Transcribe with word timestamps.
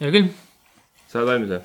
hea 0.00 0.12
küll, 0.14 0.28
sa 1.08 1.22
oled 1.22 1.32
valmis 1.32 1.54
või? 1.54 1.62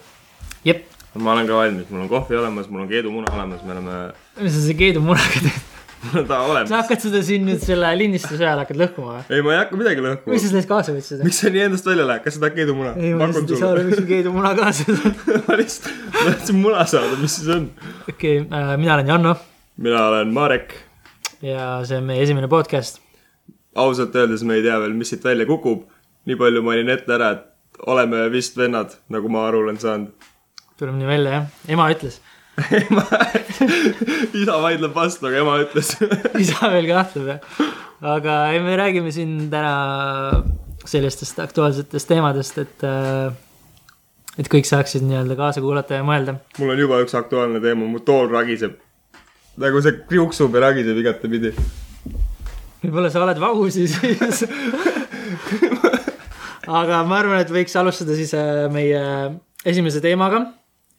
jep. 0.70 0.88
ma 1.20 1.36
olen 1.36 1.50
ka 1.50 1.60
valmis, 1.60 1.92
mul 1.92 2.06
on 2.06 2.10
kohvi 2.12 2.40
olemas, 2.40 2.72
mul 2.72 2.86
on 2.86 2.90
keedumuna 2.90 3.36
olemas, 3.36 3.62
me 3.68 3.76
oleme, 3.76 4.00
mis 4.40 4.56
sa 4.56 4.66
selle 4.66 4.80
keedumunaga 4.80 5.44
teed? 5.46 5.62
mul 6.04 6.22
on 6.24 6.28
ta 6.28 6.40
sa 6.40 6.50
olemas. 6.50 6.74
hakkad 6.76 7.06
seda 7.06 7.22
siin 7.24 7.46
nüüd 7.48 7.62
selle 7.64 7.94
lindistuse 8.00 8.42
ajal 8.44 8.64
hakkad 8.64 8.82
lõhkuma 8.82 9.14
või? 9.20 9.24
ei, 9.30 9.46
ma 9.46 9.54
ei 9.54 9.62
hakka 9.62 9.80
midagi 9.80 10.04
lõhkuma 10.04 10.36
miks. 10.36 10.46
sa 10.46 10.52
sellest 10.56 10.72
kaasa 10.72 10.98
võtsid? 10.98 11.24
miks 11.28 11.40
sa 11.44 11.54
nii 11.54 11.66
endast 11.68 11.88
välja 11.92 12.10
lähed, 12.10 12.26
kas 12.26 12.38
sa 12.38 12.44
tahad 12.44 12.60
keedumuna? 12.60 12.98
ei, 12.98 13.14
ma 13.20 13.30
lihtsalt 13.30 13.56
ei 13.56 13.62
saa 13.62 13.72
aru, 13.76 13.88
miks 13.88 14.02
sul 14.02 14.10
keedumuna 14.10 14.54
kaasa 14.60 14.90
on. 14.98 15.18
ma 15.48 15.62
lihtsalt, 15.62 15.90
ma 16.10 16.28
tahtsin 16.28 16.62
muna 16.66 16.86
saada, 16.96 17.18
mis 17.22 17.40
siis 17.40 17.56
on? 17.56 17.72
okei 18.10 18.44
okay,, 18.44 18.78
mina 18.82 18.98
olen 18.98 19.14
Janno 19.14 19.38
mina 19.78 20.08
olen 20.08 20.34
Marek. 20.34 20.74
ja 21.42 21.82
see 21.86 21.98
on 21.98 22.06
meie 22.10 22.22
esimene 22.24 22.48
podcast. 22.48 23.02
ausalt 23.76 24.16
öeldes 24.16 24.44
me 24.44 24.60
ei 24.60 24.64
tea 24.66 24.80
veel, 24.80 24.94
mis 24.98 25.10
siit 25.14 25.24
välja 25.24 25.46
kukub. 25.46 25.88
nii 26.26 26.36
palju 26.40 26.62
mainin 26.64 26.90
ette 26.94 27.14
ära, 27.14 27.32
et 27.32 27.53
oleme 27.88 28.28
vist 28.32 28.58
vennad, 28.58 28.94
nagu 29.12 29.30
ma 29.32 29.48
aru 29.48 29.64
olen 29.66 29.80
saanud. 29.80 30.30
tuleb 30.80 30.96
nii 30.98 31.08
välja 31.08 31.36
jah, 31.38 31.48
ema 31.76 31.90
ütles. 31.94 32.20
isa 34.42 34.58
vaidleb 34.62 34.94
vastu, 34.96 35.28
aga 35.30 35.42
ema 35.42 35.58
ütles. 35.64 35.96
isa 36.44 36.70
veel 36.74 36.90
kahtleb 36.90 37.32
jah. 37.34 37.48
aga 38.14 38.38
ei, 38.54 38.62
me 38.64 38.78
räägime 38.80 39.14
siin 39.16 39.50
täna 39.52 39.74
sellistest 40.86 41.40
aktuaalsetest 41.40 42.10
teemadest, 42.10 42.58
et, 42.60 42.84
et 44.40 44.50
kõik 44.52 44.68
saaksid 44.68 45.06
nii-öelda 45.08 45.38
kaasa 45.40 45.64
kuulata 45.64 46.02
ja 46.02 46.08
mõelda. 46.08 46.38
mul 46.60 46.74
on 46.76 46.84
juba 46.84 47.00
üks 47.04 47.16
aktuaalne 47.18 47.64
teema, 47.64 47.88
mu 47.88 48.04
tool 48.04 48.28
ragiseb. 48.32 48.76
nagu 49.64 49.82
see 49.86 50.04
kriuksub 50.10 50.56
ja 50.56 50.68
ragiseb 50.68 51.00
igatepidi. 51.04 51.54
võib-olla 52.84 53.14
sa 53.14 53.24
oled 53.24 53.40
vagusi 53.40 53.88
siis. 53.88 54.44
Aga 56.68 57.02
ma 57.08 57.20
arvan, 57.20 57.42
et 57.44 57.52
võiks 57.52 57.76
alustada 57.80 58.16
siis 58.18 58.34
äh, 58.38 58.66
meie 58.72 59.02
esimese 59.66 60.02
teemaga. 60.04 60.46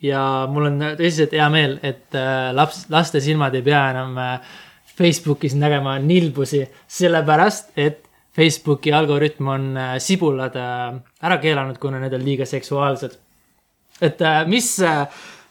ja 0.04 0.20
mul 0.50 0.68
on 0.68 0.82
tõsiselt 0.98 1.32
hea 1.32 1.46
meel, 1.52 1.78
et 1.82 2.16
äh, 2.18 2.50
laps, 2.52 2.84
laste 2.92 3.22
silmad 3.24 3.54
ei 3.56 3.64
pea 3.64 3.86
enam 3.94 4.18
äh, 4.20 4.56
Facebookis 4.94 5.54
nägema 5.56 5.96
nilbusi, 5.98 6.64
sellepärast 6.86 7.72
et 7.80 8.02
Facebooki 8.34 8.92
algoritm 8.92 9.48
on 9.48 9.66
sibulad 10.02 10.56
ära 10.58 11.36
keelanud, 11.38 11.78
kuna 11.78 12.00
need 12.02 12.14
on 12.16 12.24
liiga 12.26 12.46
seksuaalsed. 12.46 13.12
et 14.02 14.22
mis, 14.50 14.72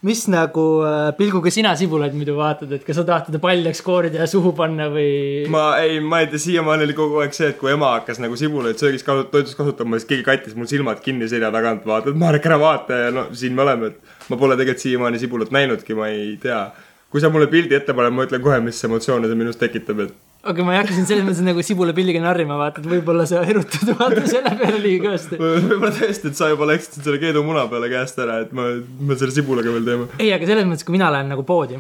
mis 0.04 0.26
nagu 0.32 0.64
äh, 0.84 1.12
pilguga 1.16 1.52
sina 1.54 1.72
sibulaid 1.80 2.16
muidu 2.18 2.36
vaatad, 2.36 2.72
et 2.76 2.84
kas 2.84 2.98
sa 3.00 3.06
tahad 3.08 3.30
teda 3.30 3.40
paljaks 3.44 3.80
koorida 3.86 4.20
ja 4.20 4.28
suhu 4.28 4.52
panna 4.58 4.90
või? 4.92 5.46
ma 5.54 5.66
ei, 5.80 6.02
ma 6.04 6.20
ei 6.24 6.28
tea, 6.32 6.42
siiamaani 6.44 6.88
oli 6.88 6.96
kogu 6.98 7.22
aeg 7.24 7.36
see, 7.38 7.54
et 7.54 7.60
kui 7.60 7.72
ema 7.72 7.94
hakkas 7.96 8.20
nagu 8.24 8.36
sibulaid 8.40 8.82
söögis 8.82 9.06
kasu-, 9.08 9.30
toidus 9.32 9.56
kasutama, 9.60 10.00
siis 10.00 10.10
keegi 10.10 10.28
kattis 10.28 10.58
mul 10.60 10.68
silmad 10.72 11.00
kinni 11.06 11.30
selja 11.32 11.54
tagant, 11.56 11.88
vaata, 11.88 12.12
et 12.12 12.20
Marek, 12.20 12.50
ära 12.52 12.60
vaata 12.60 13.00
ja 13.06 13.14
no 13.16 13.30
siin 13.32 13.56
me 13.56 13.64
oleme, 13.64 13.94
et 13.94 14.30
ma 14.34 14.40
pole 14.42 14.60
tegelikult 14.60 14.84
siiamaani 14.84 15.24
sibulat 15.24 15.56
näinudki, 15.56 15.96
ma 15.96 16.12
ei 16.12 16.36
tea. 16.42 16.66
kui 17.14 17.22
sa 17.24 17.30
mulle 17.32 17.48
pildi 17.48 17.78
ette 17.78 17.96
paned, 17.96 18.12
ma 18.18 18.28
ütlen 18.28 18.44
kohe, 18.44 18.60
mis 18.66 18.84
emotsioone 18.84 19.32
see 19.32 19.40
minus 19.40 19.60
tekitab, 19.62 20.04
et 20.04 20.33
aga 20.44 20.64
ma 20.68 20.74
ei 20.76 20.82
hakka 20.82 20.96
sind 20.98 21.08
selles 21.08 21.24
mõttes 21.24 21.44
nagu 21.46 21.64
sibulapilliga 21.64 22.20
narrima, 22.24 22.58
vaata, 22.60 22.84
et 22.84 22.90
võib-olla 22.92 23.26
sa 23.30 23.46
erutad 23.48 23.94
vaata 23.96 24.26
selle 24.28 24.52
peale 24.60 24.82
liiga 24.84 25.10
kõvasti. 25.10 25.40
võib-olla 25.40 25.94
tõesti, 25.96 26.32
et 26.32 26.40
sa 26.40 26.52
juba 26.52 26.68
läksid 26.74 27.00
selle 27.00 27.22
keedumuna 27.22 27.66
peale 27.72 27.92
käest 27.94 28.20
ära, 28.20 28.42
et 28.44 28.52
ma, 28.56 28.70
me 29.00 29.20
selle 29.20 29.36
sibulaga 29.36 29.72
veel 29.72 29.88
teeme. 29.88 30.10
ei, 30.20 30.34
aga 30.36 30.50
selles 30.50 30.68
mõttes, 30.68 30.88
kui 30.88 30.98
mina 30.98 31.12
lähen 31.14 31.32
nagu 31.32 31.46
poodi 31.48 31.80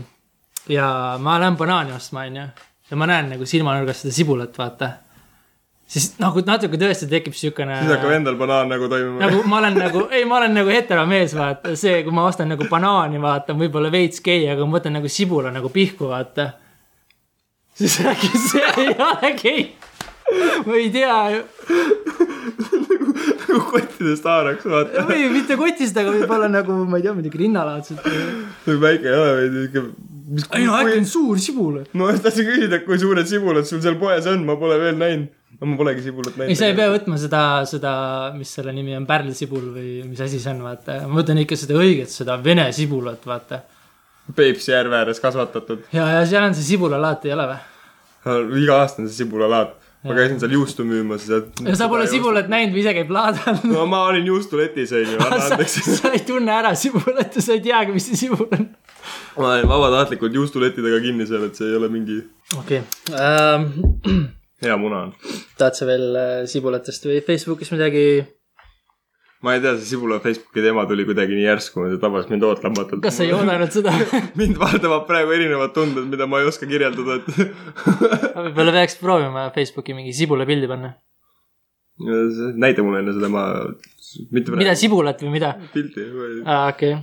ja 0.71 0.87
ma 1.19 1.39
lähen 1.43 1.59
banaani 1.59 1.95
ostma, 1.97 2.23
onju, 2.29 2.47
ja 2.91 2.99
ma 2.99 3.09
näen 3.09 3.33
nagu 3.33 3.47
silmanurgas 3.49 4.03
seda 4.03 4.15
sibulat, 4.15 4.55
vaata, 4.57 4.91
siis 5.93 6.13
nagu 6.21 6.41
natuke 6.47 6.79
tõesti 6.79 7.07
tekib 7.11 7.35
siukene. 7.37 7.81
siis 7.83 7.93
hakkab 7.97 8.15
endal 8.15 8.39
banaan 8.39 8.71
nagu 8.71 8.87
toimima 8.91 9.27
nagu 9.27 9.43
ma 9.49 9.59
olen 9.59 9.79
nagu, 9.83 10.07
ei, 10.11 10.25
ma 10.29 10.39
olen 10.39 10.55
nagu 10.61 10.71
heteromees, 10.73 11.35
vaata, 11.37 11.75
see, 11.79 11.99
kui 12.05 12.15
ma 12.15 12.27
ostan 12.31 12.51
nagu 12.53 12.67
banaani, 12.71 13.21
vaata, 13.21 13.55
võib-olla 13.59 13.91
veits 13.93 14.23
gei, 14.23 14.47
aga 14.51 14.65
ma 14.65 14.79
võtan 14.79 14.95
nagu 14.99 15.11
sibula 15.11 15.51
nagu 15.53 15.71
pihku, 15.73 16.07
vaata. 16.11 16.53
Siis 17.77 17.99
äkki 18.05 18.31
see 18.37 18.73
ei 18.77 18.95
ole 18.97 19.33
gei. 19.41 19.65
ma 20.65 20.77
ei 20.79 20.89
tea 20.93 21.17
nagu 23.53 23.61
kottidest 23.69 24.25
haaraks, 24.27 24.65
vaata. 24.69 25.05
või 25.09 25.27
mitte 25.33 25.57
kotist, 25.59 25.97
aga 25.99 26.13
võib-olla 26.15 26.49
nagu, 26.51 26.79
ma 26.89 26.99
ei 26.99 27.05
tea, 27.05 27.13
midagi 27.17 27.43
rinnalaadset. 27.43 28.01
nagu 28.65 28.79
väike 28.81 29.09
ei 29.09 29.19
ole, 29.19 29.35
vaid 29.39 29.59
ikka. 29.67 29.85
ei 30.57 30.67
no 30.67 30.79
äkki 30.79 30.99
on 31.01 31.07
suur 31.09 31.41
sibul. 31.43 31.79
ma 31.99 32.11
tahtsin 32.15 32.49
küsida, 32.49 32.81
kui 32.87 32.99
suured 33.01 33.29
sibulad 33.29 33.69
sul 33.69 33.83
seal 33.85 33.99
poes 34.01 34.27
on, 34.31 34.45
ma 34.47 34.57
pole 34.59 34.79
veel 34.81 34.99
näinud. 34.99 35.29
ma 35.63 35.77
polegi 35.79 36.07
sibulat 36.07 36.37
näinud. 36.39 36.53
ei, 36.53 36.59
sa 36.59 36.69
ei 36.69 36.77
pea 36.77 36.89
võtma 36.93 37.19
seda, 37.21 37.43
seda, 37.69 37.93
mis 38.37 38.53
selle 38.57 38.73
nimi 38.75 38.97
on, 38.97 39.07
pärlsibul 39.09 39.69
või 39.75 39.91
mis 40.07 40.23
asi 40.23 40.41
see 40.43 40.55
on, 40.55 40.63
vaata. 40.65 41.03
ma 41.07 41.21
võtan 41.21 41.41
ikka 41.43 41.59
seda 41.59 41.77
õiget, 41.79 42.11
seda 42.13 42.39
vene 42.43 42.69
sibulat, 42.75 43.25
vaata. 43.29 43.63
Peipsi 44.35 44.71
järve 44.71 44.95
ääres 44.95 45.19
kasvatatud. 45.19 45.87
ja, 45.93 46.07
ja 46.17 46.25
seal 46.25 46.45
on 46.47 46.55
see 46.55 46.73
sibulalaat, 46.73 47.25
ei 47.27 47.33
ole 47.35 47.47
või? 47.51 47.61
iga 48.63 48.81
aasta 48.83 49.01
on 49.03 49.09
see 49.09 49.23
sibulalaat. 49.23 49.73
ma 50.03 50.15
käisin 50.17 50.39
seal 50.39 50.51
juustu 50.55 50.83
müümas 50.87 51.25
ja. 51.31 51.41
ja 51.63 51.75
sa 51.79 51.87
pole 51.91 52.07
sibulat 52.11 52.49
näinud 52.51 52.75
või 52.75 52.81
ise 52.83 52.93
käib 52.95 53.11
laadal. 53.15 53.59
no 53.67 53.85
ma 53.87 54.03
olin 54.09 54.25
juustuletis 54.27 54.91
onju, 54.95 55.19
anna 55.25 55.39
sa, 55.39 55.57
andeks. 55.57 55.77
sa 55.99 56.13
ei 56.15 56.23
tunne 56.27 56.51
ära 56.55 56.73
sibulat 56.75 57.35
ja 57.35 57.43
sa 57.43 57.55
ei 57.55 57.63
teagi, 57.63 57.95
mis 57.95 58.07
see 58.11 58.21
sibul 58.25 58.47
on. 58.47 58.69
ma 59.39 59.55
olin 59.55 59.67
vabatahtlikult 59.71 60.39
juustulettidega 60.39 61.01
kinni 61.03 61.27
seal, 61.27 61.47
et 61.49 61.59
see 61.59 61.71
ei 61.71 61.79
ole 61.79 61.91
mingi 61.91 62.21
okei 62.59 62.83
okay. 62.83 63.19
ähm. 63.19 63.67
hea 64.63 64.77
muna 64.79 65.03
on. 65.07 65.13
tahad 65.59 65.79
sa 65.79 65.87
veel 65.89 66.07
äh, 66.15 66.37
sibulatest 66.51 67.07
või 67.09 67.19
Facebookis 67.25 67.71
midagi? 67.75 68.07
Ma 69.43 69.53
ei 69.55 69.61
tea, 69.61 69.75
see 69.75 69.89
sibula 69.91 70.19
Facebooki 70.23 70.63
teema 70.63 70.85
tuli 70.87 71.03
kuidagi 71.07 71.35
nii 71.35 71.43
järsku, 71.43 71.83
see 71.91 71.99
tabas 71.99 72.29
mind 72.31 72.45
ootamatult. 72.47 73.01
kas 73.03 73.17
sa 73.19 73.25
ei 73.25 73.33
oodanud 73.35 73.73
seda? 73.75 73.91
mind 74.39 74.59
valdavad 74.61 75.03
praegu 75.09 75.35
erinevad 75.35 75.73
tunded, 75.75 76.07
mida 76.11 76.27
ma 76.31 76.39
ei 76.39 76.47
oska 76.47 76.69
kirjeldada, 76.69 77.19
et 77.19 77.27
võib-olla 78.45 78.75
peaks 78.77 78.95
proovima 79.01 79.49
Facebooki 79.55 79.97
mingi 79.97 80.15
sibula 80.15 80.47
pildi 80.47 80.69
panna. 80.71 80.93
näita 82.63 82.87
mulle 82.87 83.03
enne 83.03 83.17
seda, 83.19 83.31
ma 83.33 83.43
mitte 84.31 84.55
mida, 84.55 84.77
sibulat 84.79 85.25
või 85.25 85.35
mida? 85.35 85.51
pilti, 85.75 86.07
aa, 86.45 86.71
okei. 86.71 86.95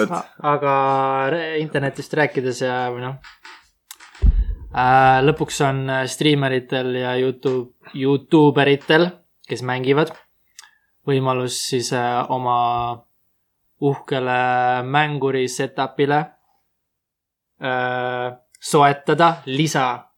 vot 0.00 0.16
aga 0.54 0.74
internetist 1.60 2.16
rääkides 2.16 2.64
ja 2.64 2.80
või 2.96 3.04
noh. 3.04 3.20
lõpuks 5.28 5.60
on 5.68 5.84
äh, 6.00 6.04
striimeritel 6.08 6.94
ja 6.96 7.12
Youtube, 7.20 7.92
Youtube 7.92 8.64
eritel, 8.64 9.10
kes 9.44 9.60
mängivad, 9.68 10.16
võimalus 11.08 11.58
siis 11.68 11.92
äh, 11.96 12.30
oma 12.30 13.02
uhkele 13.82 14.38
mänguri 14.86 15.48
setup'ile 15.50 16.20
äh, 17.62 18.38
soetada 18.62 19.34
lisa. 19.46 20.08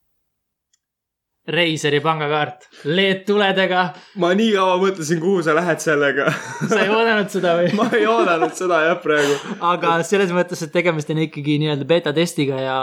Reiseri 1.44 1.99
pangakaart, 2.00 2.62
LED-tuledega, 2.89 3.81
ma 4.17 4.31
nii 4.33 4.55
kaua 4.55 4.78
mõtlesin, 4.81 5.19
kuhu 5.21 5.43
sa 5.44 5.53
lähed 5.53 5.83
sellega. 5.83 6.31
sa 6.71 6.78
ei 6.81 6.89
oodanud 6.89 7.28
seda 7.28 7.50
või? 7.59 7.67
ma 7.77 7.84
ei 7.93 8.06
oodanud 8.09 8.55
seda 8.56 8.78
jah 8.87 8.97
praegu. 9.03 9.34
aga 9.61 9.99
selles 10.09 10.33
mõttes, 10.33 10.62
et 10.65 10.73
tegemist 10.73 11.12
on 11.12 11.21
ikkagi 11.27 11.59
nii-öelda 11.61 11.84
beeta 11.91 12.15
testiga 12.17 12.62
ja 12.65 12.78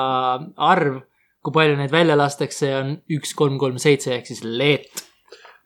arv, 0.62 1.00
kui 1.42 1.58
palju 1.58 1.80
neid 1.80 1.90
välja 1.90 2.14
lastakse, 2.22 2.70
on 2.78 2.94
üks, 3.18 3.34
kolm, 3.34 3.58
kolm, 3.58 3.82
seitse 3.82 4.14
ehk 4.20 4.30
siis 4.30 4.46
leet. 4.46 5.08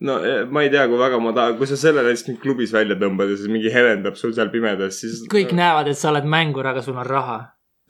No 0.03 0.17
eh, 0.25 0.43
ma 0.51 0.65
ei 0.65 0.71
tea, 0.73 0.87
kui 0.91 0.99
väga 0.99 1.19
ma 1.23 1.33
tahan, 1.35 1.57
kui 1.59 1.69
sa 1.69 1.77
selle 1.79 2.03
lihtsalt 2.07 2.41
klubis 2.43 2.73
välja 2.75 2.97
tõmbad 2.99 3.31
ja 3.31 3.37
siis 3.39 3.51
mingi 3.51 3.71
helendab 3.71 4.17
sul 4.19 4.33
seal 4.35 4.51
pimedas, 4.53 4.99
siis. 5.03 5.21
kõik 5.31 5.53
näevad, 5.55 5.91
et 5.91 5.99
sa 5.99 6.11
oled 6.11 6.27
mängur, 6.27 6.67
aga 6.71 6.83
sul 6.85 6.97
on 6.97 7.07
raha. 7.07 7.39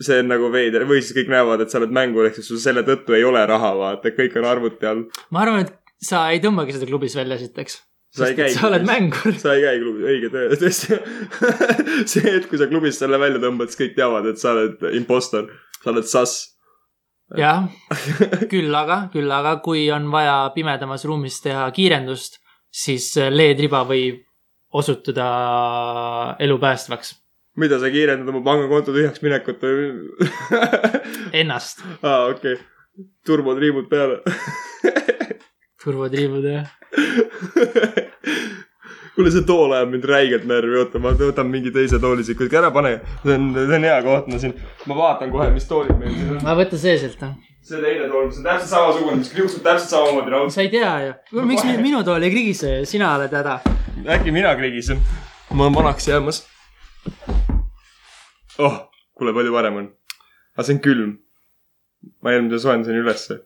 see 0.02 0.20
on 0.22 0.30
nagu 0.30 0.52
veider 0.52 0.86
või 0.90 1.02
siis 1.02 1.16
kõik 1.18 1.32
näevad, 1.32 1.64
et 1.64 1.74
sa 1.74 1.80
oled 1.82 1.94
mängur, 1.96 2.28
ehk 2.28 2.38
siis 2.40 2.52
sul 2.52 2.62
selle 2.62 2.86
tõttu 2.88 3.16
ei 3.18 3.26
ole 3.26 3.42
raha, 3.48 3.74
vaata, 3.80 4.14
kõik 4.14 4.38
on 4.42 4.48
arvuti 4.52 4.90
all. 4.92 5.06
ma 5.32 5.46
arvan, 5.46 5.66
et 5.66 5.76
sa 6.04 6.28
ei 6.32 6.42
tõmbagi 6.44 6.76
seda 6.76 6.90
klubis 6.90 7.16
välja 7.18 7.40
esiteks. 7.40 7.82
Sa 8.16 8.30
ei 8.32 8.36
käi 8.38 8.52
sa 8.54 8.70
oled 8.70 8.86
klubis. 8.86 8.92
mängur. 8.94 9.40
sa 9.44 9.56
ei 9.56 9.64
käi 9.66 9.80
klubis, 9.82 10.06
õige 10.12 10.32
töö, 10.32 10.60
tõesti. 10.62 11.00
see 12.12 12.28
hetk, 12.30 12.50
kui 12.52 12.60
sa 12.62 12.70
klubist 12.72 13.02
selle 13.02 13.20
välja 13.20 13.42
tõmbad, 13.44 13.72
siis 13.72 13.82
kõik 13.82 13.96
teavad, 13.98 14.28
et 14.32 14.40
sa 14.40 14.54
oled 14.56 14.86
impostor, 14.96 15.50
sa 15.82 15.92
oled 15.92 16.08
sass. 16.08 16.55
Jah, 17.34 17.66
küll 18.52 18.74
aga, 18.76 19.06
küll 19.14 19.32
aga 19.32 19.58
kui 19.66 19.88
on 19.94 20.10
vaja 20.14 20.52
pimedamas 20.56 21.06
ruumis 21.10 21.40
teha 21.44 21.66
kiirendust, 21.76 22.40
siis 22.70 23.12
LED-riba 23.18 23.84
võib 23.90 24.22
osutuda 24.76 25.26
elupäästvaks. 26.40 27.16
mida 27.56 27.80
sa 27.80 27.90
kiirendad 27.90 28.30
oma 28.30 28.44
pangakonto 28.44 28.94
tühjaks 28.94 29.24
minekut 29.24 29.64
või? 29.64 29.90
Ennast. 31.42 31.84
aa, 32.02 32.28
okei 32.34 32.58
okay.. 32.58 33.06
turbotriibud 33.26 33.90
peale. 33.90 34.22
turvatriibud 35.84 36.50
jah. 36.52 36.70
kuule, 39.16 39.32
see 39.32 39.46
tool 39.48 39.74
ajab 39.76 39.92
mind 39.94 40.06
räigelt 40.10 40.46
närvi, 40.50 40.78
oota, 40.82 41.00
ma 41.02 41.14
võtan 41.18 41.50
mingi 41.52 41.72
teise 41.76 42.00
tooli 42.04 42.24
siit, 42.28 42.38
kuulge 42.40 42.60
ära 42.60 42.72
pane. 42.76 42.98
see 43.24 43.36
on, 43.38 43.50
see 43.56 43.78
on 43.78 43.88
hea 43.88 43.98
koht, 44.06 44.30
ma 44.32 44.40
siin, 44.42 44.56
ma 44.92 44.98
vaatan 45.00 45.32
kohe, 45.34 45.50
mis 45.56 45.68
toolid 45.70 45.96
meil 46.00 46.16
siin 46.16 46.34
on. 46.36 46.42
ma 46.44 46.56
võtan 46.60 46.82
see 46.82 46.96
sealt 47.02 47.24
noh. 47.24 47.36
see 47.66 47.80
teine 47.84 48.10
tool, 48.12 48.28
see 48.32 48.44
on 48.44 48.50
täpselt 48.50 48.72
samasugune, 48.74 49.20
mis 49.22 49.32
kriuksub 49.34 49.64
täpselt 49.66 49.94
samamoodi 49.94 50.36
raudselt. 50.36 50.58
sa 50.58 50.66
ei 50.66 50.74
tea 50.74 50.96
ju. 51.06 51.46
miks 51.52 51.68
mi- 51.68 51.78
minu 51.86 52.04
tool 52.08 52.28
ei 52.28 52.34
krigise, 52.34 52.74
sina 52.90 53.14
oled 53.16 53.38
häda. 53.40 53.60
äkki 54.18 54.36
mina 54.36 54.56
krigisen? 54.60 55.00
ma 55.52 55.68
olen 55.68 55.80
vanaks 55.80 56.10
jäämas. 56.12 56.44
oh, 58.60 58.80
kuule, 59.16 59.34
palju 59.34 59.56
parem 59.56 59.80
on. 59.84 59.90
aga 60.58 60.68
see 60.68 60.76
on 60.76 60.84
külm. 60.90 61.18
ma 62.20 62.36
eelmise 62.36 62.60
soojendasin 62.68 63.00
ülesse. 63.06 63.40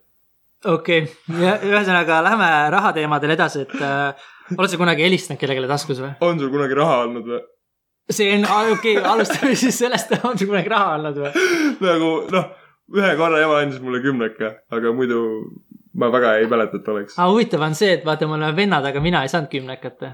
okei 0.65 1.05
okay., 1.05 1.55
ühesõnaga 1.69 2.23
lähme 2.25 2.51
rahateemadel 2.73 3.37
edasi, 3.37 3.67
et 3.69 3.77
äh, 3.85 4.27
oled 4.57 4.71
sa 4.71 4.79
kunagi 4.81 5.05
helistanud 5.05 5.41
kellelegi 5.41 5.71
taskus 5.71 6.03
või? 6.03 6.11
on 6.25 6.41
sul 6.41 6.51
kunagi 6.53 6.77
raha 6.77 6.99
olnud 7.05 7.31
või? 7.33 7.41
see 8.09 8.31
on, 8.35 8.45
okei 8.75 8.97
okay,, 8.97 9.09
alustame 9.11 9.55
siis 9.59 9.77
sellest, 9.83 10.15
on 10.23 10.37
sul 10.37 10.51
kunagi 10.51 10.71
raha 10.71 10.95
olnud 10.97 11.19
või? 11.23 11.33
nagu 11.87 12.13
noh, 12.35 12.47
ühe 12.99 13.11
korra 13.19 13.41
ema 13.45 13.59
andis 13.63 13.81
mulle 13.83 14.01
kümneka, 14.05 14.53
aga 14.73 14.93
muidu 14.95 15.21
ma 15.99 16.09
väga 16.13 16.37
ei 16.39 16.47
mäleta, 16.49 16.79
et 16.79 16.89
oleks. 16.93 17.17
aga 17.17 17.29
huvitav 17.33 17.67
on 17.67 17.77
see, 17.77 17.91
et 17.97 18.07
vaata, 18.07 18.29
me 18.29 18.39
oleme 18.39 18.55
vennad, 18.57 18.85
aga 18.85 19.03
mina 19.03 19.23
ei 19.25 19.31
saanud 19.31 19.51
kümnekat 19.51 20.07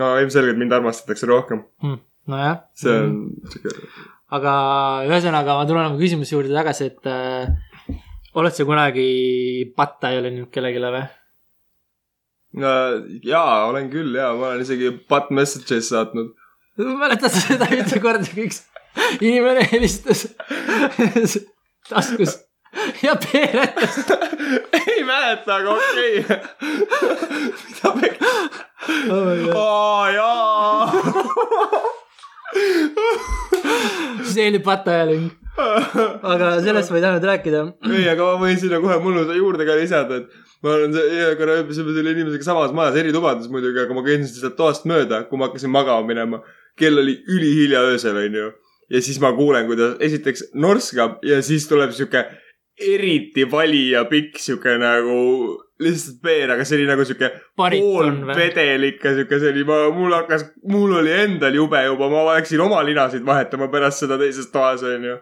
no 0.00 0.14
ilmselgelt 0.20 0.60
mind 0.60 0.72
armastatakse 0.76 1.28
rohkem. 1.30 1.64
hm.. 1.82 2.00
nojah. 2.30 2.62
see 2.78 2.94
on 2.94 3.16
siuke, 3.52 3.74
aga 4.36 4.54
ühesõnaga, 5.08 5.58
ma 5.58 5.66
tulen 5.68 5.90
oma 5.90 6.00
küsimuse 6.00 6.36
juurde 6.36 6.54
tagasi, 6.54 6.92
et 6.92 7.10
äh, 7.10 7.98
oled 8.38 8.54
sa 8.54 8.66
kunagi 8.68 9.08
patta 9.76 10.12
jõudnud 10.14 10.50
kellelegi 10.54 10.84
või? 10.86 11.06
jaa, 12.54 13.66
olen 13.70 13.90
küll 13.90 14.14
ja 14.18 14.32
ma 14.34 14.52
olen 14.52 14.64
isegi 14.64 14.90
butt 15.08 15.30
messages 15.30 15.90
saatnud. 15.92 16.34
mäletad 16.78 17.34
seda 17.34 17.68
ühte 17.76 18.00
korda, 18.02 18.26
kui 18.34 18.48
üks 18.48 18.64
inimene 19.20 19.66
helistas 19.72 20.26
taskus 21.90 22.38
ja 23.02 23.16
peeretas. 23.32 23.98
ei 24.86 25.04
mäleta, 25.04 25.54
aga 25.54 25.70
okei 25.70 26.18
okay.. 26.18 26.38
mida 27.68 27.94
me, 27.94 28.10
aa 29.54 30.10
jaa. 30.10 30.92
see 34.32 34.48
oli 34.48 34.58
patajäling, 34.58 35.30
aga 36.22 36.60
sellest 36.64 36.90
ma 36.90 36.98
ei 36.98 37.04
tahtnud 37.06 37.26
rääkida. 37.32 37.64
ei, 37.90 38.06
aga 38.10 38.30
ma 38.32 38.38
võin 38.44 38.58
sinna 38.60 38.82
kohe 38.82 38.98
mõnusa 39.02 39.38
juurde 39.38 39.66
ka 39.68 39.78
lisada, 39.78 40.22
et 40.22 40.49
ma 40.64 40.74
olen 40.76 40.96
ühe 41.00 41.30
korra 41.38 41.60
ööbisime 41.60 41.94
selle 41.96 42.14
inimesega 42.16 42.46
samas 42.46 42.74
majas, 42.76 42.98
eri 43.00 43.14
tubades 43.16 43.48
muidugi, 43.52 43.80
aga 43.84 43.96
ma 43.96 44.04
käisin 44.06 44.28
sealt 44.28 44.58
toast 44.58 44.88
mööda, 44.88 45.24
kui 45.30 45.40
ma 45.40 45.48
hakkasin 45.48 45.72
magama 45.72 46.06
minema. 46.08 46.42
kell 46.78 46.96
oli 46.98 47.16
ülihilja 47.28 47.80
öösel, 47.90 48.16
onju. 48.16 48.52
ja 48.90 49.00
siis 49.02 49.20
ma 49.20 49.32
kuulen, 49.36 49.66
kuidas 49.66 49.96
esiteks 50.00 50.50
norskab 50.54 51.18
ja 51.26 51.42
siis 51.42 51.66
tuleb 51.68 51.92
sihuke 51.92 52.24
eriti 52.80 53.44
vali 53.50 53.90
ja 53.90 54.04
pikk 54.08 54.38
sihuke 54.40 54.76
nagu 54.80 55.18
lihtsalt 55.80 56.20
peen, 56.22 56.50
aga 56.52 56.64
see 56.64 56.78
oli 56.78 56.88
nagu 56.88 57.04
sihuke 57.08 57.30
vedel 58.36 58.88
ikka 58.90 59.14
sihuke, 59.16 59.40
see 59.40 59.52
oli, 59.52 59.64
ma, 59.68 59.82
mul 59.96 60.16
hakkas, 60.16 60.46
mul 60.68 60.96
oli 61.00 61.12
endal 61.22 61.56
jube 61.56 61.84
juba, 61.84 62.10
ma 62.12 62.26
läksin 62.32 62.60
oma 62.64 62.82
linasid 62.86 63.24
vahetama 63.26 63.70
pärast 63.72 64.04
seda 64.04 64.20
teises 64.20 64.50
toas, 64.52 64.84
onju. 64.84 65.16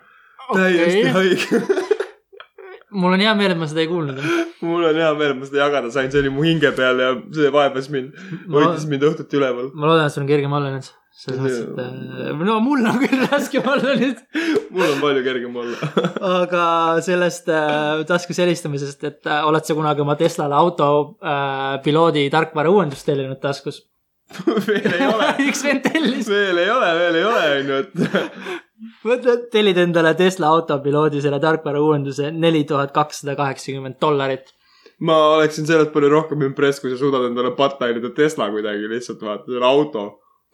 täiesti 0.54 1.06
okei, 1.06 1.14
haige. 1.14 1.62
mul 2.90 3.16
on 3.16 3.22
hea 3.22 3.34
meel, 3.38 3.54
et 3.54 3.60
ma 3.60 3.68
seda 3.70 3.82
ei 3.82 3.90
kuulnud. 3.90 4.20
mul 4.64 4.86
on 4.90 5.00
hea 5.02 5.10
meel, 5.18 5.34
et 5.34 5.40
ma 5.40 5.48
seda 5.48 5.64
jagada 5.64 5.90
sain, 5.94 6.10
see 6.12 6.22
oli 6.22 6.32
mu 6.32 6.46
hinge 6.46 6.70
peal 6.76 7.02
ja 7.02 7.10
see 7.34 7.50
vaevas 7.54 7.90
mind, 7.92 8.14
hoidis 8.54 8.86
mind 8.90 9.04
õhtuti 9.10 9.40
üleval. 9.40 9.68
ma 9.74 9.90
loodan, 9.90 10.08
et 10.08 10.14
sul 10.14 10.24
on 10.24 10.30
kergem 10.30 10.56
olla 10.58 10.72
nüüd. 10.74 10.88
selles 11.18 11.42
mõttes, 11.42 11.58
et 12.28 12.44
no 12.48 12.56
mul 12.64 12.86
on 12.86 13.00
küll 13.02 13.26
raskem 13.26 13.68
olla 13.74 13.96
nüüd. 13.98 14.22
mul 14.74 14.86
on 14.86 15.02
palju 15.02 15.26
kergem 15.26 15.60
olla. 15.64 15.92
aga 16.38 16.64
sellest 17.04 17.52
äh, 17.52 18.06
taskus 18.08 18.40
helistamisest, 18.44 19.04
et 19.10 19.28
äh, 19.28 19.44
oled 19.48 19.68
sa 19.68 19.76
kunagi 19.78 20.04
oma 20.06 20.16
Teslale 20.20 20.56
auto 20.56 20.90
äh, 21.20 21.76
piloodi 21.84 22.28
tarkvara 22.32 22.72
uuendust 22.72 23.08
tellinud 23.08 23.42
taskus? 23.42 23.84
veel 24.68 24.92
ei 24.92 25.06
ole, 25.08 25.28
üks 25.48 25.62
vend 25.64 25.84
tellis, 25.86 26.28
veel 26.28 26.60
ei 26.60 26.70
ole, 26.70 26.88
veel 26.98 27.18
ei 27.20 27.24
ole, 27.24 27.44
onju, 27.58 27.78
et 27.80 28.28
mõtle, 29.08 29.34
tellid 29.52 29.80
endale 29.80 30.12
Tesla 30.18 30.52
autopiloodi 30.56 31.22
selle 31.24 31.40
tarkvara 31.42 31.80
uuenduse 31.82 32.30
neli 32.34 32.64
tuhat 32.68 32.92
kakssada 32.96 33.36
kaheksakümmend 33.38 33.98
dollarit. 34.02 34.52
ma 35.00 35.16
oleksin 35.38 35.66
sellest 35.66 35.92
palju 35.94 36.10
rohkem 36.12 36.44
impress, 36.44 36.82
kui 36.82 36.92
sa 36.92 37.00
suudad 37.00 37.28
endale 37.30 37.54
patainida 37.56 38.12
Tesla 38.14 38.50
kuidagi 38.52 38.90
lihtsalt 38.90 39.22
vaata, 39.24 39.48
selle 39.48 39.66
auto. 39.66 40.04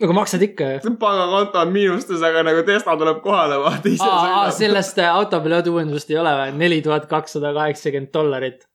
aga 0.02 0.18
maksad 0.20 0.46
ikka 0.46 0.70
ju. 0.76 0.94
pangakonto 1.00 1.64
on 1.64 1.74
miinustes, 1.74 2.22
aga 2.22 2.46
nagu 2.46 2.62
Tesla 2.68 2.96
tuleb 3.00 3.22
kohale, 3.26 3.58
vaata 3.64 3.90
ise 3.90 4.06
aa, 4.06 4.22
sõidab. 4.22 4.58
sellest 4.60 5.02
äh, 5.02 5.10
autopiloodi 5.18 5.74
uuendust 5.74 6.14
ei 6.14 6.22
ole 6.22 6.38
või? 6.42 6.54
neli 6.62 6.78
tuhat 6.86 7.10
kakssada 7.10 7.50
kaheksakümmend 7.58 8.14
dollarit. 8.14 8.68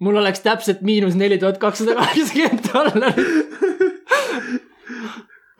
mul 0.00 0.16
oleks 0.24 0.40
täpselt 0.40 0.80
miinus 0.80 1.18
neli 1.18 1.36
tuhat 1.38 1.60
kakssada 1.60 2.00
kaheksakümmend 2.00 2.72
dollarit. 2.72 3.51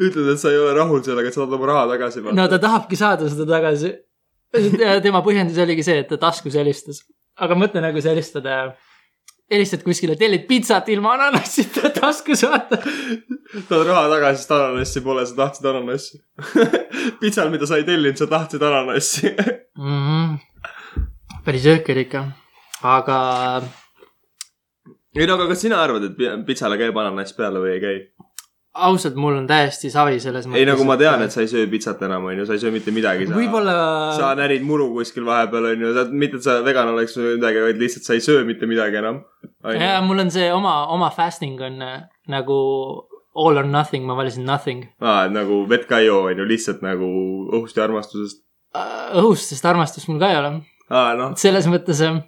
ütled, 0.09 0.31
et 0.33 0.41
sa 0.41 0.53
ei 0.53 0.61
ole 0.61 0.75
rahul 0.77 1.03
sellega, 1.05 1.31
et 1.31 1.37
sa 1.37 1.43
tahad 1.43 1.59
oma 1.59 1.69
raha 1.71 1.85
tagasi 1.95 2.23
no 2.37 2.47
ta 2.51 2.59
tahabki 2.63 2.99
saada 2.99 3.29
seda 3.33 3.47
tagasi. 3.49 3.93
tema 5.07 5.23
põhjendus 5.25 5.61
oligi 5.65 5.85
see, 5.87 6.03
et 6.05 6.09
ta 6.11 6.19
taskus 6.21 6.57
helistada. 6.61 6.99
aga 7.41 7.57
mõtle 7.59 7.83
nagu 7.85 8.01
sa 8.05 8.13
helistad, 8.13 8.49
helistad 9.53 9.85
kuskile, 9.87 10.17
tellid 10.21 10.47
pitsat 10.49 10.89
ilma 10.93 11.15
ananassita 11.17 11.93
taskus, 12.01 12.45
vaata. 12.49 12.81
tahad 13.69 13.87
raha 13.89 14.07
tagasi, 14.13 14.43
sest 14.43 14.57
ananassi 14.59 15.05
pole, 15.05 15.27
sa 15.27 15.39
tahtsid 15.43 15.71
ananassi. 15.73 16.23
pitsal, 17.23 17.53
mida 17.55 17.69
sa 17.69 17.81
ei 17.81 17.87
tellinud, 17.89 18.21
sa 18.21 18.29
tahtsid 18.31 18.67
ananassi. 18.69 19.35
mm. 19.79 20.03
-hmm. 20.09 21.07
päris 21.45 21.71
jõhker 21.71 22.05
ikka, 22.07 22.27
aga 22.97 23.23
ei 25.13 25.27
no 25.29 25.35
aga 25.37 25.51
kas 25.51 25.61
sina 25.61 25.81
arvad, 25.85 26.07
et 26.09 26.15
pi- 26.17 26.31
pitsale 26.49 26.79
käib 26.81 26.97
ananass 26.97 27.37
peale 27.37 27.61
või 27.61 27.75
ei 27.75 27.81
käi? 27.83 27.97
ausalt, 28.73 29.17
mul 29.21 29.37
on 29.37 29.47
täiesti 29.49 29.91
savi 29.93 30.21
selles 30.23 30.47
ei, 30.49 30.65
nagu 30.69 30.85
ma 30.89 30.97
tean, 31.01 31.21
et 31.25 31.35
sa 31.35 31.43
ei 31.45 31.51
söö 31.51 31.67
pitsat 31.71 32.01
enam, 32.07 32.25
onju, 32.31 32.47
sa 32.49 32.57
ei 32.57 32.63
söö 32.63 32.73
mitte 32.73 32.95
midagi. 32.95 33.27
võib-olla 33.29 33.75
sa 34.17 34.33
närid 34.39 34.65
muru 34.65 34.89
kuskil 34.95 35.27
vahepeal, 35.29 35.73
onju, 35.75 35.93
sa, 35.97 36.07
mitte 36.09 36.41
et 36.41 36.47
sa 36.47 36.59
vegan 36.65 36.93
oleks 36.95 37.17
või 37.19 37.37
midagi, 37.37 37.61
vaid 37.67 37.83
lihtsalt 37.83 38.09
sa 38.09 38.17
ei 38.17 38.25
söö 38.25 38.47
mitte 38.49 38.69
midagi 38.71 39.01
enam. 39.03 39.23
ja 39.77 39.99
mul 40.05 40.25
on 40.25 40.33
see 40.33 40.49
oma, 40.55 40.87
oma 40.95 41.13
fasting 41.13 41.61
on 41.61 41.83
äh, 41.85 42.01
nagu 42.33 42.57
all 43.37 43.61
or 43.61 43.69
nothing, 43.69 44.09
ma 44.09 44.17
valisin 44.17 44.49
nothing. 44.49 44.87
aa, 45.01 45.27
et 45.27 45.37
nagu 45.37 45.63
vett 45.69 45.85
ka 45.91 46.01
ei 46.01 46.09
joo, 46.09 46.25
onju, 46.33 46.49
lihtsalt 46.49 46.81
nagu 46.85 47.13
õhust 47.53 47.77
ja 47.77 47.85
armastusest. 47.85 48.41
õhust, 49.21 49.53
sest 49.53 49.69
armastust 49.69 50.09
mul 50.09 50.21
ka 50.23 50.33
ei 50.33 50.41
ole. 50.41 50.55
aa, 50.89 51.13
noh, 51.21 51.37
selles 51.41 51.69
mõttes, 51.69 52.01
ei 52.01 52.23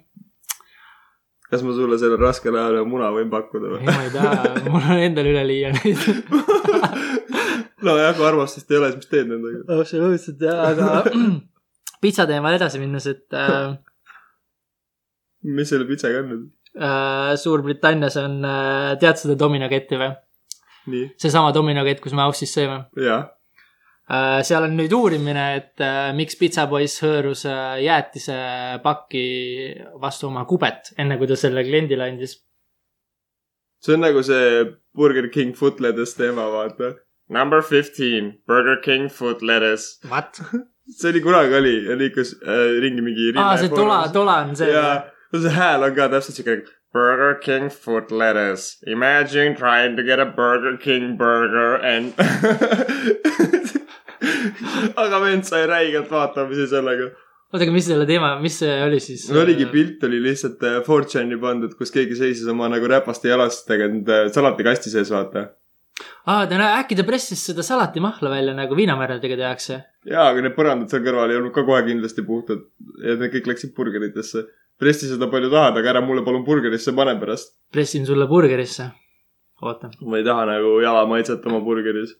kas 1.49 1.63
ma 1.65 1.73
sulle 1.77 1.97
sellel 2.01 2.21
raskel 2.21 2.55
ajal 2.57 2.79
ühe 2.79 2.87
muna 2.89 3.11
võin 3.13 3.29
pakkuda 3.31 3.75
või? 3.75 3.81
ma 3.85 3.97
ei 4.03 4.11
taha, 4.13 4.53
mul 4.65 4.81
on 4.81 5.01
endal 5.07 5.29
üleliia 5.29 5.73
neid. 5.75 6.05
nojah, 7.85 8.13
kui 8.17 8.25
armastust 8.27 8.71
ei 8.71 8.79
ole, 8.79 8.91
siis 8.91 9.03
mis 9.03 9.11
teed 9.11 9.29
nendega? 9.29 9.63
absoluutselt 9.79 10.41
jah, 10.41 10.63
aga 10.71 11.15
pitsa 12.03 12.27
teemal 12.29 12.57
edasi 12.57 12.81
minnes, 12.81 13.07
et 13.11 13.37
äh, 13.37 13.75
mis 15.45 15.69
selle 15.71 15.87
pitsaga 15.89 16.23
on 16.23 16.31
nüüd? 16.33 16.45
äh, 16.75 17.33
Suurbritannias 17.41 18.17
on 18.21 18.41
äh,, 18.41 18.95
tead 19.01 19.21
seda 19.21 19.37
Domino 19.39 19.69
ketti 19.71 20.01
või? 20.01 20.11
nii, 20.91 21.11
seesama 21.21 21.53
Domino 21.55 21.85
kett, 21.87 22.01
kus 22.03 22.17
me 22.17 22.25
Aussis 22.25 22.53
sõime 22.57 22.83
jah. 23.01 23.29
äh,. 24.09 24.41
seal 24.43 24.67
on 24.67 24.75
nüüd 24.77 24.93
uurimine, 24.93 25.45
et 25.59 25.83
äh, 25.83 26.11
miks 26.17 26.37
pitsapoiss 26.39 27.01
hõõrus 27.03 27.45
äh, 27.49 27.79
jäätisepakki 27.85 29.25
vastu 30.01 30.29
oma 30.29 30.45
kubet, 30.49 30.93
enne 30.97 31.17
kui 31.17 31.29
ta 31.29 31.37
selle 31.39 31.63
kliendile 31.67 32.09
andis. 32.11 32.37
see 33.81 33.93
on 33.97 34.05
nagu 34.05 34.23
see 34.25 34.65
Burger 34.95 35.27
King 35.29 35.55
foot 35.55 35.79
lettuce 35.79 36.15
teema, 36.17 36.47
vaata. 36.49 36.95
Number 37.29 37.61
fifteen, 37.61 38.37
Burger 38.47 38.77
King 38.81 39.09
foot 39.09 39.41
lettuce. 39.41 39.99
What? 40.09 40.41
see 40.97 41.09
oli 41.09 41.21
kunagi 41.21 41.55
oli, 41.55 41.75
ikka 42.07 42.21
äh, 42.21 42.79
ringi 42.81 43.01
mingi. 43.01 43.33
aa, 43.37 43.57
see 43.57 43.69
tola, 43.69 44.07
tola 44.13 44.39
on 44.45 44.55
see. 44.55 44.69
ja, 44.71 45.03
see 45.33 45.53
hääl 45.59 45.83
on 45.83 45.95
ka 45.95 46.09
täpselt 46.13 46.37
siuke. 46.37 46.63
Burger 46.95 47.35
King 47.35 47.69
foot 47.69 48.11
lettuce. 48.11 48.77
Imagine 48.87 49.55
trying 49.55 49.97
to 49.97 50.03
get 50.03 50.19
a 50.19 50.25
Burger 50.25 50.77
King 50.77 51.17
burger 51.17 51.75
and 51.75 52.13
aga 55.03 55.19
vend 55.23 55.45
sai 55.47 55.65
räigelt 55.69 56.11
vaatamisi 56.11 56.67
sellega. 56.71 57.09
oota, 57.51 57.61
aga 57.63 57.73
mis 57.75 57.87
selle 57.89 58.07
teema, 58.09 58.33
mis 58.41 58.57
see 58.61 58.73
oli 58.85 59.01
siis? 59.03 59.27
no 59.33 59.43
oligi 59.43 59.67
pilt 59.71 60.03
oli 60.07 60.21
lihtsalt 60.23 60.63
äh, 60.65 60.79
4chan'i 60.85 61.37
pandud, 61.41 61.75
kus 61.79 61.93
keegi 61.95 62.17
seisis 62.19 62.49
oma 62.51 62.69
nagu 62.71 62.89
räpaste 62.91 63.31
jalastega 63.31 63.89
nende 63.91 64.25
salatikasti 64.35 64.93
sees, 64.93 65.11
vaata. 65.13 65.47
aa, 66.31 66.43
ta, 66.49 66.59
äkki 66.81 66.97
ta 66.99 67.07
pressis 67.07 67.45
seda 67.51 67.65
salatimahla 67.65 68.33
välja 68.33 68.57
nagu 68.57 68.77
viinamärdadega 68.77 69.39
tehakse. 69.43 69.79
jaa, 70.09 70.27
aga 70.31 70.45
need 70.45 70.57
põrandad 70.57 70.91
seal 70.91 71.05
kõrval 71.07 71.33
ei 71.33 71.39
olnud 71.41 71.55
ka 71.55 71.65
kohe 71.67 71.81
kindlasti 71.87 72.27
puhtad. 72.27 72.67
ja 73.03 73.17
need 73.21 73.33
kõik 73.37 73.53
läksid 73.53 73.75
burgeritesse. 73.77 74.45
pressi 74.79 75.09
seda 75.11 75.31
palju 75.31 75.53
tahad, 75.53 75.79
aga 75.79 75.95
ära 75.95 76.03
mulle 76.03 76.25
palun 76.27 76.45
burgerisse 76.47 76.95
pane 76.97 77.17
pärast. 77.21 77.55
pressin 77.71 78.05
sulle 78.05 78.27
burgerisse. 78.27 78.91
oota, 79.61 79.93
ma 80.01 80.21
ei 80.21 80.27
taha 80.27 80.49
nagu 80.55 80.79
jala 80.83 81.05
maitset 81.09 81.45
oma 81.51 81.61
burgeris. 81.63 82.17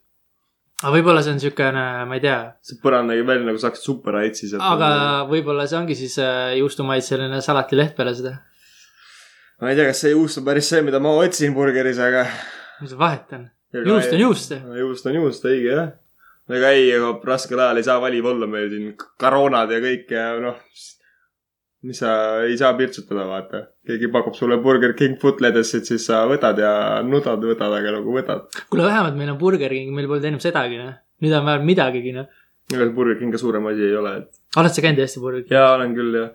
Aga 0.86 0.94
võib-olla 0.94 1.22
see 1.26 1.34
on 1.34 1.40
siukene, 1.42 1.84
ma 2.06 2.18
ei 2.18 2.22
tea, 2.22 2.38
põrand 2.84 3.10
nägi 3.10 3.26
välja 3.26 3.48
nagu 3.48 3.62
saaks 3.62 3.82
superaitsi 3.88 4.52
sealt. 4.52 4.66
aga 4.66 4.90
võib-olla 5.30 5.66
see 5.70 5.80
ongi 5.80 5.98
siis 5.98 6.20
äh, 6.22 6.54
juustumaitseline 6.60 7.42
salatileht 7.42 7.96
peale 7.98 8.14
seda. 8.18 8.36
ma 9.64 9.72
ei 9.72 9.80
tea, 9.80 9.90
kas 9.90 10.04
see 10.06 10.14
juust 10.14 10.42
on 10.42 10.46
päris 10.46 10.70
see, 10.70 10.84
mida 10.86 11.02
ma 11.02 11.16
otsin 11.24 11.56
burgeris, 11.58 12.02
aga 12.06 12.28
mis 12.84 12.94
vahet 13.00 13.34
on? 13.38 13.48
juust 13.74 14.14
on 14.14 14.22
juust. 14.22 14.54
juust 14.84 15.10
on 15.10 15.18
juust, 15.18 15.50
õige 15.50 15.74
jah. 15.74 15.90
aga 16.54 16.74
ei, 16.78 16.92
ega 16.94 17.16
raskel 17.32 17.66
ajal 17.66 17.82
ei 17.82 17.90
saa 17.90 17.98
valiv 18.04 18.30
olla 18.36 18.50
meil 18.50 18.70
siin 18.70 18.94
koroonad 19.22 19.74
ja 19.74 19.82
kõik 19.84 20.14
ja 20.14 20.28
noh, 20.44 20.62
sa 21.94 22.42
ei 22.46 22.58
saa 22.58 22.74
pirtsutada, 22.78 23.26
vaata. 23.30 23.62
keegi 23.88 24.08
pakub 24.14 24.36
sulle 24.38 24.58
Burger 24.64 24.94
King 24.98 25.18
footledes'it, 25.22 25.86
siis 25.86 26.06
sa 26.08 26.24
võtad 26.30 26.58
ja 26.62 27.02
nudad, 27.06 27.44
võtad, 27.44 27.74
aga 27.80 27.98
nagu 27.98 28.16
võtad. 28.16 28.48
kuule, 28.70 28.88
vähemalt 28.88 29.18
meil 29.20 29.34
on 29.34 29.38
Burger 29.42 29.70
King, 29.70 29.94
meil 29.96 30.08
polnud 30.08 30.26
ennem 30.26 30.42
sedagi, 30.44 30.80
noh. 30.82 30.96
nüüd 31.22 31.36
on 31.36 31.46
vähemalt 31.46 31.68
midagigi, 31.68 32.16
noh. 32.16 32.30
ega 32.72 32.82
see 32.82 32.96
Burger 32.96 33.20
King 33.20 33.36
ka 33.36 33.42
suurem 33.42 33.68
asi 33.72 33.86
ei 33.90 34.00
ole, 34.00 34.16
et. 34.22 34.42
oled 34.62 34.78
sa 34.78 34.86
käinud 34.86 35.04
Eesti 35.04 35.24
Burger 35.24 35.44
Kingis? 35.44 35.58
jaa, 35.58 35.74
olen 35.76 35.96
küll 35.98 36.20
jah. 36.22 36.32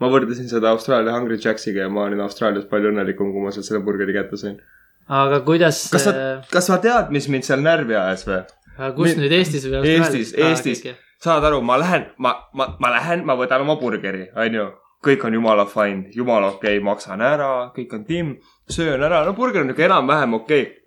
ma 0.00 0.10
võrdlesin 0.14 0.48
seda 0.52 0.72
Austraalia 0.74 1.16
Hungry 1.16 1.40
Jacksiga 1.42 1.84
ja 1.84 1.92
ma 1.92 2.06
olin 2.08 2.22
Austraalias 2.24 2.68
palju 2.70 2.92
õnnelikum, 2.94 3.34
kui 3.34 3.44
ma 3.44 3.52
sealt 3.54 3.68
selle 3.68 3.82
burgeri 3.84 4.16
kätte 4.16 4.38
sain. 4.40 4.60
aga 5.22 5.42
kuidas, 5.46 5.88
kas 5.92 6.08
sa, 6.08 6.14
kas 6.52 6.70
sa 6.70 6.78
tead, 6.84 7.10
mis 7.14 7.28
mind 7.32 7.48
seal 7.48 7.64
närvi 7.64 7.98
ajas 7.98 8.28
või? 8.30 8.44
kus 8.96 9.18
nüüd 9.18 9.34
Eestis 9.34 9.66
või 9.68 9.82
Austraalias? 9.82 10.32
Eestis, 10.32 10.80
Eestis. 10.80 11.02
saad 11.24 11.44
aru, 11.50 11.60
ma 11.66 11.76
lähen, 11.82 12.08
ma, 12.18 12.36
ma, 12.54 12.70
ma 12.80 12.94
lähen, 12.96 13.26
ma 13.26 13.36
võtan 13.38 13.66
oma 13.66 13.76
burgeri, 13.80 14.30
onju. 14.32 14.70
Kõik 15.04 15.26
on 15.28 15.36
jumala 15.36 15.66
fine, 15.70 16.08
jumala 16.14 16.54
okei 16.54 16.78
okay,, 16.78 16.84
maksan 16.84 17.22
ära, 17.24 17.50
kõik 17.76 17.92
on 17.96 18.06
timm, 18.08 18.32
söön 18.70 19.02
ära, 19.02 19.24
no 19.26 19.34
burger 19.36 19.64
on 19.64 19.70
niuke 19.72 19.84
enam-vähem 19.86 20.38
okei 20.40 20.62
okay.. 20.62 20.80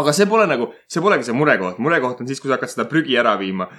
aga 0.00 0.14
see 0.16 0.28
pole 0.30 0.46
nagu, 0.50 0.70
see 0.90 1.02
polegi 1.04 1.28
see 1.28 1.36
murekoht, 1.36 1.78
murekoht 1.82 2.20
on 2.22 2.30
siis, 2.30 2.42
kui 2.42 2.50
sa 2.50 2.58
hakkad 2.58 2.74
seda 2.74 2.88
prügi 2.90 3.18
ära 3.20 3.36
viima. 3.40 3.70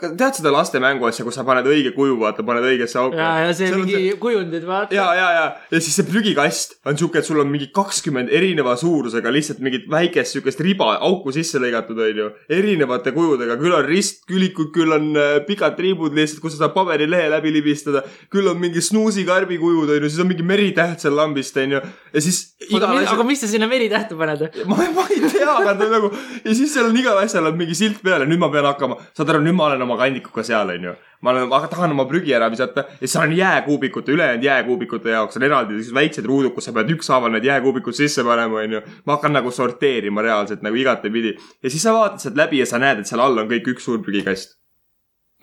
Tead 0.00 0.38
seda 0.38 0.52
laste 0.54 0.80
mänguasja, 0.82 1.24
kus 1.26 1.36
sa 1.38 1.44
paned 1.46 1.66
õige 1.68 1.92
kuju, 1.96 2.16
vaata, 2.20 2.44
paned 2.46 2.64
õigesse 2.68 2.98
auku. 3.00 3.18
ja, 3.18 3.30
ja 3.44 3.52
see 3.56 3.70
mingi 3.74 4.14
kujundid, 4.20 4.64
vaata. 4.68 4.94
ja, 4.94 5.06
ja, 5.16 5.28
ja, 5.36 5.44
ja 5.70 5.80
siis 5.80 5.98
see 5.98 6.06
prügikast 6.08 6.78
on 6.88 6.98
siuke, 7.00 7.20
et 7.20 7.28
sul 7.28 7.40
on 7.42 7.50
mingi 7.50 7.70
kakskümmend 7.74 8.32
erineva 8.34 8.76
suurusega 8.80 9.32
lihtsalt 9.34 9.62
mingit 9.64 9.88
väikest 9.90 10.38
siukest 10.38 10.62
riba, 10.64 10.94
auku 11.04 11.34
sisse 11.34 11.60
lõigatud, 11.62 12.00
onju. 12.06 12.30
erinevate 12.58 13.14
kujudega, 13.16 13.58
küll 13.60 13.76
on 13.76 13.88
ristkülikud, 13.88 14.70
küll 14.74 14.96
on 14.96 15.10
äh, 15.20 15.36
pikad 15.48 15.76
triibud 15.78 16.16
lihtsalt, 16.16 16.42
kus 16.44 16.56
sa 16.56 16.64
saad 16.64 16.76
paberilehe 16.76 17.28
läbi 17.32 17.52
libistada. 17.54 18.04
küll 18.32 18.48
on 18.50 18.60
mingi 18.60 18.82
snuusikarbi 18.84 19.58
kujud, 19.60 19.92
onju, 19.96 20.10
siis 20.10 20.24
on 20.24 20.30
mingi 20.30 20.46
meritäht 20.46 21.04
seal 21.04 21.16
lambist, 21.18 21.56
onju. 21.60 21.82
ja 22.14 22.24
siis 22.24 22.42
igal 22.68 22.88
aga 22.88 23.04
asjal, 23.04 23.24
miks 23.28 23.44
sa 23.44 23.50
sinna 23.50 23.68
meritähte 23.70 24.16
paned? 24.18 24.46
ma, 24.70 24.80
ma 24.96 25.06
ei 25.10 25.20
tea, 25.28 25.48
aga 25.50 25.76
ta 25.78 25.88
nagu 25.90 26.10
ja 26.44 26.54
siis 26.54 26.72
seal 26.74 26.88
on 26.90 26.98
igal 26.98 27.18
asjal 27.20 27.50
on 27.50 27.58
mingi 27.58 27.76
silt 27.78 28.00
peal 28.04 28.24
ja 28.24 28.28
nüüd 28.28 28.40
ma 28.40 28.50
pean 28.52 28.68
hakkama, 28.68 28.98
saad 29.16 29.32
aru, 29.32 29.42
nüüd 29.44 29.56
ma 29.56 29.68
olen 29.70 29.73
oma 29.82 29.96
kandikuga 29.98 30.44
seal, 30.46 30.70
onju. 30.74 30.94
ma 31.20 31.30
olen, 31.30 31.48
ma 31.48 31.60
tahan 31.66 31.94
oma 31.96 32.04
prügi 32.08 32.34
ära 32.36 32.50
visata 32.52 32.84
ja 32.88 33.06
siis 33.06 33.16
on 33.16 33.32
jääkuubikute, 33.32 34.12
ülejäänud 34.12 34.44
jääkuubikute 34.44 35.10
jaoks 35.10 35.36
on 35.36 35.46
eraldi 35.48 35.74
sellised 35.74 35.94
väiksed 35.94 36.26
ruudud, 36.30 36.54
kus 36.54 36.68
sa 36.68 36.72
pead 36.76 36.90
ükshaaval 36.96 37.32
need 37.32 37.48
jääkuubikud 37.48 37.96
sisse 37.96 38.24
panema, 38.24 38.60
onju. 38.64 38.82
ma 39.06 39.16
hakkan 39.16 39.32
nagu 39.32 39.50
sorteerima 39.50 40.22
reaalselt 40.22 40.62
nagu 40.62 40.76
igatepidi 40.76 41.36
ja 41.36 41.70
siis 41.70 41.82
sa 41.82 41.96
vaatad 41.96 42.26
sealt 42.26 42.36
läbi 42.36 42.60
ja 42.62 42.66
sa 42.66 42.78
näed, 42.78 43.00
et 43.02 43.10
seal 43.10 43.24
all 43.24 43.38
on 43.38 43.50
kõik 43.50 43.74
üks 43.74 43.88
suur 43.88 44.02
prügikast. 44.04 44.58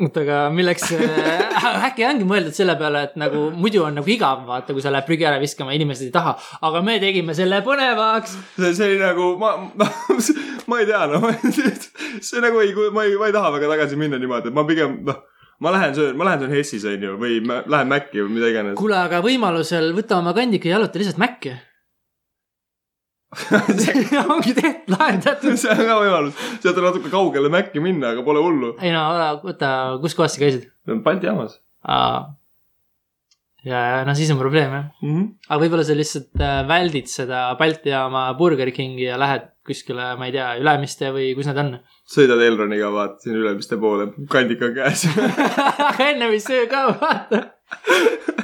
oota, 0.01 0.23
aga 0.25 0.37
milleks 0.53 0.91
äh, 0.97 1.83
äkki 1.87 2.05
ongi 2.07 2.27
mõeldud 2.27 2.55
selle 2.55 2.75
peale, 2.79 3.05
et 3.07 3.17
nagu 3.21 3.47
muidu 3.55 3.83
on 3.85 3.97
nagu 3.99 4.11
igav, 4.11 4.43
vaata, 4.47 4.75
kui 4.75 4.83
sa 4.83 4.93
lähed 4.93 5.07
prügi 5.07 5.27
ära 5.29 5.41
viskama, 5.41 5.75
inimesed 5.77 6.09
ei 6.09 6.13
taha. 6.15 6.35
aga 6.67 6.83
me 6.85 6.97
tegime 7.03 7.35
selle 7.37 7.61
põnevaks. 7.65 8.37
see, 8.57 8.73
see 8.77 8.91
oli 8.91 9.01
nagu, 9.01 9.33
ma, 9.41 9.55
ma, 9.77 9.89
ma 10.71 10.81
ei 10.81 10.89
tea, 10.89 11.03
noh, 11.11 11.27
see 12.29 12.43
nagu 12.43 12.63
ei, 12.63 12.73
ma 12.93 13.05
ei, 13.07 13.17
ma 13.19 13.29
ei 13.29 13.35
taha 13.35 13.53
väga 13.57 13.75
tagasi 13.75 13.99
minna 13.99 14.19
niimoodi, 14.21 14.51
et 14.51 14.57
ma 14.57 14.65
pigem, 14.67 15.01
noh, 15.07 15.23
ma 15.61 15.73
lähen 15.75 15.95
söön, 15.97 16.15
ma 16.17 16.29
lähen 16.29 16.45
söön 16.45 16.55
Hessis, 16.57 16.85
onju, 16.89 17.17
või 17.21 17.41
ma 17.45 17.61
lähen 17.69 17.91
Maci 17.91 18.23
või 18.23 18.37
mida 18.39 18.49
iganes. 18.53 18.77
kuule, 18.79 18.97
aga 18.97 19.21
võimalusel 19.25 19.91
võta 19.97 20.17
oma 20.21 20.33
kandika 20.37 20.69
ja 20.69 20.79
jaluta 20.79 21.01
lihtsalt 21.01 21.21
Maci. 21.21 21.53
ongi 24.33 24.53
tehtud, 24.57 24.91
lahendatud. 24.91 25.55
see 25.55 25.71
on 25.71 25.85
ka 25.87 25.97
võimalus, 26.01 26.43
sealt 26.59 26.77
on 26.81 26.87
natuke 26.89 27.11
kaugele 27.13 27.51
Maci 27.53 27.83
minna, 27.83 28.11
aga 28.11 28.25
pole 28.27 28.43
hullu. 28.43 28.75
ei 28.83 28.91
no, 28.91 29.05
võta, 29.45 29.71
kus 30.03 30.17
kohas 30.17 30.35
sa 30.35 30.43
käisid? 30.43 30.67
Balti 31.05 31.29
jaamas 31.29 31.59
ja, 33.65 33.77
ja 33.77 34.03
no 34.07 34.15
siis 34.17 34.31
on 34.33 34.39
probleem 34.41 34.73
jah. 34.73 34.85
mm. 35.01 35.15
-hmm. 35.15 35.27
aga 35.47 35.63
võib-olla 35.63 35.85
sa 35.87 35.95
lihtsalt 35.97 36.43
äh, 36.43 36.59
väldid 36.67 37.09
seda 37.11 37.43
Balti 37.59 37.93
jaama 37.93 38.27
Burger 38.37 38.71
Kingi 38.75 39.07
ja 39.07 39.19
lähed 39.19 39.49
kuskile, 39.67 40.15
ma 40.17 40.27
ei 40.27 40.35
tea, 40.35 40.55
Ülemiste 40.59 41.11
või 41.13 41.31
kus 41.37 41.47
nad 41.49 41.57
on. 41.61 41.75
sõidad 42.09 42.41
Elroniga, 42.41 42.91
vaata 42.93 43.21
siin 43.23 43.37
Ülemiste 43.39 43.77
poole, 43.77 44.11
kandik 44.29 44.61
on 44.65 44.73
käes. 44.75 45.05
ennem 46.09 46.31
ei 46.31 46.39
söö 46.41 46.65
ka, 46.71 46.87
vaata. 47.01 47.43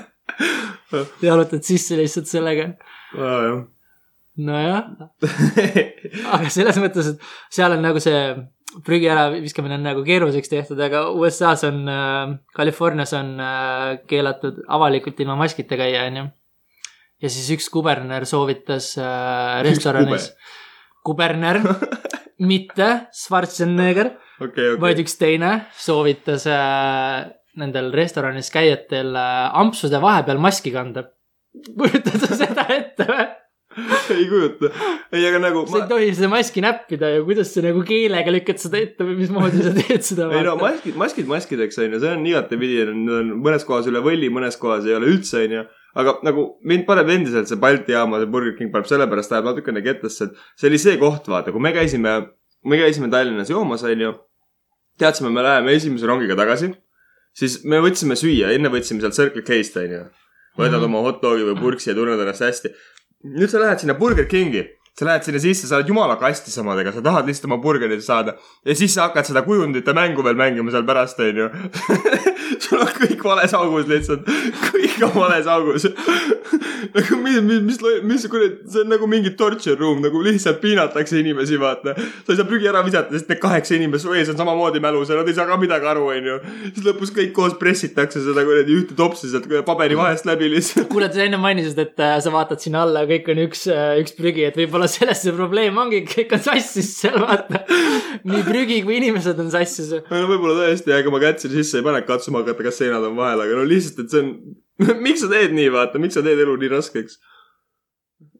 jalutad 1.29 1.65
sisse 1.65 1.97
lihtsalt 1.97 2.29
sellega. 2.29 2.69
Nojah, 4.37 4.85
aga 6.35 6.51
selles 6.53 6.77
mõttes, 6.81 7.13
et 7.13 7.25
seal 7.53 7.73
on 7.73 7.83
nagu 7.85 8.01
see 8.03 8.19
prügi 8.85 9.09
äraviskamine 9.09 9.77
on 9.77 9.85
nagu 9.87 10.03
keeruliseks 10.05 10.51
tehtud, 10.51 10.79
aga 10.83 11.07
USA-s 11.15 11.65
on 11.69 11.87
äh,, 11.89 12.35
Californias 12.55 13.13
on 13.17 13.37
äh, 13.41 13.93
keelatud 14.09 14.61
avalikult 14.67 15.19
ilma 15.23 15.37
maskita 15.39 15.79
käia, 15.79 16.05
onju. 16.11 16.27
ja 17.23 17.31
siis 17.33 17.49
üks 17.55 17.69
kuberner 17.73 18.27
soovitas 18.29 18.93
äh, 19.01 19.61
restoranis, 19.65 20.29
kuberner, 21.07 21.61
mitte 22.51 22.91
Schwarzenegger, 23.15 24.13
okei, 24.43 24.75
vaid 24.77 24.99
okei. 24.99 25.07
üks 25.07 25.17
teine 25.21 25.53
soovitas 25.79 26.45
äh, 26.51 27.25
nendel 27.57 27.89
restoranis 27.95 28.51
käijatel 28.53 29.15
äh, 29.17 29.47
ampsude 29.57 30.01
vahepeal 30.03 30.41
maski 30.43 30.75
kanda. 30.75 31.07
kujutad 31.73 32.21
sa 32.21 32.35
seda 32.37 32.67
ette 32.75 33.07
või? 33.07 33.27
ei 34.15 34.25
kujuta. 34.29 34.69
ei, 35.13 35.23
aga 35.29 35.39
nagu 35.43 35.63
sa 35.67 35.77
ei 35.77 35.81
ma..., 35.83 35.87
tohi 35.91 36.11
seda 36.17 36.29
maski 36.31 36.63
näppida 36.65 37.09
ja 37.15 37.23
kuidas 37.27 37.51
sa 37.53 37.61
nagu 37.65 37.83
keelega 37.87 38.33
lükkad 38.33 38.61
seda 38.61 38.79
ette 38.81 39.05
või 39.05 39.17
mismoodi 39.21 39.63
sa 39.65 39.73
teed 39.77 40.05
seda. 40.07 40.29
ei 40.33 40.45
no 40.47 40.55
maskid, 40.61 40.95
maskid 40.99 41.29
maskideks 41.29 41.77
onju, 41.83 41.99
see 42.03 42.13
on 42.15 42.25
igatepidi, 42.29 42.79
need 42.89 43.13
on 43.19 43.33
mõnes 43.45 43.65
kohas 43.67 43.89
üle 43.91 44.01
võlli, 44.05 44.31
mõnes 44.33 44.57
kohas 44.61 44.87
ei 44.89 44.95
ole 44.97 45.11
üldse 45.13 45.43
onju. 45.45 45.65
aga 45.97 46.15
nagu 46.25 46.47
mind 46.69 46.85
paneb 46.89 47.09
endiselt 47.13 47.49
see 47.49 47.59
Balti 47.61 47.93
jaama, 47.95 48.19
see 48.21 48.31
Burger 48.33 48.57
King 48.57 48.73
paneb 48.73 48.89
sellepärast 48.89 49.31
ajab 49.33 49.51
natukene 49.51 49.81
kettasse, 49.85 50.29
et 50.29 50.43
see 50.59 50.69
oli 50.71 50.81
see 50.81 50.97
koht, 51.01 51.29
vaata, 51.31 51.53
kui 51.53 51.61
me 51.63 51.71
käisime, 51.75 52.17
me 52.65 52.81
käisime 52.81 53.09
Tallinnas 53.13 53.49
joomas 53.53 53.85
onju. 53.87 54.13
teadsime, 54.97 55.29
me 55.29 55.43
läheme 55.45 55.73
esimese 55.77 56.07
rongiga 56.09 56.33
tagasi, 56.37 56.71
siis 57.37 57.59
me 57.69 57.77
võtsime 57.85 58.15
süüa, 58.17 58.49
enne 58.57 58.69
võtsime 58.73 59.01
sealt 59.03 59.13
Circle 59.17 59.43
K-st 59.45 59.77
onju. 59.83 60.05
võtad 60.57 60.79
Mhm. 60.81 60.85
oma 60.89 61.01
hot 61.05 61.19
dogi 61.21 61.43
või 61.45 61.57
purksi 61.61 61.91
ja 61.91 61.93
tunned 61.97 62.17
ennast 62.19 62.41
hästi. 62.41 62.71
Nüüd 63.23 63.49
sa 63.49 63.59
lähed 63.61 63.79
sinna 63.79 63.99
Burger 63.99 64.29
Kingi 64.29 64.76
sa 64.99 65.05
lähed 65.05 65.27
sinna 65.27 65.39
sisse, 65.41 65.67
sa 65.69 65.77
oled 65.77 65.89
jumala 65.91 66.15
kastis 66.17 66.57
omadega, 66.57 66.91
sa 66.95 67.03
tahad 67.05 67.27
lihtsalt 67.29 67.51
oma 67.51 67.59
burgerit 67.61 68.01
saada 68.01 68.33
ja 68.65 68.75
siis 68.75 68.95
sa 68.97 69.05
hakkad 69.05 69.29
seda 69.29 69.43
kujundite 69.45 69.93
mängu 69.93 70.25
veel 70.25 70.39
mängima 70.39 70.73
seal 70.73 70.87
pärast, 70.87 71.19
onju. 71.21 71.49
sul 72.63 72.81
on 72.81 72.89
kõik 72.95 73.21
vales 73.23 73.53
augus 73.57 73.85
lihtsalt, 73.89 74.25
kõik 74.71 74.97
on 75.05 75.13
vales 75.19 75.49
augus. 75.53 75.85
nagu 76.95 77.19
mis, 77.21 77.37
mis, 77.45 77.61
mis, 77.67 77.79
mis 78.09 78.25
kurat, 78.31 78.57
see 78.71 78.81
on 78.81 78.89
nagu 78.89 79.09
mingi 79.09 79.33
torture 79.37 79.77
room, 79.77 80.01
nagu 80.01 80.21
lihtsalt 80.25 80.57
piinatakse 80.63 81.19
inimesi, 81.21 81.59
vaata. 81.61 81.93
sa 81.97 82.33
ei 82.33 82.39
saa 82.39 82.47
prügi 82.49 82.69
ära 82.71 82.81
visata, 82.85 83.13
sest 83.13 83.29
need 83.29 83.41
kaheksa 83.43 83.77
inimest 83.77 84.07
su 84.07 84.15
ees 84.17 84.31
on 84.33 84.39
samamoodi 84.39 84.81
mälus 84.83 85.11
ja 85.13 85.19
nad 85.19 85.29
ei 85.29 85.37
saa 85.37 85.45
ka 85.49 85.59
midagi 85.61 85.89
aru, 85.93 86.07
onju. 86.15 86.39
siis 86.71 86.85
lõpus 86.87 87.13
kõik 87.13 87.33
koos 87.37 87.57
pressitakse 87.61 88.23
seda 88.25 88.45
kuradi 88.47 88.77
ühte 88.79 88.97
topsi 88.97 89.29
sealt 89.29 89.45
paberi 89.67 89.99
vahest 89.99 90.25
läbi 90.29 90.49
lihtsalt. 90.55 90.89
kuule, 90.89 91.11
sa 91.13 91.25
enne 91.25 91.41
mainisid, 91.41 91.77
et 91.85 92.01
äh, 92.01 92.17
sa 92.23 92.33
vaatad 92.33 92.63
sinna 92.63 92.85
alla 92.87 93.05
ja 93.05 93.11
kõik 93.13 93.31
on 93.33 93.45
üks, 93.45 93.67
üks 94.01 94.17
prügi, 94.17 94.47
et 94.49 94.57
võib-olla 94.57 94.86
selles 94.91 95.21
see 95.23 95.33
probleem 95.35 95.77
ongi, 95.77 96.03
kõik 96.07 96.35
on 96.37 96.43
sassis 96.47 96.89
seal, 97.01 97.17
vaata. 97.23 97.63
nii 98.27 98.43
prügi 98.47 98.81
kui 98.85 98.97
inimesed 99.01 99.39
on 99.43 99.51
sassis. 99.53 99.91
no 100.07 100.23
võib-olla 100.29 100.55
tõesti, 100.63 100.93
ega 100.95 101.13
ma 101.13 101.21
kätt 101.23 101.43
sinna 101.43 101.59
sisse 101.59 101.81
ei 101.81 101.85
pane, 101.85 102.01
katsuma 102.07 102.43
hakata, 102.43 102.65
kas 102.67 102.81
seinad 102.81 103.05
on 103.07 103.17
vahel, 103.19 103.43
aga 103.45 103.59
no 103.59 103.67
lihtsalt, 103.67 104.05
et 104.05 104.13
see 104.13 104.23
on, 104.23 104.33
miks 105.05 105.23
sa 105.23 105.31
teed 105.31 105.55
nii, 105.57 105.69
vaata, 105.73 106.01
miks 106.01 106.17
sa 106.17 106.25
teed 106.25 106.41
elu 106.43 106.57
nii 106.63 106.73
raskeks? 106.75 107.19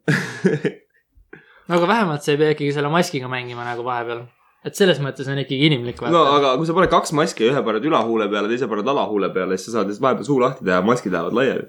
aga 1.74 1.88
vähemalt 1.88 2.24
sa 2.24 2.32
ei 2.32 2.40
pea 2.40 2.54
ikkagi 2.54 2.72
selle 2.76 2.90
maskiga 2.92 3.28
mängima 3.30 3.66
nagu 3.66 3.84
vahepeal. 3.86 4.24
et 4.66 4.76
selles 4.76 4.98
mõttes 5.04 5.28
on 5.30 5.38
ikkagi 5.40 5.68
inimlik, 5.68 6.00
no 6.12 6.24
aga 6.34 6.56
kui 6.58 6.68
sa 6.68 6.76
paned 6.76 6.92
kaks 6.92 7.14
maski 7.16 7.46
ühe 7.48 7.60
paned 7.64 7.84
ülahuule 7.84 8.28
peale, 8.32 8.50
teise 8.50 8.68
paned 8.70 8.88
alahuule 8.88 9.30
peale, 9.34 9.58
siis 9.58 9.70
sa 9.70 9.78
saad 9.78 9.92
lihtsalt 9.92 10.06
vahepeal 10.08 10.28
suu 10.28 10.40
lahti 10.42 10.66
teha, 10.66 10.80
maskid 10.84 11.14
lähevad 11.14 11.36
laiali. 11.38 11.68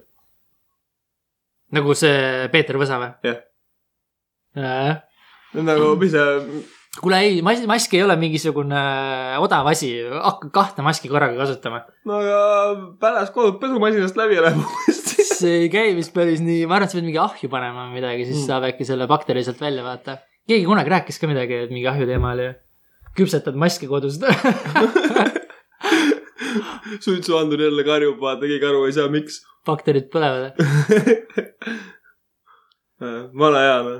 nagu 1.78 1.96
see 1.98 2.50
Peeter 2.54 2.80
Võsa 2.82 2.98
või? 3.02 3.14
Jah. 3.28 3.36
jah. 3.36 3.46
nagu, 5.70 5.86
mis 6.02 6.12
see, 6.14 6.28
kuule 7.00 7.18
ei, 7.24 7.42
mas-, 7.46 7.66
mask 7.70 7.94
ei 7.96 8.04
ole 8.04 8.16
mingisugune 8.20 8.80
odav 9.44 9.68
asi, 9.72 9.90
hakka 10.10 10.50
kahte 10.56 10.82
maski 10.86 11.08
korraga 11.12 11.38
kasutama. 11.40 11.80
no 12.10 12.14
aga 12.22 12.40
pärast 13.02 13.34
kodud 13.36 13.60
pesumasinast 13.62 14.18
läbi 14.20 14.40
läheb 14.42 14.60
uuesti. 14.64 15.26
see 15.40 15.56
ei 15.66 15.70
käi 15.72 15.94
vist 15.98 16.14
päris 16.16 16.42
nii, 16.44 16.66
ma 16.68 16.74
arvan, 16.78 16.88
et 16.90 16.94
sa 16.94 16.98
pead 17.00 17.08
mingi 17.08 17.22
ahju 17.22 17.48
panema 17.52 17.82
või 17.88 17.94
midagi, 18.02 18.26
siis 18.28 18.42
Mm. 18.42 18.48
saab 18.50 18.64
äkki 18.72 18.84
selle 18.88 19.06
bakteri 19.08 19.44
sealt 19.46 19.62
välja 19.62 19.84
vaata. 19.86 20.18
keegi 20.50 20.66
kunagi 20.66 20.90
rääkis 20.92 21.20
ka 21.22 21.28
midagi, 21.30 21.54
et 21.66 21.72
mingi 21.72 21.88
ahju 21.88 22.06
teema 22.10 22.34
oli. 22.36 22.50
küpsetad 23.18 23.56
maski 23.56 23.88
kodus. 23.90 24.20
suitsuandur 27.06 27.62
jälle 27.62 27.84
karjub, 27.86 28.18
vaata, 28.22 28.48
keegi 28.50 28.66
aru 28.66 28.86
ei 28.90 28.94
saa, 28.96 29.08
miks. 29.12 29.42
bakterid 29.68 30.08
põlevad. 30.14 30.54
vana 33.42 33.60
hea, 33.64 33.78
noh. 33.88 34.00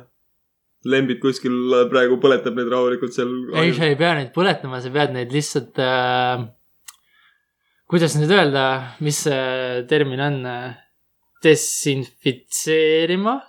Lembid 0.88 1.20
kuskil 1.24 1.56
praegu 1.92 2.20
põletab 2.24 2.56
neid 2.56 2.70
rahulikult 2.72 3.16
seal. 3.16 3.34
ei, 3.60 3.74
sa 3.76 3.90
ei 3.90 3.98
pea 4.00 4.14
neid 4.20 4.32
põletama, 4.36 4.80
sa 4.84 4.92
pead 4.94 5.12
neid 5.16 5.34
lihtsalt 5.36 5.80
äh,, 5.84 6.46
kuidas 7.90 8.16
nüüd 8.20 8.32
öelda, 8.36 8.66
mis 9.04 9.26
see 9.28 9.84
termin 9.92 10.24
on 10.24 10.42
äh,, 10.48 10.78
desinfitseerima 11.44 13.40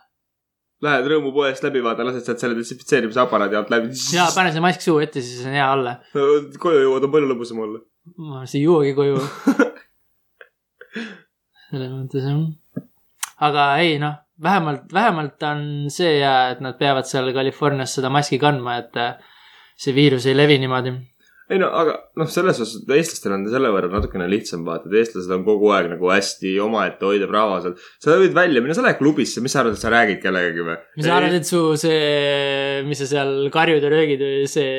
Lähed 0.81 1.05
rõõmupoest 1.13 1.61
läbi, 1.61 1.83
vaata, 1.85 2.07
lased 2.09 2.25
sealt 2.25 2.41
selle 2.41 2.57
desinfitseerimise 2.57 3.21
aparaadi 3.21 3.59
alt 3.59 3.69
läbi. 3.73 3.93
ja 4.17 4.25
pane 4.33 4.49
see 4.55 4.63
mask 4.65 4.81
suu 4.81 4.97
ette, 5.05 5.21
siis 5.21 5.45
on 5.45 5.53
hea 5.53 5.67
olla. 5.75 5.99
koju 6.15 6.87
jõuad, 6.87 7.05
on 7.05 7.13
palju 7.13 7.29
lõbusam 7.29 7.61
olla. 7.67 7.83
ma 8.17 8.47
vist 8.47 8.57
ei 8.57 8.65
jõuagi 8.65 8.95
koju. 8.97 9.21
selles 11.69 11.93
mõttes 11.93 12.25
jah. 12.25 12.41
aga 13.51 13.67
ei 13.85 14.01
noh, 14.01 14.17
vähemalt, 14.43 14.89
vähemalt 14.93 15.43
on 15.49 15.63
see 15.93 16.19
ja, 16.21 16.51
et 16.55 16.65
nad 16.65 16.79
peavad 16.81 17.09
seal 17.09 17.33
Californias 17.37 17.95
seda 17.99 18.11
maski 18.13 18.41
kandma, 18.41 18.81
et 18.83 19.01
äh, 19.01 19.15
see 19.81 19.97
viirus 19.97 20.29
ei 20.29 20.37
levi 20.37 20.59
niimoodi. 20.63 20.93
ei 21.51 21.59
no 21.59 21.67
aga 21.75 21.97
noh, 22.21 22.29
selles 22.31 22.61
osas 22.63 22.85
eestlastel 22.95 23.33
on 23.35 23.45
selle 23.51 23.73
võrra 23.75 23.89
natukene 23.91 24.29
lihtsam 24.31 24.63
vaata, 24.67 24.87
et 24.87 25.01
eestlased 25.01 25.33
on 25.35 25.43
kogu 25.43 25.73
aeg 25.75 25.89
nagu 25.91 26.13
hästi 26.13 26.53
omaette 26.63 27.09
hoidev 27.09 27.33
rahvas 27.35 27.67
olnud. 27.67 27.87
sa 28.05 28.15
võid 28.21 28.37
välja 28.37 28.63
minna, 28.63 28.77
sa 28.79 28.85
lähed 28.87 29.01
klubisse, 29.01 29.43
mis 29.43 29.57
sa 29.57 29.65
arvad, 29.65 29.75
et 29.75 29.83
sa 29.83 29.91
räägid 29.91 30.23
kellegagi 30.23 30.67
või? 30.69 30.79
mis 30.97 31.09
sa 31.09 31.17
arvad, 31.19 31.37
et 31.41 31.51
su 31.51 31.63
see, 31.81 32.83
mis 32.87 33.03
sa 33.03 33.11
seal 33.11 33.35
karjud 33.55 33.83
ja 33.83 33.93
röögid, 33.93 34.27
see 34.53 34.75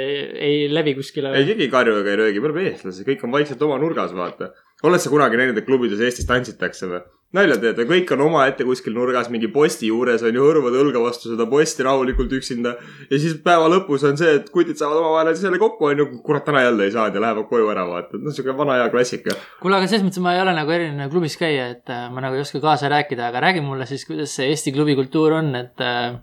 ei 0.50 0.68
levi 0.72 0.96
kuskile 1.00 1.34
ei, 1.36 1.50
keegi 1.50 1.68
ei 1.68 1.74
karju 1.76 1.98
ega 2.02 2.16
ei 2.16 2.22
röögi, 2.24 2.44
me 2.44 2.54
oleme 2.54 2.70
eestlased, 2.72 3.06
kõik 3.10 3.28
on 3.28 3.36
vaikselt 3.36 3.68
oma 3.68 3.82
nurgas, 3.82 4.16
vaata. 4.16 4.54
oled 4.88 5.04
sa 5.04 5.12
kunagi 5.12 5.42
näinud, 5.42 5.60
et 5.60 5.68
klubides 5.68 6.00
Eestis 6.02 6.30
tantsitakse 6.30 6.88
või? 6.94 7.04
Nalja 7.36 7.58
teete, 7.62 7.86
kõik 7.88 8.10
on 8.16 8.26
omaette 8.28 8.66
kuskil 8.68 8.96
nurgas 8.96 9.30
mingi 9.32 9.48
posti 9.52 9.88
juures 9.88 10.24
on 10.28 10.36
ju, 10.36 10.44
hõõruvad 10.44 10.76
õlga 10.82 11.04
vastu 11.04 11.30
seda 11.32 11.48
posti 11.50 11.86
rahulikult 11.88 12.34
üksinda. 12.36 12.76
ja 13.10 13.20
siis 13.20 13.38
päeva 13.44 13.70
lõpus 13.72 14.04
on 14.08 14.20
see, 14.20 14.34
et 14.40 14.50
kutid 14.52 14.80
saavad 14.80 15.00
omavahel 15.00 15.32
jälle 15.36 15.62
kokku, 15.62 15.92
on 15.92 16.04
ju, 16.04 16.08
kurat, 16.26 16.44
täna 16.48 16.66
jälle 16.66 16.90
ei 16.90 16.96
saanud 16.96 17.16
ja 17.16 17.24
lähevad 17.28 17.48
koju 17.52 17.70
ära, 17.72 17.86
vaata. 17.88 18.20
noh, 18.20 18.36
siuke 18.36 18.56
vana 18.58 18.82
hea 18.82 18.90
klassika. 18.92 19.38
kuule, 19.62 19.80
aga 19.80 19.88
selles 19.88 20.04
mõttes 20.08 20.24
ma 20.24 20.36
ei 20.36 20.42
ole 20.44 20.58
nagu 20.58 20.76
eriline 20.76 21.08
klubis 21.14 21.40
käia, 21.40 21.70
et 21.78 21.94
äh, 21.94 22.10
ma 22.12 22.26
nagu 22.26 22.36
ei 22.36 22.44
oska 22.44 22.60
kaasa 22.64 22.92
rääkida, 22.92 23.32
aga 23.32 23.46
räägi 23.48 23.64
mulle 23.64 23.88
siis, 23.88 24.04
kuidas 24.10 24.36
see 24.36 24.52
Eesti 24.52 24.76
klubikultuur 24.76 25.40
on, 25.40 25.56
et 25.56 25.88
äh, 25.88 26.20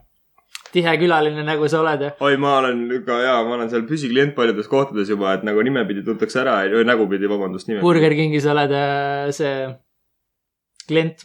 tihe 0.77 0.97
külaline 1.01 1.41
nagu 1.47 1.73
sa 1.73 1.81
oled 1.81 2.05
ja 2.05 2.15
oi, 2.21 2.37
ma 2.37 2.59
olen 2.61 2.85
ka 3.07 3.23
jaa, 3.25 3.41
ma 3.49 3.57
olen 3.57 3.73
seal 3.73 3.89
püsiklient 3.89 4.37
paljudes 4.37 4.69
kohtades 4.69 5.09
juba, 5.09 5.33
et 5.39 5.49
nagu 5.49 5.65
nimepidi 5.65 6.05
tuntakse 6.05 6.45
ära, 6.45 6.61
või 6.69 6.85
nägupidi, 6.85 7.31
vabandust. 7.31 7.73
Burger 7.81 8.13
Kingis 8.19 8.45
oled 8.53 8.77
äh, 8.77 9.29
see 9.33 9.55
klient. 10.89 11.25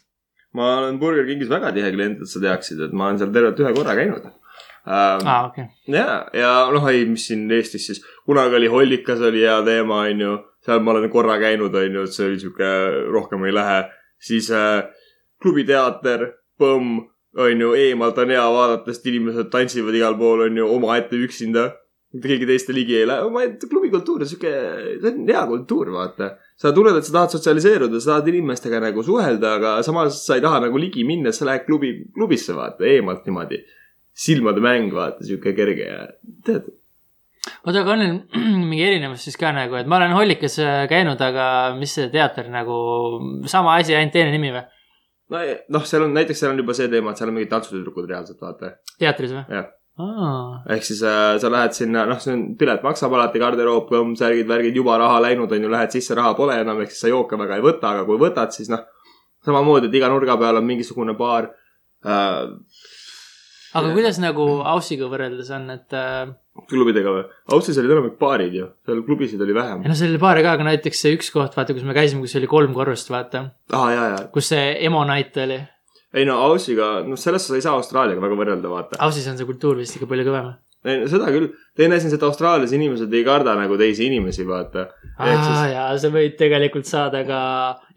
ma 0.53 0.77
olen 0.79 0.99
Burger 1.01 1.25
Kingis 1.27 1.51
väga 1.51 1.73
tihe 1.75 1.91
klient, 1.95 2.21
et 2.21 2.29
sa 2.29 2.41
teaksid, 2.43 2.81
et 2.87 2.93
ma 2.93 3.09
olen 3.09 3.21
seal 3.21 3.33
tervelt 3.35 3.61
ühe 3.63 3.73
korra 3.77 3.95
käinud 3.97 4.25
ähm,. 4.25 5.23
aa, 5.25 5.39
okei. 5.47 5.67
ja, 5.87 6.25
ja 6.37 6.51
noh, 6.73 6.87
ei, 6.91 7.05
mis 7.09 7.27
siin 7.29 7.47
Eestis 7.51 7.87
siis, 7.89 8.03
kunagi 8.27 8.59
oli 8.59 8.71
Hollikas 8.71 9.23
oli 9.29 9.45
hea 9.45 9.59
teema, 9.65 10.03
onju. 10.09 10.35
seal 10.65 10.83
ma 10.83 10.93
olen 10.95 11.09
korra 11.13 11.39
käinud, 11.41 11.73
onju, 11.83 12.05
et 12.07 12.17
see 12.17 12.27
oli 12.29 12.41
sihuke, 12.43 12.69
rohkem 13.15 13.47
ei 13.47 13.55
lähe. 13.55 13.79
siis 14.23 14.51
äh, 14.55 14.83
klubiteater, 15.43 16.29
põmm, 16.59 17.01
onju, 17.39 17.73
eemalt 17.79 18.19
on 18.21 18.31
hea 18.33 18.43
vaadata, 18.55 18.93
sest 18.93 19.07
inimesed 19.11 19.49
tantsivad 19.53 19.95
igal 19.97 20.17
pool, 20.19 20.47
onju, 20.47 20.67
omaette 20.77 21.19
üksinda. 21.19 21.71
keegi 22.23 22.45
teiste 22.45 22.73
ligi 22.75 22.99
ei 22.99 23.07
lähe, 23.09 23.25
omaette 23.25 23.67
klubikultuur 23.71 24.21
on 24.21 24.29
sihuke, 24.29 24.51
see 25.01 25.13
on 25.13 25.23
hea 25.27 25.45
kultuur, 25.49 25.89
vaata. 25.95 26.35
Sa 26.59 26.71
tunned, 26.75 26.97
et 26.97 27.07
sa 27.07 27.15
tahad 27.17 27.33
sotsialiseeruda, 27.35 28.01
sa 28.01 28.15
tahad 28.15 28.29
inimestega 28.33 28.81
nagu 28.83 29.03
suhelda, 29.05 29.55
aga 29.59 29.73
samas 29.85 30.19
sa 30.25 30.37
ei 30.37 30.43
taha 30.43 30.61
nagu 30.67 30.79
ligi 30.79 31.05
minna, 31.07 31.33
sa 31.35 31.47
lähed 31.49 31.65
klubi, 31.67 31.95
klubisse, 32.15 32.55
vaata, 32.57 32.85
eemalt 32.89 33.25
niimoodi 33.27 33.63
silmade 34.13 34.61
mäng, 34.63 34.93
vaata, 34.93 35.25
sihuke 35.25 35.55
kerge 35.57 35.89
ja 35.89 36.05
tead. 36.45 36.69
oota, 37.65 37.81
aga 37.81 37.95
on 37.95 38.03
neil 38.03 38.15
mingi 38.69 38.85
erinevus 38.85 39.25
siis 39.25 39.39
ka 39.39 39.51
nagu, 39.55 39.79
et 39.79 39.89
ma 39.89 39.99
olen 39.99 40.15
Hollikas 40.15 40.59
äh, 40.61 40.83
käinud, 40.91 41.21
aga 41.21 41.47
mis 41.79 41.97
see 41.97 42.11
teater 42.13 42.49
nagu, 42.53 42.77
sama 43.49 43.77
asi, 43.79 43.97
ainult 43.97 44.15
teine 44.15 44.33
nimi 44.35 44.53
või? 44.53 44.63
no 45.33 45.41
noh, 45.77 45.87
seal 45.89 46.05
on 46.05 46.13
näiteks 46.15 46.43
seal 46.43 46.53
on 46.53 46.61
juba 46.61 46.75
see 46.77 46.89
teema, 46.91 47.11
et 47.11 47.21
seal 47.21 47.31
on 47.31 47.39
mingid 47.39 47.51
tantsutüdrukud 47.53 48.09
reaalselt, 48.09 48.41
vaata. 48.43 48.75
teatris 49.01 49.33
või? 49.35 49.45
jah, 49.57 49.71
aa, 50.01 50.63
ehk 50.73 50.87
siis 50.87 51.03
äh, 51.05 51.35
sa 51.41 51.51
lähed 51.53 51.75
sinna, 51.77 52.05
noh, 52.09 52.21
see 52.23 52.33
on, 52.33 52.45
pilet 52.59 52.85
maksab 52.85 53.13
alati, 53.13 53.41
garderoob, 53.41 53.85
kõmm, 53.91 54.15
särgid, 54.17 54.47
värgid, 54.49 54.77
juba 54.79 54.97
raha 55.01 55.19
läinud 55.27 55.51
on 55.53 55.67
ju, 55.67 55.71
lähed 55.73 55.93
sisse, 55.93 56.15
raha 56.17 56.33
pole 56.37 56.57
enam, 56.63 56.81
ehk 56.81 56.93
siis 56.93 57.05
sa 57.05 57.11
jooke 57.11 57.39
väga 57.39 57.59
ei 57.59 57.65
võta, 57.65 57.93
aga 57.93 58.07
kui 58.07 58.21
võtad, 58.21 58.55
siis 58.55 58.71
noh, 58.73 58.85
samamoodi, 59.45 59.91
et 59.91 59.99
iga 59.99 60.09
nurga 60.11 60.37
peal 60.41 60.61
on 60.61 60.65
mingisugune 60.67 61.17
baar 61.19 61.51
äh,. 62.05 62.41
aga 63.73 63.91
kuidas 63.93 64.19
nagu 64.21 64.47
Aussiga 64.73 65.09
võrreldes 65.11 65.51
on, 65.53 65.69
et 65.75 65.97
äh, 65.97 66.31
klubidega 66.69 67.13
või? 67.13 67.23
Austis 67.55 67.77
olid 67.81 67.93
enamik 67.95 68.17
baarid 68.21 68.53
ju, 68.53 68.67
seal 68.85 69.01
klubisid 69.05 69.41
oli 69.41 69.55
vähem 69.57 69.83
noh, 69.85 69.97
seal 69.97 70.13
oli 70.13 70.21
paari 70.21 70.45
ka, 70.45 70.55
aga 70.57 70.67
näiteks 70.69 71.05
see 71.05 71.15
üks 71.17 71.31
koht, 71.33 71.55
vaata, 71.57 71.75
kus 71.75 71.85
me 71.87 71.95
käisime, 71.97 72.23
kus 72.25 72.37
oli 72.39 72.49
kolm 72.49 72.75
korrust, 72.77 73.09
vaata, 73.13 73.47
aa 73.73 73.79
ah,, 73.81 73.93
ja, 73.93 74.03
ja. 74.13 74.19
kus 74.33 74.51
see 74.53 74.73
emo 74.87 75.03
night 75.09 75.37
oli. 75.43 75.59
Ei 76.13 76.27
no 76.29 76.37
Aussiga, 76.47 76.99
noh, 77.07 77.19
selles 77.19 77.47
sa 77.47 77.57
ei 77.57 77.65
saa 77.65 77.75
Austraaliaga 77.79 78.21
väga 78.23 78.37
võrrelda, 78.39 78.71
vaata. 78.71 78.99
Aussis 79.05 79.27
on 79.31 79.39
see 79.39 79.49
kultuur 79.49 79.79
vist 79.81 79.97
ikka 79.97 80.09
palju 80.09 80.27
kõvem. 80.29 80.51
ei 80.85 80.99
no 81.01 81.07
seda 81.11 81.31
küll. 81.33 81.49
teine 81.79 81.97
asi 81.97 82.09
on 82.09 82.13
see, 82.13 82.19
et 82.21 82.27
Austraalias 82.27 82.75
inimesed 82.75 83.13
ei 83.13 83.23
karda 83.27 83.55
nagu 83.59 83.77
teisi 83.81 84.09
inimesi, 84.09 84.45
vaata. 84.47 84.89
aa 85.17 85.37
siis 85.39 85.63
jaa, 85.73 85.87
sa 85.97 86.11
võid 86.13 86.37
tegelikult 86.39 86.89
saada 86.89 87.23
ka 87.27 87.39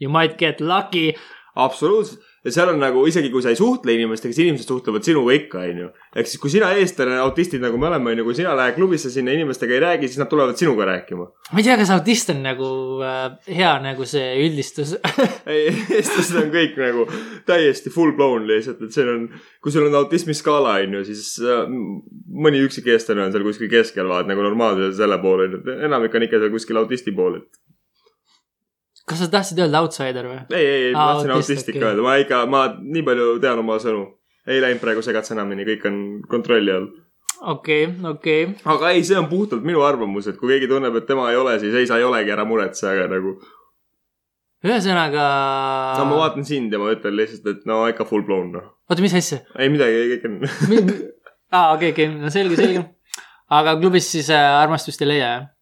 you 0.01 0.13
might 0.13 0.39
get 0.41 0.61
lucky. 0.61 1.13
absoluutselt. 1.55 2.23
Ja 2.47 2.53
seal 2.55 2.71
on 2.71 2.79
nagu 2.81 3.03
isegi 3.11 3.31
kui 3.33 3.43
sa 3.43 3.51
ei 3.51 3.59
suhtle 3.59 3.95
inimestega, 3.97 4.35
siis 4.35 4.47
inimesed 4.47 4.71
suhtlevad 4.71 5.07
sinuga 5.07 5.35
ikka, 5.35 5.65
onju. 5.67 5.89
ehk 6.15 6.31
siis, 6.31 6.41
kui 6.43 6.53
sina 6.53 6.71
eestlane, 6.79 7.17
autistid 7.25 7.65
nagu 7.65 7.79
me 7.81 7.89
oleme, 7.91 8.13
onju, 8.15 8.27
kui 8.29 8.39
sina 8.39 8.55
lähed 8.59 8.77
klubisse 8.79 9.11
sinna 9.11 9.35
inimestega 9.35 9.75
ei 9.75 9.83
räägi, 9.83 10.11
siis 10.11 10.23
nad 10.23 10.31
tulevad 10.31 10.59
sinuga 10.61 10.87
rääkima. 10.93 11.27
ma 11.27 11.63
ei 11.63 11.67
tea, 11.67 11.77
kas 11.81 11.93
autist 11.97 12.31
on 12.35 12.43
nagu 12.47 12.71
äh, 13.03 13.27
hea 13.59 13.73
nagu 13.83 14.07
see 14.09 14.31
üldistus 14.45 14.95
ei, 15.53 15.75
eestlased 15.99 16.39
on 16.45 16.55
kõik 16.55 16.79
nagu 16.81 17.09
täiesti 17.51 17.93
full 17.95 18.15
blown 18.17 18.47
lihtsalt, 18.49 18.87
et 18.87 18.95
seal 18.95 19.11
on, 19.13 19.29
kui 19.63 19.75
sul 19.75 19.91
on 19.91 20.01
autismiskaala, 20.05 20.79
onju, 20.87 21.05
siis 21.11 21.35
äh, 21.43 21.67
mõni 22.47 22.63
üksik 22.67 22.87
eestlane 22.95 23.27
on 23.27 23.35
seal 23.35 23.47
kuskil 23.47 23.73
keskel, 23.73 24.07
vaat 24.11 24.31
nagu 24.31 24.47
normaalselt 24.47 24.99
selle 24.99 25.19
pool, 25.23 25.49
onju. 25.49 25.65
enamik 25.91 26.15
on 26.15 26.29
ikka 26.29 26.43
seal 26.43 26.55
kuskil 26.55 26.85
autisti 26.85 27.15
pool, 27.17 27.41
et 27.43 27.65
kas 29.07 29.23
sa 29.23 29.29
tahtsid 29.31 29.61
öelda 29.63 29.83
outsider 29.85 30.29
või? 30.29 30.39
ei, 30.51 30.63
ei, 30.67 30.85
ei, 30.89 30.93
ma 30.95 31.09
tahtsin 31.13 31.35
autist, 31.37 31.51
autist 31.53 31.73
ikka 31.73 31.79
okei. 31.79 31.89
öelda, 31.91 32.05
ma 32.07 32.15
ikka, 32.23 32.45
ma 32.51 32.63
nii 32.83 33.03
palju 33.07 33.27
tean 33.43 33.63
oma 33.63 33.79
sõnu. 33.83 34.07
ei 34.51 34.63
läinud 34.63 34.83
praegu 34.83 35.03
segatsenamini, 35.07 35.67
kõik 35.69 35.87
on 35.91 36.01
kontrolli 36.31 36.75
all. 36.75 36.89
okei, 37.55 37.85
okei. 38.13 38.49
aga 38.75 38.95
ei, 38.95 39.05
see 39.07 39.19
on 39.21 39.29
puhtalt 39.31 39.67
minu 39.67 39.85
arvamus, 39.87 40.31
et 40.31 40.41
kui 40.41 40.51
keegi 40.55 40.71
tunneb, 40.73 40.99
et 40.99 41.07
tema 41.07 41.29
ei 41.31 41.39
ole, 41.39 41.59
siis 41.63 41.75
ei, 41.79 41.87
sa 41.87 42.01
ei 42.01 42.09
olegi, 42.09 42.35
ära 42.35 42.47
muretse, 42.49 42.89
aga 42.91 43.07
nagu. 43.15 43.37
ühesõnaga. 44.67 45.31
no 46.01 46.11
ma 46.11 46.23
vaatan 46.25 46.49
sind 46.49 46.75
ja 46.75 46.83
ma 46.83 46.91
ütlen 46.97 47.19
lihtsalt, 47.21 47.47
et 47.55 47.67
no 47.71 47.85
ikka 47.91 48.09
full 48.11 48.27
blown 48.27 48.51
noh. 48.59 48.73
oota, 48.91 49.03
mis 49.05 49.15
asja? 49.15 49.45
ei 49.55 49.71
midagi, 49.71 50.07
kõik 50.17 50.31
on. 50.31 50.41
aa, 51.55 51.77
okei, 51.77 51.95
okei, 51.95 52.11
no 52.19 52.35
selge, 52.35 52.59
selge. 52.59 52.89
aga 53.55 53.79
klubis 53.79 54.11
siis 54.11 54.35
äh, 54.35 54.57
armastust 54.65 55.07
ei 55.07 55.15
leia, 55.15 55.37
jah? 55.37 55.53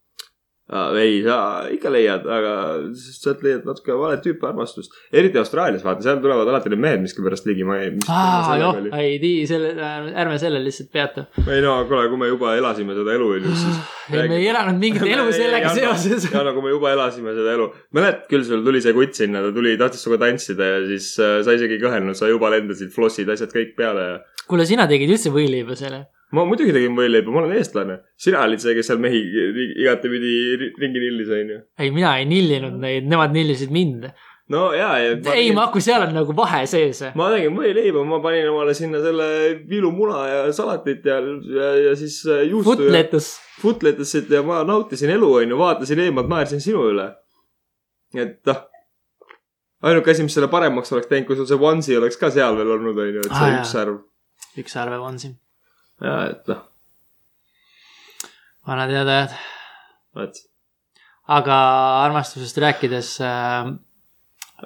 ei, 0.73 1.19
sa 1.21 1.37
ikka 1.69 1.91
leiad, 1.93 2.23
aga 2.25 2.53
sealt 2.97 3.43
leiad 3.45 3.67
natuke 3.69 3.93
vale 4.01 4.17
tüüpi 4.25 4.47
armastust. 4.49 4.95
eriti 5.13 5.37
Austraalias, 5.37 5.85
vaata, 5.85 6.01
seal 6.07 6.23
tulevad 6.25 6.49
alati 6.49 6.73
need 6.73 6.81
mehed 6.81 7.03
miskipärast 7.05 7.45
ligi, 7.45 7.67
ma 7.69 7.77
ei. 7.83 7.91
aa, 8.09 8.57
joh, 8.63 8.79
ei 8.97 9.19
tii, 9.21 9.43
selle, 9.51 9.75
ärme 10.23 10.39
sellel 10.41 10.65
lihtsalt 10.65 10.89
peatu. 10.95 11.27
ei 11.45 11.61
no 11.65 11.77
kuule, 11.91 12.07
kui 12.09 12.23
me 12.23 12.31
juba 12.33 12.55
elasime 12.57 12.97
seda 12.97 13.13
elu, 13.19 13.29
onju, 13.37 13.59
siis. 13.61 13.83
ei, 14.09 14.25
me 14.33 14.41
ei 14.41 14.49
elanud 14.55 14.81
mingit 14.81 15.05
elu 15.05 15.29
sellega 15.43 15.75
seoses. 15.77 16.31
ja 16.33 16.47
nagu 16.49 16.65
me 16.65 16.73
juba 16.73 16.95
elasime 16.97 17.37
seda 17.37 17.59
elu. 17.59 17.69
mäletad 18.01 18.25
küll, 18.33 18.49
sul 18.49 18.65
tuli 18.65 18.81
see 18.85 18.97
kutt 18.97 19.21
sinna, 19.21 19.45
ta 19.45 19.53
tuli, 19.53 19.77
tahtis 19.81 20.07
sinuga 20.07 20.25
tantsida 20.25 20.73
ja 20.73 20.83
siis 20.89 21.13
äh, 21.21 21.39
sa 21.45 21.59
isegi 21.61 21.77
ei 21.77 21.85
kõhelnud, 21.85 22.17
sa 22.17 22.33
juba 22.33 22.49
lendasid, 22.57 22.89
flossid, 22.95 23.29
asjad 23.37 23.53
kõik 23.53 23.77
peale 23.77 24.09
ja. 24.15 24.19
kuule, 24.49 24.65
sina 24.69 24.89
tegid 24.89 25.13
üldse 25.13 25.35
võileiba 25.35 25.77
selle? 25.77 26.07
Ma 26.35 26.45
muidugi 26.49 26.75
tegin 26.75 26.97
võileiba, 26.99 27.33
ma 27.33 27.43
olen 27.43 27.57
eestlane. 27.59 27.99
sina 28.21 28.43
olid 28.45 28.63
see, 28.63 28.75
kes 28.77 28.91
seal 28.91 29.01
mehi 29.03 29.23
igatepidi 29.83 30.35
ri- 30.61 30.71
ringi 30.83 31.03
nillis, 31.03 31.33
onju. 31.39 31.59
ei, 31.81 31.91
mina 31.95 32.15
ei 32.21 32.29
nillinud 32.29 32.79
neid, 32.83 33.09
nemad 33.11 33.35
nillisid 33.37 33.73
mind. 33.75 34.09
no 34.53 34.65
ja, 34.77 34.91
ja. 35.01 35.15
ei, 35.35 35.53
Maku, 35.57 35.83
seal 35.85 36.07
on 36.07 36.15
nagu 36.17 36.37
vahe 36.37 36.65
sees. 36.71 37.03
ma 37.19 37.31
tegin 37.35 37.57
võileiba, 37.59 38.05
ma 38.09 38.21
panin 38.25 38.51
omale 38.53 38.77
sinna 38.77 39.01
selle 39.05 39.29
viilumuna 39.71 40.27
ja 40.31 40.45
salatit 40.57 41.07
ja, 41.09 41.21
ja, 41.59 41.73
ja 41.89 41.97
siis 41.99 42.21
äh, 42.29 42.45
juustu 42.51 42.75
ja 42.75 42.83
Footletus. 42.83 43.33
footletessit 43.63 44.33
ja 44.35 44.43
ma 44.47 44.63
nautisin 44.69 45.15
elu, 45.17 45.33
onju, 45.43 45.61
vaatasin 45.61 46.07
eemalt, 46.09 46.31
naersin 46.33 46.65
sinu 46.65 46.89
üle. 46.93 47.11
et 48.19 48.41
noh, 48.51 48.67
ainuke 49.85 50.13
asi, 50.13 50.27
mis 50.27 50.37
selle 50.37 50.51
paremaks 50.53 50.93
oleks 50.95 51.09
teinud, 51.11 51.29
kui 51.29 51.39
sul 51.39 51.49
see 51.49 51.61
onesie 51.61 51.97
oleks 52.01 52.21
ka 52.21 52.33
seal 52.35 52.57
veel 52.59 52.77
olnud, 52.79 53.01
onju, 53.07 53.25
et 53.25 53.33
see 53.33 53.49
ah, 53.49 53.57
üks 53.61 53.75
särv. 53.77 54.03
üks 54.61 54.77
arve 54.81 55.01
on 55.05 55.19
siin. 55.21 55.39
ja, 56.03 56.15
et 56.31 56.51
noh, 56.51 56.63
vanad 58.67 58.93
head 58.95 59.11
ajad. 59.15 59.35
vot. 60.17 60.43
aga 61.39 61.57
armastusest 62.05 62.59
rääkides 62.65 63.11
äh,, 63.25 63.73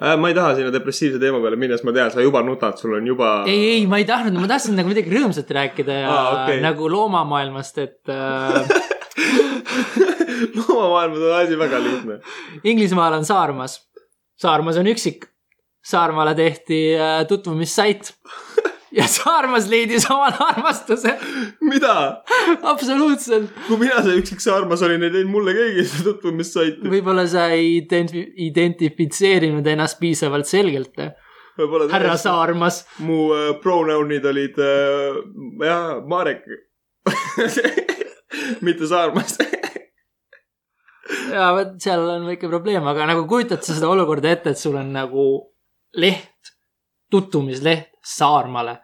äh,. 0.01 0.15
ma 0.19 0.31
ei 0.31 0.37
taha 0.37 0.55
sinna 0.57 0.73
depressiivse 0.73 1.21
teema 1.21 1.41
peale 1.43 1.59
minna, 1.59 1.77
sest 1.77 1.87
ma 1.87 1.95
tean, 1.95 2.11
sa 2.13 2.25
juba 2.25 2.43
nutad, 2.45 2.79
sul 2.81 2.97
on 2.97 3.07
juba. 3.07 3.31
ei, 3.47 3.75
ei, 3.75 3.87
ma 3.89 4.01
ei 4.01 4.07
tahtnud, 4.09 4.39
ma 4.39 4.49
tahtsin 4.51 4.77
nagu 4.79 4.91
midagi 4.91 5.13
rõõmsat 5.13 5.51
rääkida 5.59 5.99
ja 6.03 6.13
Aa, 6.13 6.29
okei. 6.43 6.61
nagu 6.65 6.89
loomamaailmast, 6.91 7.81
et 7.83 8.13
äh, 8.13 8.87
loomamaailmas 10.57 11.19
on 11.19 11.35
asi 11.41 11.59
väga 11.59 11.83
lihtne. 11.83 12.21
Inglismaal 12.63 13.19
on 13.19 13.27
Saarmas. 13.27 13.81
Saarmas 14.39 14.79
on 14.79 14.87
üksik. 14.87 15.27
Saarmaale 15.85 16.35
tehti 16.35 16.79
äh, 16.95 17.21
tutvumissait 17.27 18.13
ja 18.95 19.05
Saarmas 19.09 19.67
leidis 19.69 20.07
omale 20.11 20.37
armastuse. 20.39 21.15
mida? 21.61 21.95
absoluutselt. 22.61 23.51
kui 23.67 23.77
mina 23.83 24.01
see 24.05 24.19
üksik 24.21 24.43
saarmas 24.43 24.83
olin, 24.85 25.03
ei 25.05 25.13
teinud 25.13 25.33
mulle 25.33 25.55
keegi 25.57 25.85
seda 25.91 26.09
tutvumisssaiti. 26.09 26.91
võib-olla 26.93 27.25
sa 27.29 27.49
ei 27.55 27.79
identi- 27.81 28.27
identifitseerinud 28.49 29.67
ennast 29.73 29.99
piisavalt 30.01 30.49
selgelt, 30.49 30.97
võib-olla 31.59 31.89
härra 31.93 32.17
Saarmas. 32.21 32.83
mu 33.05 33.29
äh, 33.35 33.53
pronounid 33.63 34.25
olid 34.25 34.59
äh, 34.63 35.21
jah, 35.65 36.01
Marek. 36.09 36.45
mitte 38.65 38.87
Saarmas. 38.89 39.37
ja 41.29 41.51
vot 41.57 41.77
seal 41.81 42.03
on 42.17 42.27
väike 42.29 42.49
probleem, 42.49 42.85
aga 42.89 43.07
nagu 43.09 43.25
kujutad 43.29 43.63
sa 43.65 43.77
seda 43.77 43.89
olukorda 43.91 44.33
ette, 44.33 44.53
et 44.53 44.61
sul 44.61 44.77
on 44.77 44.91
nagu 44.93 45.25
leht, 45.97 46.53
tutvumisleht 47.11 47.89
Saarmaale 48.05 48.77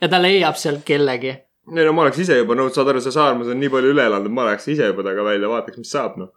ja 0.00 0.08
ta 0.08 0.20
leiab 0.22 0.56
sealt 0.58 0.84
kellegi. 0.86 1.34
ei 1.76 1.84
no 1.84 1.92
ma 1.92 2.06
oleks 2.06 2.22
ise 2.24 2.38
juba 2.38 2.56
nõus, 2.56 2.74
saad 2.76 2.88
aru, 2.92 3.02
see 3.04 3.14
Saarmas 3.14 3.50
on 3.52 3.60
nii 3.60 3.70
palju 3.72 3.92
üle 3.92 4.06
elanud, 4.08 4.32
ma 4.32 4.46
läheks 4.48 4.70
ise 4.72 4.88
juba 4.88 5.04
taga 5.06 5.24
välja, 5.26 5.50
vaataks, 5.52 5.80
mis 5.82 5.92
saab 5.92 6.18
noh. 6.20 6.32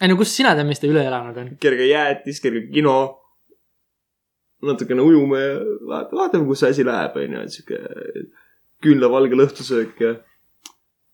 ei 0.00 0.10
no 0.10 0.18
kust 0.20 0.38
sina 0.38 0.56
tead, 0.58 0.68
mis 0.68 0.82
ta 0.82 0.90
üle 0.90 1.04
elanud 1.06 1.38
on? 1.42 1.50
kerge 1.62 1.88
jäätis, 1.90 2.40
kerge 2.44 2.66
kino. 2.74 2.96
natukene 4.62 5.02
ujume 5.02 5.40
ja 5.40 5.54
vaata, 5.90 6.16
vaatame, 6.16 6.46
kus 6.46 6.62
see 6.62 6.74
asi 6.74 6.86
läheb, 6.86 7.16
onju, 7.24 7.46
et 7.46 7.56
sihuke 7.56 7.80
küünlavalge 8.82 9.38
lõhtusöök 9.38 10.02
ja. 10.02 10.14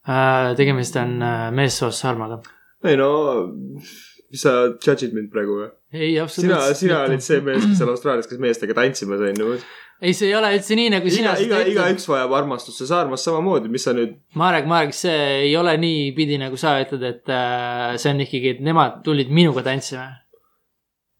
Äh, 0.08 0.54
tegemist 0.56 0.96
on 0.96 1.18
äh, 1.20 1.48
meessoost 1.52 2.04
Saarmaga. 2.04 2.40
ei 2.88 2.96
no, 2.96 3.10
mis 4.32 4.44
sa 4.44 4.54
judge'id 4.70 5.14
mind 5.16 5.30
praegu 5.32 5.58
või? 5.62 5.68
ei, 5.92 6.12
sina, 6.12 6.24
absoluutselt. 6.24 6.80
sina 6.82 7.02
olid 7.06 7.24
see 7.24 7.40
mees, 7.44 7.64
kes 7.64 7.78
seal 7.80 7.92
Austraalias 7.92 8.28
käis 8.28 8.42
meestega 8.42 8.76
tantsimas, 8.76 9.22
onju. 9.30 9.54
ei, 10.02 10.12
see 10.12 10.28
ei 10.28 10.36
ole 10.36 10.52
üldse 10.58 10.76
nii, 10.78 10.90
nagu 10.96 11.12
sina 11.12 11.32
iga, 11.40 11.62
iga, 11.64 11.72
igaüks 11.72 12.08
vajab 12.10 12.36
armastust, 12.40 12.82
see 12.82 12.90
Saarmas 12.90 13.24
samamoodi, 13.24 13.72
mis 13.72 13.88
sa 13.88 13.94
nüüd. 13.96 14.18
Marek, 14.38 14.68
Marek, 14.68 14.94
see 14.96 15.16
ei 15.48 15.56
ole 15.56 15.74
niipidi, 15.80 16.36
nagu 16.42 16.60
sa 16.60 16.76
ütled, 16.82 17.06
et 17.08 17.32
äh, 17.32 17.96
see 17.96 18.12
on 18.12 18.22
ikkagi, 18.26 18.56
et 18.58 18.62
nemad 18.64 19.00
tulid 19.06 19.32
minuga 19.32 19.64
tantsima. 19.66 20.10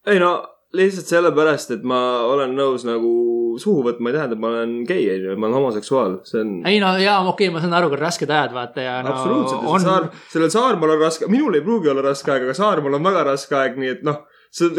ei 0.08 0.20
no 0.20 0.36
lihtsalt 0.76 1.08
sellepärast, 1.08 1.70
et 1.78 1.84
ma 1.86 2.00
olen 2.28 2.52
nõus 2.56 2.84
nagu 2.84 3.12
suhu 3.58 3.82
võtma, 3.86 4.10
ei 4.10 4.16
tähenda, 4.18 4.36
et 4.36 4.42
ma 4.42 4.50
olen 4.52 4.74
gei, 4.88 5.06
onju, 5.14 5.36
ma 5.38 5.48
olen 5.48 5.56
homoseksuaal, 5.58 6.18
see 6.28 6.42
on. 6.42 6.50
ei 6.68 6.80
no 6.82 6.92
jaa, 7.00 7.22
okei 7.22 7.48
okay,, 7.48 7.54
ma 7.54 7.62
saan 7.62 7.76
aru, 7.78 7.88
kui 7.92 8.00
rasked 8.00 8.30
ajad, 8.30 8.52
vaata 8.54 8.84
ja 8.84 8.98
no 9.04 9.14
absoluutselt, 9.14 9.64
on 9.72 9.84
saar, 9.84 10.10
sellel 10.32 10.52
Saarmaal 10.52 10.94
on 10.96 11.00
raske, 11.02 11.30
minul 11.32 11.56
ei 11.56 11.64
pruugi 11.64 11.90
olla 11.92 12.04
raske 12.10 12.34
aeg, 12.34 12.44
aga 12.46 12.56
Saarmaal 12.58 12.98
on 12.98 13.08
väga 13.08 13.24
raske 13.30 13.56
aeg, 13.58 13.80
nii 13.80 13.94
et 13.96 14.04
noh, 14.06 14.20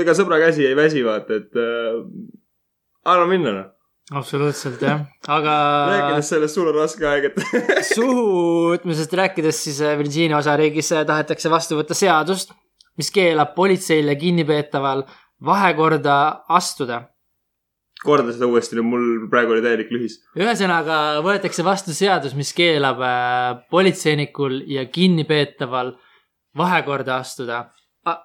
ega 0.04 0.16
sõbra 0.18 0.40
käsi 0.44 0.68
ei 0.70 0.78
väsi, 0.78 1.04
vaata, 1.06 1.42
et 1.42 1.60
äh, 1.60 1.98
anna 3.10 3.26
minna 3.32 3.56
noh. 3.58 3.68
absoluutselt 4.22 4.86
jah, 4.86 5.02
aga 5.28 5.56
rääkides 5.90 6.34
sellest, 6.36 6.60
sul 6.60 6.70
on 6.70 6.78
raske 6.78 7.10
aeg, 7.10 7.32
et 7.32 7.42
suhuvõtmisest 7.96 9.18
rääkides, 9.24 9.64
siis 9.66 9.82
äh, 9.82 9.98
Virginia 10.00 10.38
osariigis 10.38 10.94
äh, 10.94 11.08
tahetakse 11.10 11.50
vastu 11.50 11.82
võtta 11.82 11.98
seadust, 11.98 12.54
mis 13.00 13.10
keelab 13.16 13.56
politseil 13.58 14.12
ja 14.12 14.16
kinnipeetaval 14.20 15.08
vahekorda 15.46 16.44
astuda. 16.50 17.04
korda 18.04 18.32
seda 18.32 18.48
uuesti, 18.48 18.80
mul 18.80 19.28
praegu 19.32 19.52
oli 19.56 19.64
täielik 19.64 19.90
lühis. 19.92 20.20
ühesõnaga 20.40 21.20
võetakse 21.26 21.66
vastu 21.68 21.96
seadus, 21.96 22.36
mis 22.36 22.54
keelab 22.56 23.02
äh, 23.04 23.66
politseinikul 23.72 24.62
ja 24.68 24.86
kinnipeetaval 24.86 25.94
vahekorda 26.58 27.20
astuda. 27.20 27.66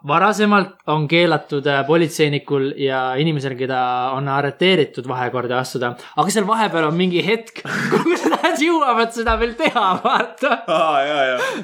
varasemalt 0.07 0.77
on 0.87 1.09
keelatud 1.09 1.67
äh, 1.67 1.83
politseinikul 1.87 2.73
ja 2.79 3.15
inimesel, 3.19 3.57
keda 3.59 4.13
on 4.15 4.29
arreteeritud, 4.29 5.09
vahekorda 5.09 5.59
astuda, 5.59 5.95
aga 6.17 6.31
seal 6.31 6.47
vahepeal 6.47 6.89
on 6.89 6.97
mingi 6.97 7.25
hetk, 7.27 7.63
kus 7.93 8.27
nad 8.31 8.59
jõuavad 8.59 9.15
seda 9.15 9.39
veel 9.39 9.55
teha, 9.59 9.87
vaata. 10.05 10.63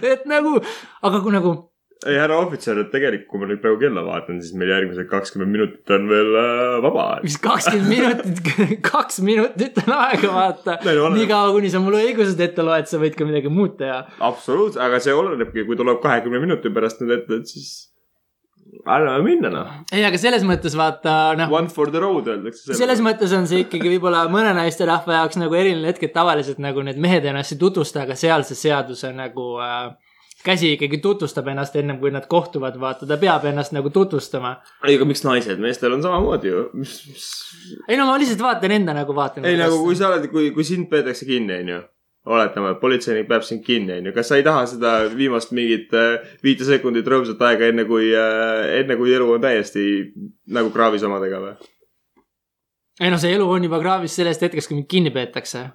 et 0.02 0.26
nagu, 0.26 0.58
aga 1.02 1.22
kui 1.22 1.32
nagu 1.38 1.54
ei, 2.06 2.16
härra 2.16 2.38
ohvitser, 2.40 2.78
et 2.80 2.88
tegelikult, 2.94 3.28
kui 3.28 3.42
ma 3.42 3.48
nüüd 3.50 3.60
praegu 3.60 3.76
kella 3.82 4.04
vaatan, 4.06 4.38
siis 4.40 4.56
meil 4.56 4.72
järgmised 4.72 5.08
kakskümmend 5.10 5.52
minutit 5.52 5.92
on 5.96 6.08
veel 6.08 6.38
äh, 6.40 6.78
vaba 6.86 7.04
aeg. 7.16 7.26
mis 7.26 7.36
kakskümmend 7.44 7.92
minutit, 7.92 8.40
kaks 8.90 9.20
minutit 9.26 9.82
on 9.84 9.92
aega, 9.98 10.32
vaata 10.32 10.78
no. 10.86 11.12
niikaua, 11.16 11.52
kuni 11.56 11.72
sa 11.72 11.82
mulle 11.84 12.00
õigused 12.08 12.40
ette 12.40 12.64
loed, 12.64 12.88
sa 12.88 13.02
võid 13.02 13.18
ka 13.18 13.28
midagi 13.28 13.52
muud 13.52 13.76
teha. 13.82 14.00
absoluutselt, 14.30 14.82
aga 14.86 15.02
see 15.04 15.16
olenebki, 15.16 15.66
kui 15.68 15.78
tuleb 15.80 16.00
kahekümne 16.04 16.40
minuti 16.42 16.72
pärast 16.72 17.04
nüüd 17.04 17.18
ette, 17.18 17.42
et 17.42 17.52
siis 17.52 17.70
anname 18.88 19.20
minna 19.26 19.50
noh. 19.52 19.72
ei, 19.92 20.02
aga 20.06 20.18
selles 20.20 20.44
mõttes 20.46 20.76
vaata, 20.78 21.34
noh, 21.36 21.52
One 21.52 21.68
for 21.72 21.92
the 21.92 22.00
road 22.00 22.28
öeldakse. 22.32 22.72
selles 22.80 23.02
mõttes 23.04 23.32
on 23.36 23.48
see 23.50 23.66
ikkagi 23.66 23.92
võib-olla 23.92 24.24
mõne 24.32 24.54
naisterahva 24.56 25.20
jaoks 25.20 25.40
nagu 25.40 25.56
eriline 25.58 25.90
hetk, 25.90 26.08
et 26.08 26.16
tavaliselt 26.16 26.62
nagu 26.62 26.84
need 26.86 27.00
mehed 27.02 27.28
ennast 27.28 27.56
ei 27.56 27.60
tutvusta, 27.60 28.06
aga 28.06 28.16
seal 28.16 28.46
see 28.48 28.56
seaduse 28.68 29.12
nagu 29.16 29.52
äh, 29.60 29.90
käsi 30.44 30.72
ikkagi 30.74 30.98
tutvustab 30.98 31.48
ennast 31.52 31.76
ennem 31.76 31.98
kui 32.00 32.10
nad 32.14 32.26
kohtuvad, 32.30 32.76
vaata, 32.80 33.06
ta 33.08 33.18
peab 33.20 33.44
ennast 33.50 33.74
nagu 33.76 33.90
tutvustama. 33.92 34.56
ei, 34.86 34.96
aga 34.96 35.06
miks 35.08 35.24
naised, 35.26 35.60
meestel 35.60 35.96
on 35.96 36.02
samamoodi 36.04 36.52
ju. 36.52 36.66
ei 37.88 37.98
no 38.00 38.06
ma 38.08 38.18
lihtsalt 38.20 38.44
vaatan 38.44 38.76
enda 38.78 38.94
nagu 38.96 39.16
vaatan. 39.16 39.48
ei 39.48 39.58
nagu, 39.60 39.80
kui 39.84 39.96
sa 39.96 40.10
oled, 40.10 40.28
kui, 40.32 40.50
kui 40.56 40.64
sind 40.66 40.88
peetakse 40.92 41.28
kinni, 41.28 41.60
onju. 41.64 41.80
oletame, 42.30 42.74
et 42.74 42.80
politseinik 42.80 43.28
peab 43.28 43.44
sind 43.46 43.64
kinni, 43.66 43.98
onju. 44.00 44.14
kas 44.16 44.32
sa 44.32 44.40
ei 44.40 44.46
taha 44.46 44.64
seda 44.70 44.94
viimast 45.12 45.52
mingit 45.56 45.92
äh, 45.96 46.32
viite 46.44 46.68
sekundit 46.68 47.08
rõõmsat 47.08 47.44
aega, 47.50 47.68
enne 47.72 47.84
kui 47.88 48.12
äh,, 48.14 48.80
enne 48.80 48.96
kui 49.00 49.12
elu 49.16 49.28
on 49.36 49.44
täiesti 49.44 49.84
nagu 50.56 50.72
kraavis 50.72 51.04
omadega 51.08 51.44
või? 51.44 51.54
ei 53.00 53.12
no 53.12 53.20
see 53.20 53.36
elu 53.36 53.48
on 53.48 53.68
juba 53.68 53.80
kraavis 53.82 54.16
sellest 54.16 54.48
hetkest, 54.48 54.72
kui 54.72 54.80
mind 54.80 54.88
kinni 54.88 55.12
peetakse 55.12 55.68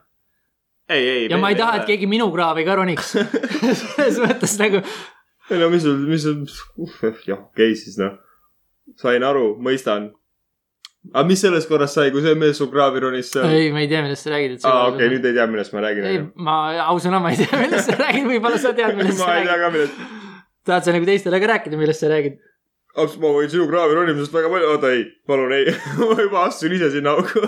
ei, 0.89 1.07
ei. 1.09 1.27
ja 1.31 1.37
ma 1.41 1.51
ei 1.53 1.59
taha, 1.59 1.81
et. 1.81 1.87
keegi 1.89 2.07
minu 2.09 2.27
kraavi 2.33 2.65
ka 2.67 2.77
roniks. 2.79 3.15
selles 3.95 4.19
mõttes 4.21 4.55
nagu, 4.61 4.81
ei 5.51 5.61
no 5.61 5.69
mis 5.73 5.85
sul, 5.85 5.97
mis 6.09 6.25
sul, 6.25 6.45
jah, 7.27 7.41
okei 7.51 7.75
siis 7.77 7.97
noh. 8.01 8.15
sain 9.01 9.25
aru, 9.25 9.55
mõistan. 9.61 10.09
aga 11.13 11.25
mis 11.29 11.41
selles 11.45 11.67
korras 11.69 11.93
sai, 11.97 12.09
kui 12.13 12.23
see 12.25 12.37
mees 12.39 12.57
sul 12.61 12.71
kraavi 12.73 13.03
ronis 13.03 13.29
seal? 13.33 13.49
ei, 13.49 13.69
ma 13.73 13.83
ei 13.83 13.89
tea, 13.91 14.01
millest 14.05 14.25
sa 14.25 14.33
räägid. 14.33 14.57
aa, 14.65 14.87
okei, 14.93 15.11
nüüd 15.13 15.29
ei 15.29 15.37
tea, 15.37 15.47
millest 15.51 15.75
ma 15.75 15.85
räägin. 15.85 16.09
ei, 16.09 16.25
ma 16.49 16.57
ausõna, 16.87 17.21
ma 17.21 17.33
ei 17.33 17.43
tea, 17.43 17.61
millest 17.61 17.91
sa 17.91 17.99
räägid, 18.01 18.27
võib-olla 18.33 18.61
sa 18.61 18.73
tead, 18.77 18.95
millest 18.99 19.21
sa 19.21 19.29
ma 19.29 19.37
ei 19.39 19.45
tea 19.45 19.53
räägid. 19.53 19.65
ka 19.65 19.77
millest. 19.77 20.43
tahad 20.65 20.87
sa 20.87 20.97
nagu 20.97 21.09
teistele 21.11 21.41
ka 21.43 21.53
rääkida, 21.53 21.81
millest 21.81 22.05
sa 22.05 22.11
räägid? 22.13 22.41
ma 22.95 23.31
võin 23.37 23.51
sinu 23.51 23.69
kraavi 23.69 23.97
ronimisest 23.97 24.33
väga 24.33 24.49
palju, 24.53 24.73
oota 24.73 24.93
ei, 24.95 25.05
palun 25.27 25.53
ei, 25.53 25.73
ma 26.09 26.17
juba 26.21 26.45
astusin 26.47 26.77
ise 26.77 26.93
sinna 26.93 27.17
auku. 27.17 27.43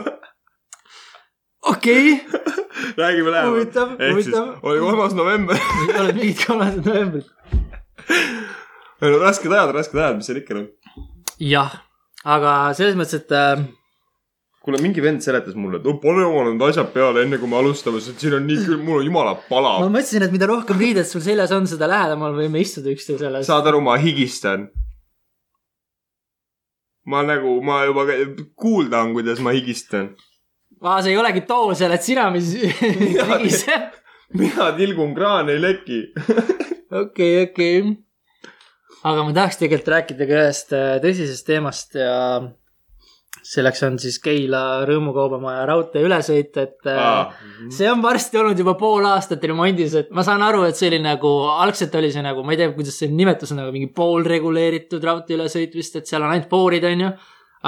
Okei 1.72 2.14
okay., 2.14 2.54
räägime 2.98 3.32
lähemalt. 3.32 3.80
Ehk 4.00 4.22
siis 4.24 4.36
oli 4.62 4.80
kolmas 4.80 5.16
november. 5.18 5.58
oled 6.00 6.16
mingid 6.16 6.46
kolmandad 6.46 6.86
novembrid. 6.86 7.26
ei 9.02 9.12
no 9.12 9.18
rasked 9.22 9.52
ajad, 9.52 9.74
rasked 9.76 10.00
ajad, 10.00 10.20
mis 10.20 10.30
seal 10.30 10.40
ikka 10.42 10.58
noh. 10.58 10.70
jah, 11.44 11.82
aga 12.26 12.54
selles 12.78 12.98
mõttes, 12.98 13.22
et 13.22 13.36
äh, 13.36 13.66
kuule, 14.68 14.82
mingi 14.84 15.04
vend 15.04 15.24
seletas 15.24 15.56
mulle, 15.56 15.80
et 15.80 15.86
no 15.88 15.94
pane 16.04 16.26
oma 16.28 16.44
need 16.50 16.64
asjad 16.68 16.90
peale, 16.92 17.22
enne 17.24 17.40
kui 17.40 17.48
me 17.48 17.56
alustame, 17.60 18.02
sest 18.04 18.20
siin 18.20 18.36
on 18.36 18.44
nii 18.50 18.66
külm, 18.66 18.82
mul 18.84 19.00
on 19.00 19.06
jumala 19.08 19.36
ma 19.38 19.46
palav. 19.48 19.86
mõtlesin, 19.94 20.26
et 20.26 20.34
mida 20.34 20.50
rohkem 20.50 20.82
riided 20.82 21.08
sul 21.08 21.24
seljas 21.24 21.54
on, 21.56 21.70
seda 21.72 21.88
lähedamal 21.88 22.36
võime 22.36 22.60
istuda 22.60 22.92
üksteisele. 22.92 23.44
saad 23.48 23.70
aru, 23.72 23.80
ma 23.86 23.96
higistan. 24.02 24.68
ma 27.08 27.22
nagu, 27.24 27.54
ma 27.64 27.86
juba 27.88 28.04
kuulda 28.60 29.06
on, 29.06 29.14
kuidas 29.16 29.40
ma 29.40 29.56
higistan. 29.56 30.10
aa, 30.82 31.00
see 31.02 31.14
ei 31.14 31.22
olegi 31.22 31.46
too, 31.48 31.72
see 31.78 31.88
oled 31.88 32.04
sina, 32.06 32.28
mis 32.34 32.52
higiseb. 33.32 33.96
mina 34.38 34.72
tilgun, 34.78 35.16
kraan 35.16 35.50
ei 35.54 35.62
leki. 35.62 36.02
okei, 37.02 37.34
okei. 37.48 37.82
aga 39.08 39.26
ma 39.26 39.36
tahaks 39.36 39.60
tegelikult 39.62 39.94
rääkida 39.96 40.30
ka 40.30 40.40
ühest 40.42 40.74
äh, 40.76 40.96
tõsisest 41.04 41.48
teemast 41.48 41.98
ja 42.00 42.16
selleks 43.48 43.84
on 43.88 43.96
siis 44.02 44.18
Keila 44.24 44.84
Rõõmukaubamaja 44.88 45.64
raudtee 45.70 46.04
ülesõit, 46.04 46.58
et 46.60 46.90
äh, 46.92 47.44
see 47.74 47.88
on 47.90 48.02
varsti 48.04 48.40
olnud 48.42 48.60
juba 48.60 48.74
pool 48.80 49.06
aastat 49.08 49.44
remondis, 49.48 49.96
et 50.02 50.10
ma 50.16 50.26
saan 50.28 50.44
aru, 50.44 50.66
et 50.68 50.80
see 50.80 50.90
oli 50.92 51.00
nagu, 51.04 51.32
algselt 51.54 51.96
oli 52.00 52.12
see 52.14 52.26
nagu, 52.26 52.44
ma 52.44 52.56
ei 52.56 52.62
tea, 52.62 52.74
kuidas 52.76 53.00
see 53.00 53.12
nimetus 53.14 53.54
on, 53.54 53.62
nagu 53.64 53.76
mingi 53.76 53.92
poolreguleeritud 53.96 55.04
raudteeülesõit 55.10 55.78
vist, 55.80 55.96
et 56.00 56.10
seal 56.10 56.26
on 56.26 56.34
ainult 56.34 56.50
foorid, 56.52 56.88
onju. 56.92 57.14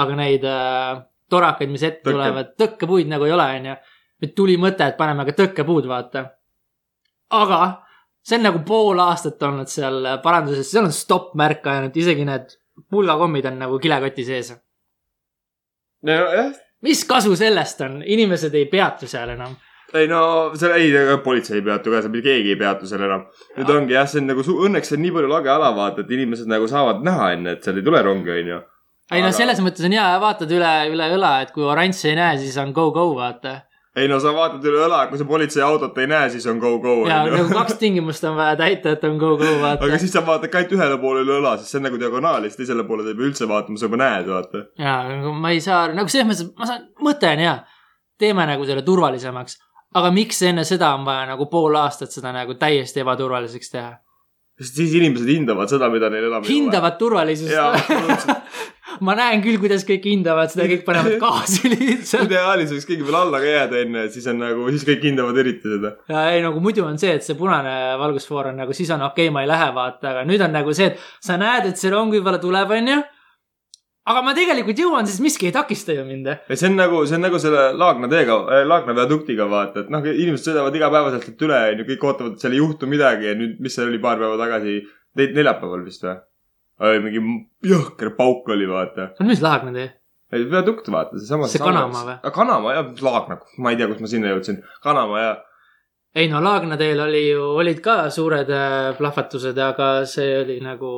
aga 0.00 0.18
neid 0.18 0.44
äh, 0.46 1.00
torakaid, 1.30 1.70
mis 1.70 1.82
ette 1.86 2.02
Tõkke- 2.04 2.16
tulevad, 2.16 2.54
tõkkepuid 2.58 3.08
nagu 3.10 3.24
ei 3.28 3.32
ole, 3.36 3.46
onju. 3.60 3.76
et 4.22 4.34
tuli 4.36 4.56
mõte, 4.60 4.84
et 4.86 4.98
paneme 4.98 5.24
ka 5.24 5.32
tõkkepuud, 5.32 5.86
vaata. 5.88 6.26
aga 7.30 7.60
see 8.22 8.36
on 8.38 8.42
nagu 8.48 8.60
pool 8.66 8.98
aastat 9.00 9.42
olnud 9.42 9.70
seal 9.70 10.06
paranduses, 10.24 10.70
seal 10.70 10.84
on 10.88 10.92
stopp-märk 10.94 11.66
ainult, 11.72 11.96
isegi 11.96 12.26
need 12.28 12.52
pulgakommid 12.90 13.48
on 13.50 13.58
nagu 13.64 13.78
kilekoti 13.78 14.24
sees. 14.24 14.52
nojah, 16.06 16.52
mis 16.86 17.02
kasu 17.08 17.34
sellest 17.36 17.80
on, 17.86 18.00
inimesed 18.04 18.54
ei 18.54 18.66
peatu 18.70 19.08
seal 19.10 19.34
enam. 19.36 19.56
ei 19.94 20.08
no 20.08 20.20
seal 20.56 20.76
ei, 20.78 20.92
politsei 21.24 21.58
ei 21.60 21.64
peatu 21.66 21.92
ka, 21.92 22.02
seal 22.04 22.22
keegi 22.24 22.54
ei 22.54 22.58
peatu 22.60 22.88
seal 22.88 23.04
enam. 23.08 23.26
nüüd 23.56 23.72
ongi 23.76 23.96
jah, 23.96 24.08
see 24.08 24.22
on 24.22 24.30
nagu, 24.32 24.44
õnneks 24.68 24.94
on 24.96 25.02
nii 25.04 25.14
palju 25.16 25.32
lage 25.32 25.52
ala, 25.52 25.72
vaata, 25.76 26.04
et 26.04 26.12
inimesed 26.18 26.50
nagu 26.50 26.68
saavad 26.70 27.02
näha 27.06 27.32
enne, 27.36 27.56
et 27.56 27.64
seal 27.66 27.80
ei 27.80 27.86
tule 27.86 28.02
rongi, 28.06 28.36
onju. 28.36 28.60
Ei 29.10 29.22
no 29.22 29.30
Aga- 29.30 29.36
selles 29.36 29.60
mõttes 29.64 29.86
on 29.86 29.94
hea, 29.96 30.06
vaatad 30.22 30.52
üle, 30.54 30.70
üle 30.92 31.08
õla, 31.16 31.32
et 31.44 31.50
kui 31.54 31.66
oranži 31.66 32.12
ei 32.12 32.16
näe, 32.18 32.38
siis 32.42 32.56
on 32.62 32.72
go 32.76 32.90
go, 32.94 33.08
vaata. 33.16 33.56
ei 33.96 34.06
no 34.08 34.20
sa 34.22 34.32
vaatad 34.34 34.64
üle 34.70 34.84
õla, 34.86 35.00
kui 35.10 35.18
sa 35.18 35.26
politseiautot 35.26 35.96
ei 35.98 36.10
näe, 36.10 36.28
siis 36.30 36.46
on 36.50 36.60
go 36.62 36.76
go, 36.82 36.94
ja 37.10 37.22
nagu 37.26 37.48
kaks 37.50 37.78
tingimust 37.80 38.24
on 38.28 38.36
vaja 38.38 38.58
täita, 38.60 38.94
et 38.96 39.06
on 39.08 39.18
go 39.18 39.32
go, 39.40 39.48
vaata 39.62 39.88
aga. 39.88 39.98
siis 40.02 40.14
sa 40.14 40.22
vaatad 40.26 40.52
ka 40.52 40.60
ainult 40.62 40.76
ühele 40.78 40.98
poole 41.02 41.24
üle 41.26 41.40
õla, 41.40 41.56
sest 41.58 41.74
see 41.74 41.80
on 41.80 41.88
nagu 41.88 41.98
diagonaal 42.02 42.44
ja 42.46 42.52
siis 42.52 42.62
teisele 42.62 42.86
poole 42.86 43.06
sa 43.06 43.14
ei 43.14 43.18
pea 43.18 43.30
üldse 43.30 43.48
vaatama, 43.50 43.80
sa 43.80 43.90
juba 43.90 44.02
näed, 44.04 44.30
vaata. 44.30 44.62
ja 44.78 44.94
nagu 45.10 45.34
ma 45.46 45.54
ei 45.56 45.64
saa, 45.64 45.88
nagu 45.96 46.12
selles 46.12 46.30
mõttes, 46.30 46.52
ma 46.60 46.70
saan, 46.70 46.86
mõte 47.02 47.32
on 47.32 47.44
hea. 47.46 47.56
teeme 48.20 48.46
nagu 48.46 48.68
selle 48.68 48.86
turvalisemaks. 48.86 49.58
aga 49.94 50.12
miks 50.14 50.42
enne 50.46 50.62
seda 50.64 50.94
on 50.94 51.04
vaja 51.08 51.26
nagu 51.32 51.50
pool 51.50 51.74
aastat 51.74 52.14
seda 52.14 52.32
nagu 52.36 52.54
täiesti 52.54 53.02
ebaturvaliseks 53.02 53.74
teha? 53.74 53.98
Sest 54.60 54.76
siis 54.76 54.92
inimesed 54.98 55.28
hindavad 55.28 55.70
seda, 55.72 55.88
mida 55.92 56.10
neil 56.12 56.28
enam 56.28 56.44
hindavad 56.44 56.98
turvalisust. 57.00 58.28
ma 59.06 59.14
näen 59.16 59.40
küll, 59.44 59.56
kuidas 59.62 59.84
kõik 59.88 60.04
hindavad 60.10 60.52
seda, 60.52 60.66
kõik 60.68 60.82
panevad 60.84 61.16
gaasi 61.22 61.70
lihtsalt. 61.72 62.26
ideaalis 62.28 62.74
võiks 62.74 62.88
keegi 62.88 63.06
veel 63.06 63.18
alla 63.22 63.40
ka 63.40 63.48
jääda 63.48 63.78
enne, 63.84 64.04
et 64.08 64.16
siis 64.16 64.26
on 64.30 64.42
nagu, 64.42 64.66
siis 64.74 64.84
kõik 64.88 65.06
hindavad 65.08 65.38
eriti 65.40 65.72
seda. 65.76 65.94
ja 66.10 66.26
ei 66.34 66.42
nagu 66.44 66.60
muidu 66.64 66.84
on 66.84 67.00
see, 67.00 67.14
et 67.16 67.26
see 67.26 67.38
punane 67.38 67.76
valgusfoor 68.00 68.50
on 68.52 68.60
nagu 68.64 68.76
siis 68.76 68.90
on 68.92 69.06
okei 69.08 69.30
okay,, 69.30 69.34
ma 69.34 69.46
ei 69.46 69.50
lähe 69.50 69.70
vaata, 69.76 70.12
aga 70.12 70.26
nüüd 70.28 70.44
on 70.44 70.52
nagu 70.58 70.76
see, 70.76 70.90
et 70.92 71.24
sa 71.24 71.38
näed, 71.40 71.70
et 71.70 71.80
see 71.80 71.92
rong 71.94 72.12
võib-olla 72.12 72.42
tuleb, 72.42 72.76
onju. 72.80 73.00
Aga 74.08 74.22
ma 74.24 74.32
tegelikult 74.36 74.80
jõuan, 74.80 75.08
sest 75.08 75.22
miski 75.24 75.50
ei 75.50 75.54
takista 75.54 75.94
ju 75.96 76.06
mind. 76.08 76.30
ja 76.32 76.56
see 76.56 76.70
on 76.70 76.78
nagu, 76.80 77.02
see 77.08 77.18
on 77.18 77.26
nagu 77.26 77.40
selle 77.42 77.66
Laagna 77.76 78.08
teega, 78.12 78.38
Laagna 78.68 78.96
viaduktiga 78.96 79.46
vaata, 79.50 79.84
et 79.84 79.92
noh, 79.92 80.04
inimesed 80.06 80.50
sõidavad 80.50 80.76
igapäevaselt 80.78 81.28
sealt 81.28 81.46
üle, 81.46 81.60
onju, 81.74 81.86
kõik 81.92 82.08
ootavad, 82.08 82.34
et 82.34 82.44
seal 82.44 82.56
ei 82.56 82.62
juhtu 82.62 82.88
midagi 82.90 83.30
ja 83.30 83.36
nüüd, 83.38 83.60
mis 83.60 83.76
see 83.76 83.86
oli 83.86 84.00
paar 84.02 84.20
päeva 84.22 84.40
tagasi, 84.40 84.80
neljapäeval 85.20 85.86
vist 85.86 86.06
või? 86.06 86.18
mingi 86.80 87.20
jõhker 87.68 88.14
pauk 88.16 88.48
oli, 88.54 88.68
vaata. 88.68 89.10
mis 89.28 89.42
Laagna 89.44 89.74
tee? 89.76 89.90
viadukt, 90.30 90.88
vaata, 90.90 91.18
seesama. 91.18 91.48
See 91.50 91.62
Kanamaa 91.62 92.04
või?? 92.06 92.32
Kanamaa 92.34 92.74
jah, 92.76 92.90
Laagna, 93.02 93.40
ma 93.58 93.72
ei 93.72 93.78
tea, 93.80 93.88
kust 93.90 94.02
ma 94.04 94.10
sinna 94.10 94.30
jõudsin. 94.30 94.60
Kanamaa 94.82 95.24
jah. 95.24 95.40
ei 96.14 96.30
no 96.30 96.40
Laagna 96.42 96.78
teel 96.80 97.02
oli 97.04 97.26
ju, 97.28 97.42
olid 97.60 97.82
ka 97.84 98.04
suured 98.10 98.48
äh, 98.54 98.92
plahvatused, 98.98 99.58
aga 99.58 99.90
see 100.08 100.38
oli 100.40 100.60
nagu 100.64 100.92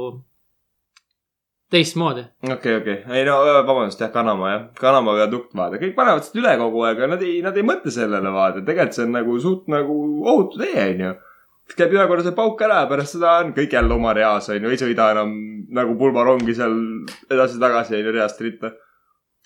teistmoodi. 1.73 2.25
okei, 2.47 2.77
okei, 2.81 2.97
ei 3.17 3.25
no 3.27 3.39
vabandust 3.67 4.01
jah, 4.03 4.13
Kanamaa 4.15 4.53
jah, 4.53 4.65
Kanamaa 4.79 5.17
viadukt 5.23 5.57
vaata, 5.57 5.81
kõik 5.81 5.95
panevad 5.97 6.27
sealt 6.27 6.39
üle 6.43 6.55
kogu 6.61 6.85
aeg, 6.87 7.01
aga 7.01 7.11
nad 7.15 7.25
ei, 7.27 7.41
nad 7.45 7.59
ei 7.59 7.67
mõtle 7.67 7.93
sellele 7.95 8.33
vaata, 8.35 8.65
tegelikult 8.67 8.99
see 8.99 9.07
on 9.07 9.15
nagu 9.17 9.37
suht 9.43 9.69
nagu 9.73 9.99
ohutu 10.33 10.63
tee 10.63 10.87
onju. 10.91 11.13
siis 11.67 11.79
käib 11.79 11.97
ühe 11.97 12.07
korra 12.11 12.27
see 12.27 12.37
pauk 12.37 12.65
ära 12.67 12.83
ja 12.83 12.91
pärast 12.91 13.17
seda 13.17 13.39
on 13.43 13.53
kõik 13.57 13.77
jälle 13.79 13.97
oma 13.97 14.15
reas 14.19 14.51
onju, 14.53 14.73
ei 14.73 14.81
sõida 14.81 15.11
enam 15.17 15.35
nagu 15.73 15.97
pulmarongi 16.01 16.57
seal 16.59 16.77
edasi-tagasi 17.31 18.01
onju 18.01 18.17
reast 18.19 18.43
ritta. 18.45 18.75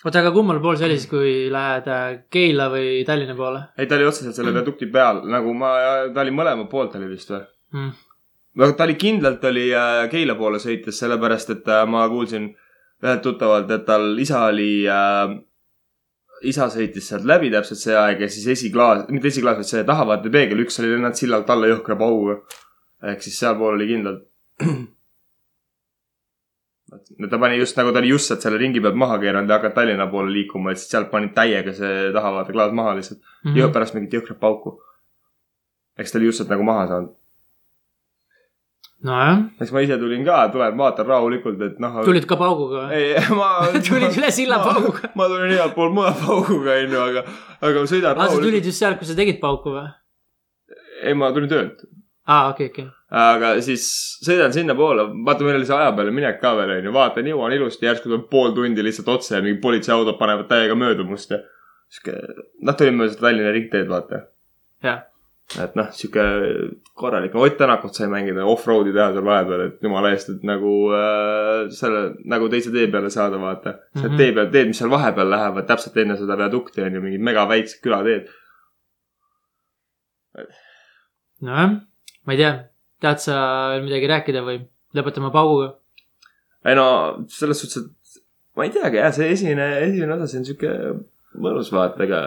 oota, 0.03 0.19
aga 0.19 0.33
kummal 0.35 0.59
pool 0.63 0.79
see 0.79 0.89
oli 0.89 0.99
siis, 0.99 1.11
kui 1.11 1.37
lähed 1.53 1.87
äh, 1.93 2.09
Keila 2.33 2.67
või 2.73 2.99
Tallinna 3.07 3.37
poole 3.39 3.63
ei, 3.77 3.87
ta 3.87 3.99
oli 3.99 4.09
otseselt 4.09 4.35
selle 4.35 4.55
viadukti 4.55 4.91
peal, 4.91 5.23
nagu 5.31 5.55
ma, 5.55 5.77
ta 6.13 6.25
oli 6.25 6.35
mõlema 6.35 6.67
poolt 6.71 6.99
oli 6.99 7.13
vist 7.13 7.31
või? 7.31 7.45
mm.? 7.77 7.95
Aga 8.57 8.73
ta 8.77 8.87
oli 8.87 8.95
kindlalt 8.95 9.43
oli 9.45 9.67
äh, 9.75 10.05
Keila 10.11 10.35
poole 10.35 10.59
sõites, 10.59 10.97
sellepärast 10.99 11.53
et 11.53 11.67
äh, 11.69 11.85
ma 11.89 12.07
kuulsin 12.09 12.49
ühelt 13.03 13.21
tuttavalt, 13.21 13.69
et 13.71 13.85
tal 13.85 14.17
isa 14.19 14.45
oli 14.49 14.71
äh,, 14.89 15.35
isa 16.41 16.67
sõitis 16.73 17.09
sealt 17.09 17.25
läbi 17.29 17.51
täpselt 17.53 17.81
see 17.81 17.95
aeg 17.97 18.21
ja 18.25 18.29
siis 18.29 18.47
esiklaas, 18.57 19.05
mitte 19.13 19.29
esiklaas, 19.31 19.59
vaid 19.61 19.69
see 19.69 19.83
tahavaatepeegel, 19.87 20.65
üks 20.65 20.79
oli 20.81 20.93
lennanud 20.93 21.17
sillalt 21.17 21.49
alla 21.53 21.69
jõhkra 21.71 21.97
pauguga. 21.99 22.41
ehk 23.03 23.21
siis 23.21 23.39
sealpool 23.39 23.75
oli 23.77 23.87
kindlalt. 23.91 24.23
ta 27.31 27.37
pani 27.37 27.57
just 27.59 27.77
nagu 27.77 27.91
ta 27.91 27.99
oli 27.99 28.09
just 28.09 28.31
sealt 28.31 28.41
selle 28.41 28.57
ringi 28.57 28.81
pealt 28.81 28.97
maha 28.97 29.19
keeranud 29.21 29.49
ja 29.49 29.57
hakanud 29.59 29.75
Tallinna 29.75 30.07
poole 30.09 30.31
liikuma, 30.33 30.71
et 30.71 30.81
siis 30.81 30.91
sealt 30.95 31.11
pani 31.11 31.29
täiega 31.35 31.73
see 31.77 32.11
tahavaateklaas 32.15 32.73
maha 32.73 32.95
lihtsalt 32.97 33.19
mm. 33.21 33.53
-hmm. 33.53 33.73
pärast 33.73 33.93
mingit 33.93 34.13
jõhkrat 34.13 34.39
pauku. 34.39 34.81
eks 35.97 36.11
ta 36.11 36.17
oli 36.17 36.25
just 36.25 36.37
sealt 36.37 36.49
nagu 36.49 36.63
maha 36.63 36.87
saanud. 36.87 37.15
nojah, 39.05 39.43
eks 39.61 39.71
ma 39.73 39.83
ise 39.85 39.97
tulin 40.01 40.23
ka, 40.25 40.39
tulen 40.53 40.77
vaatan 40.79 41.05
rahulikult, 41.05 41.59
et 41.61 41.77
noh. 41.81 41.99
tulid 42.07 42.25
ka 42.29 42.37
pauguga 42.39 42.87
ei, 42.95 43.13
ma. 43.37 43.67
tulid 43.87 44.15
üle 44.17 44.31
silla 44.33 44.57
pauguga. 44.63 45.11
ma 45.19 45.27
tulin 45.29 45.53
igalt 45.53 45.75
poolt 45.77 45.93
mujalt 45.93 46.23
pauguga, 46.23 46.77
onju, 46.81 47.03
aga, 47.03 47.23
aga 47.61 47.83
ma 47.83 47.91
sõidan 47.91 48.15
aa, 48.15 48.25
sa 48.25 48.33
tulid 48.33 48.47
rahulikult. 48.47 48.69
just 48.71 48.81
sealt, 48.81 48.97
kus 49.01 49.11
sa 49.11 49.17
tegid 49.19 49.37
pauku 49.43 49.75
või? 49.75 49.85
ei, 51.03 51.13
ma 51.13 51.29
tulin 51.35 51.51
töölt. 51.51 51.83
aa, 52.25 52.47
okei, 52.55 52.71
okei. 52.73 52.87
aga 53.21 53.51
siis 53.65 53.85
sõidan 54.25 54.55
sinnapoole, 54.55 55.05
vaata, 55.27 55.45
meil 55.45 55.59
oli 55.59 55.69
see 55.69 55.77
aja 55.77 55.91
peale 55.99 56.15
minek 56.15 56.41
ka 56.41 56.55
veel, 56.57 56.73
onju, 56.79 56.95
vaatan, 56.97 57.29
jõuan 57.33 57.53
ilusti, 57.53 57.85
järsku 57.89 58.09
tuleb 58.09 58.25
pool 58.33 58.55
tundi 58.57 58.85
lihtsalt 58.85 59.13
otse 59.13 59.37
ja 59.37 59.43
mingid 59.45 59.61
politseiautod 59.61 60.17
panevad 60.17 60.49
täiega 60.49 60.79
mööda 60.79 61.05
must 61.05 61.35
ja. 61.35 61.43
sihuke, 61.93 62.17
noh, 62.65 62.79
tulime 62.81 63.03
mööda 63.03 63.21
Tallinna 63.21 63.53
ringteed, 63.53 63.85
vaata. 63.93 64.25
jah, 64.89 65.05
et 65.55 65.75
noh, 65.79 65.87
sihuke 65.95 66.23
korralik, 66.97 67.33
no 67.33 67.45
Ott 67.45 67.55
Tänakut 67.57 67.95
sai 67.95 68.09
mängida 68.11 68.43
off-road'i 68.51 68.91
teha 68.95 69.13
seal 69.15 69.25
vahepeal, 69.25 69.63
et 69.67 69.85
jumala 69.85 70.11
eest, 70.11 70.33
et 70.33 70.43
nagu 70.47 70.73
äh, 70.95 71.69
selle, 71.71 72.01
nagu 72.27 72.49
teise 72.51 72.73
tee 72.73 72.89
peale 72.91 73.11
saada, 73.13 73.39
vaata. 73.39 73.77
Mm. 73.95 74.01
-hmm. 74.01 74.17
tee 74.19 74.33
peal, 74.35 74.51
teed, 74.51 74.71
mis 74.71 74.81
seal 74.81 74.91
vahepeal 74.91 75.31
lähevad 75.31 75.69
täpselt 75.69 75.97
enne 76.03 76.17
seda 76.19 76.37
viadukti 76.37 76.83
on 76.83 76.99
ju 76.99 77.01
mingid 77.01 77.23
megaväiksed 77.29 77.81
külateed. 77.83 78.27
nojah, 81.41 81.71
ma 82.25 82.33
ei 82.33 82.37
tea, 82.37 82.53
tahad 83.01 83.23
sa 83.23 83.35
veel 83.71 83.85
midagi 83.87 84.07
rääkida 84.11 84.43
või 84.45 84.59
lõpetame 84.93 85.31
pauguga? 85.31 85.75
ei 86.65 86.75
no 86.75 86.87
selles 87.31 87.61
suhtes, 87.61 87.85
et 87.85 88.23
ma 88.55 88.67
ei 88.67 88.73
teagi 88.75 88.99
jah, 88.99 89.13
see 89.15 89.31
esimene, 89.31 89.67
esimene 89.87 90.17
osa, 90.17 90.27
see 90.27 90.41
on 90.41 90.47
sihuke 90.49 90.73
mõnus 91.39 91.71
vaata, 91.71 92.03
ega 92.03 92.21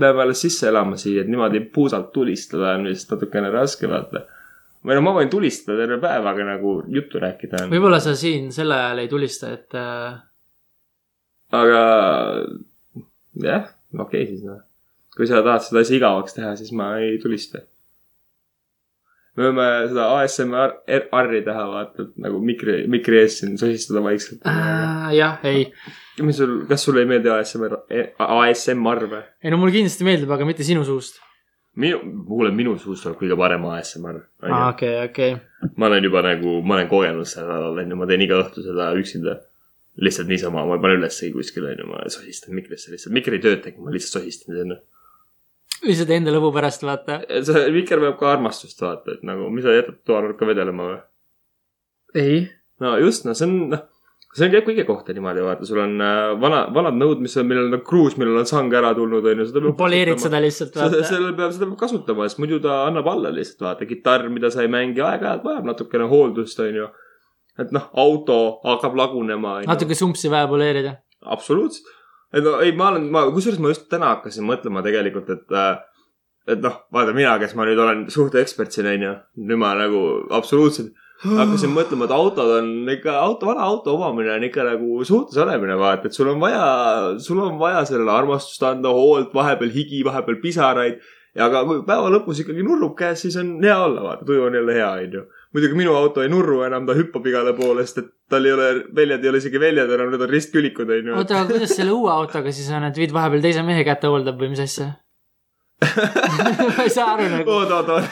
peame 0.00 0.24
alles 0.24 0.42
sisse 0.46 0.68
elama 0.70 0.98
siia, 1.00 1.24
et 1.24 1.30
niimoodi 1.30 1.62
puusalt 1.74 2.10
tulistada 2.14 2.74
on 2.78 2.88
vist 2.90 3.10
natukene 3.12 3.50
raske 3.54 3.88
vaata. 3.90 4.24
või 4.86 4.96
no 4.96 5.04
ma 5.04 5.14
võin 5.18 5.30
tulistada 5.32 5.82
terve 5.82 6.00
päev, 6.02 6.26
aga 6.26 6.48
nagu 6.54 6.74
juttu 6.88 7.20
rääkida 7.22 7.64
on. 7.64 7.72
võib-olla 7.74 8.00
sa 8.00 8.16
siin 8.16 8.50
sel 8.52 8.72
ajal 8.72 9.04
ei 9.04 9.08
tulista, 9.12 9.52
et 9.56 9.76
äh, 9.78 10.20
aga 11.52 11.82
jah, 13.42 13.68
okei 13.98 14.24
okay, 14.24 14.30
siis 14.30 14.46
noh. 14.46 14.62
kui 15.16 15.28
sa 15.28 15.42
tahad 15.44 15.66
seda 15.66 15.84
asja 15.84 15.98
igavaks 15.98 16.36
teha, 16.36 16.54
siis 16.58 16.72
ma 16.76 16.92
ei 17.02 17.18
tulista. 17.22 17.62
me 19.36 19.48
võime 19.48 19.68
seda 19.90 20.10
ASMR-i 20.18 21.42
teha, 21.46 21.66
vaata, 21.74 22.10
nagu 22.22 22.40
mikri, 22.44 22.82
mikri 22.90 23.22
ees 23.24 23.40
siin 23.40 23.58
sosistada 23.60 24.02
vaikselt 24.06 24.46
äh,. 24.48 25.10
jah, 25.16 25.42
ei, 25.48 25.68
mis 26.26 26.38
sul, 26.40 26.54
kas 26.68 26.84
sulle 26.86 27.04
ei 27.04 27.08
meeldi 27.08 27.30
ASMR, 27.32 27.76
ASMR 28.20 29.06
või? 29.10 29.20
ei 29.44 29.52
no 29.52 29.58
mulle 29.60 29.74
kindlasti 29.74 30.06
meeldib, 30.06 30.30
aga 30.34 30.46
mitte 30.48 30.66
sinu 30.66 30.84
suust. 30.86 31.20
minu, 31.80 32.00
kuule, 32.28 32.52
minu 32.54 32.76
suust 32.80 33.06
tuleb 33.06 33.18
kõige 33.20 33.38
parem 33.40 33.66
ASMR. 33.70 34.20
aa, 34.46 34.62
okei, 34.70 34.94
okei. 35.08 35.36
ma 35.76 35.90
olen 35.90 36.08
juba 36.08 36.24
nagu, 36.26 36.56
ma 36.66 36.78
olen 36.78 36.90
kogenud 36.90 37.28
seda, 37.28 37.60
onju, 37.70 37.98
ma 37.98 38.08
teen 38.10 38.24
iga 38.26 38.40
õhtu 38.44 38.64
seda 38.66 38.90
üksinda. 38.98 39.40
lihtsalt 40.00 40.30
niisama, 40.30 40.64
ma 40.64 40.78
panen 40.80 41.02
ülesse 41.02 41.28
kuskile, 41.34 41.74
onju, 41.74 41.90
ma 41.90 42.06
sosistan 42.08 42.56
mikrisse 42.56 42.94
lihtsalt, 42.94 43.14
mikri 43.14 43.40
ei 43.40 43.44
töötagi, 43.44 43.82
ma 43.82 43.92
lihtsalt 43.94 44.22
sosistan 44.22 44.56
sinna. 44.60 44.80
lihtsalt 45.84 46.16
enda 46.16 46.34
lõbu 46.34 46.52
pärast, 46.56 46.86
vaata. 46.86 47.22
see 47.28 47.68
mikker 47.76 48.02
vajab 48.02 48.18
ka 48.22 48.34
armastust, 48.36 48.80
vaata, 48.80 49.18
et 49.18 49.26
nagu, 49.26 49.50
mis 49.54 49.66
sa 49.66 49.76
jätad 49.76 50.02
toanurka 50.08 50.48
vedelema 50.48 50.90
või? 50.92 51.00
ei. 52.14 52.44
no 52.80 52.96
just, 52.98 53.26
no 53.28 53.36
see 53.36 53.46
on, 53.46 53.56
noh, 53.74 53.89
see 54.36 54.46
on 54.46 54.52
käib 54.52 54.66
kõige 54.68 54.84
kohta 54.86 55.14
niimoodi, 55.14 55.42
vaata, 55.42 55.66
sul 55.66 55.80
on 55.82 55.96
äh, 56.04 56.20
vana, 56.40 56.62
vanad 56.74 56.98
nõud, 56.98 57.22
mis 57.24 57.34
on, 57.40 57.48
millel 57.50 57.72
on 57.74 57.82
kruus, 57.86 58.14
millel 58.20 58.38
on 58.38 58.46
sang 58.46 58.70
ära 58.78 58.92
tulnud, 58.94 59.26
onju, 59.26 59.46
seda 59.48 59.62
peab 59.64 59.78
poleerid 59.80 60.22
seda 60.22 60.40
lihtsalt, 60.42 60.76
vaata. 60.78 61.02
selle 61.08 61.32
peab, 61.38 61.54
seda 61.56 61.66
peab 61.66 61.80
kasutama, 61.80 62.28
sest 62.30 62.42
muidu 62.42 62.60
ta 62.62 62.84
annab 62.86 63.10
alla 63.10 63.32
lihtsalt, 63.34 63.64
vaata, 63.66 63.88
kitarr, 63.90 64.28
mida 64.30 64.52
sa 64.54 64.62
ei 64.62 64.70
mängi, 64.70 65.02
aeg-ajalt 65.02 65.46
vajab 65.46 65.70
natukene 65.72 66.06
hooldust, 66.12 66.62
onju. 66.62 66.86
et 67.60 67.74
noh, 67.74 67.90
auto 68.04 68.38
hakkab 68.68 68.94
lagunema, 69.02 69.58
natuke 69.66 69.98
sumpsi 69.98 70.30
vaja 70.32 70.46
poleerida. 70.50 70.94
absoluutselt. 71.26 71.90
et 72.30 72.46
no 72.46 72.60
ei, 72.62 72.70
ma 72.78 72.92
olen, 72.94 73.10
ma, 73.10 73.26
kusjuures 73.34 73.58
ma 73.58 73.74
just 73.74 73.90
täna 73.90 74.14
hakkasin 74.14 74.46
mõtlema 74.46 74.86
tegelikult, 74.86 75.34
et 75.34 75.58
äh, 75.58 75.74
et 76.50 76.62
noh, 76.62 76.84
vaata 76.94 77.12
mina, 77.18 77.34
kes 77.42 77.58
ma 77.58 77.66
nüüd 77.66 77.82
olen 77.82 78.06
suhteekspert 78.14 78.74
siin 78.74 78.94
onju, 78.94 79.14
nüüd 79.42 79.58
ma 79.58 79.74
nagu 79.78 80.06
absoluutselt 80.38 80.94
hakkasin 81.20 81.72
mõtlema, 81.74 82.06
et 82.06 82.14
autod 82.16 82.52
on 82.56 82.68
ikka, 82.94 83.14
auto, 83.20 83.48
vana 83.50 83.64
auto 83.66 83.94
omamine 83.96 84.32
on 84.32 84.44
ikka 84.46 84.64
nagu 84.66 85.04
suhtes 85.06 85.38
olemine, 85.40 85.76
vaata, 85.80 86.08
et 86.08 86.16
sul 86.16 86.30
on 86.32 86.40
vaja, 86.40 86.66
sul 87.20 87.40
on 87.44 87.58
vaja 87.60 87.82
sellele 87.88 88.12
armastust 88.14 88.64
anda, 88.66 88.92
hoolt, 88.96 89.34
vahepeal 89.36 89.72
higi, 89.74 90.04
vahepeal 90.06 90.40
pisaraid. 90.42 91.02
ja 91.36 91.44
aga 91.46 91.60
kui 91.62 91.82
päeva 91.86 92.08
lõpus 92.10 92.40
ikkagi 92.42 92.64
nurrub 92.66 92.96
käes, 92.98 93.20
siis 93.22 93.36
on 93.38 93.52
hea 93.62 93.76
olla, 93.78 94.02
vaata, 94.06 94.26
tuju 94.26 94.48
on 94.48 94.56
jälle 94.58 94.74
hea, 94.74 94.88
onju. 95.04 95.26
muidugi 95.54 95.78
minu 95.78 95.94
auto 95.98 96.24
ei 96.24 96.32
nurru 96.32 96.62
enam, 96.66 96.88
ta 96.88 96.96
hüppab 96.96 97.28
igale 97.30 97.52
poole, 97.58 97.84
sest 97.86 98.02
et 98.02 98.08
tal 98.30 98.48
ei 98.48 98.56
ole, 98.56 98.72
väljad 98.96 99.22
ei 99.24 99.30
ole 99.30 99.44
isegi 99.44 99.60
väljad 99.60 99.92
enam, 99.94 100.10
need 100.10 100.24
on 100.26 100.32
ristkülikud, 100.32 100.90
onju. 100.96 101.14
oota, 101.20 101.38
aga 101.42 101.52
kuidas 101.52 101.76
selle 101.76 101.94
uue 101.94 102.10
autoga 102.16 102.50
siis 102.54 102.72
on, 102.74 102.88
et 102.88 102.98
viid 102.98 103.14
vahepeal 103.14 103.44
teise 103.44 103.62
mehe 103.66 103.84
kätte 103.86 104.10
hooldab 104.10 104.40
või 104.40 104.54
mis 104.56 104.64
asja? 104.64 104.94
ma 106.76 106.84
ei 106.84 106.90
saa 106.92 107.14
aru 107.14 107.26
nagu. 107.32 107.50
oot, 107.50 107.70
oot, 107.72 107.88
oot. 107.88 108.06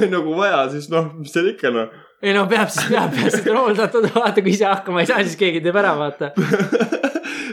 nagu 0.14 0.34
vaja, 0.38 0.60
siis 0.72 0.88
noh, 0.92 1.08
mis 1.18 1.32
seal 1.34 1.48
ikka 1.52 1.72
noh. 1.74 1.88
ei 2.22 2.34
no 2.36 2.44
peab 2.50 2.70
siis, 2.70 2.86
peab, 2.90 3.10
peab 3.16 3.32
seda 3.34 3.56
hooldatud, 3.58 4.04
vaata 4.14 4.44
kui 4.44 4.52
ise 4.54 4.68
hakkama 4.68 5.02
ei 5.02 5.08
saa, 5.10 5.22
siis 5.26 5.38
keegi 5.40 5.62
teeb 5.64 5.78
ära, 5.82 5.92
vaata. 5.98 6.30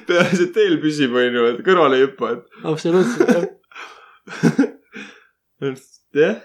peaasi, 0.10 0.44
et 0.46 0.54
teel 0.56 0.78
püsib, 0.84 1.16
onju, 1.18 1.42
et 1.54 1.64
kõrvale 1.66 2.00
ei 2.00 2.06
hüppa, 2.06 2.26
absoluutselt 2.70 3.30
jah. 3.34 3.48
et 5.70 5.82
jah, 6.22 6.36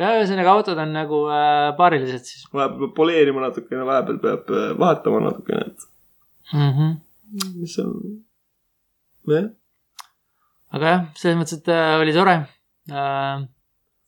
ja 0.00 0.14
ühesõnaga 0.18 0.54
autod 0.56 0.80
on 0.80 0.94
nagu 0.96 1.18
äh, 1.32 1.68
paarilised 1.78 2.24
siis 2.30 2.46
vahepeal 2.52 2.86
peab 2.86 2.94
poleerima 2.96 3.44
natukene, 3.44 3.84
vahepeal 3.88 4.22
peab 4.22 4.48
äh, 4.54 4.70
vahetama 4.80 5.20
natukene, 5.26 5.68
et 5.68 5.78
mm. 6.54 6.72
-hmm. 6.78 6.96
mis 7.60 7.76
on, 7.84 7.92
jah. 9.28 9.52
Aga 10.74 10.92
jah, 10.92 11.02
selles 11.18 11.40
mõttes, 11.40 11.60
et 11.60 11.72
äh, 11.72 11.96
oli 12.02 12.14
tore 12.16 12.36
äh,. 12.90 13.44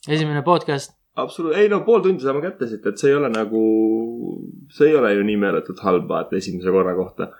esimene 0.08 0.42
podcast, 0.46 0.96
absoluutselt, 1.16 1.62
ei 1.62 1.70
no 1.72 1.82
pool 1.86 2.02
tundi 2.04 2.24
saame 2.24 2.42
kätte 2.44 2.68
siit, 2.70 2.86
et 2.86 3.00
see 3.00 3.12
ei 3.12 3.18
ole 3.18 3.30
nagu, 3.32 3.62
see 4.72 4.90
ei 4.90 4.96
ole 4.98 5.14
ju 5.16 5.26
nii 5.26 5.38
meeletult 5.42 5.80
halb 5.86 6.08
vaata 6.10 6.38
esimese 6.38 6.74
korra 6.74 6.96
kohta. 6.98 7.30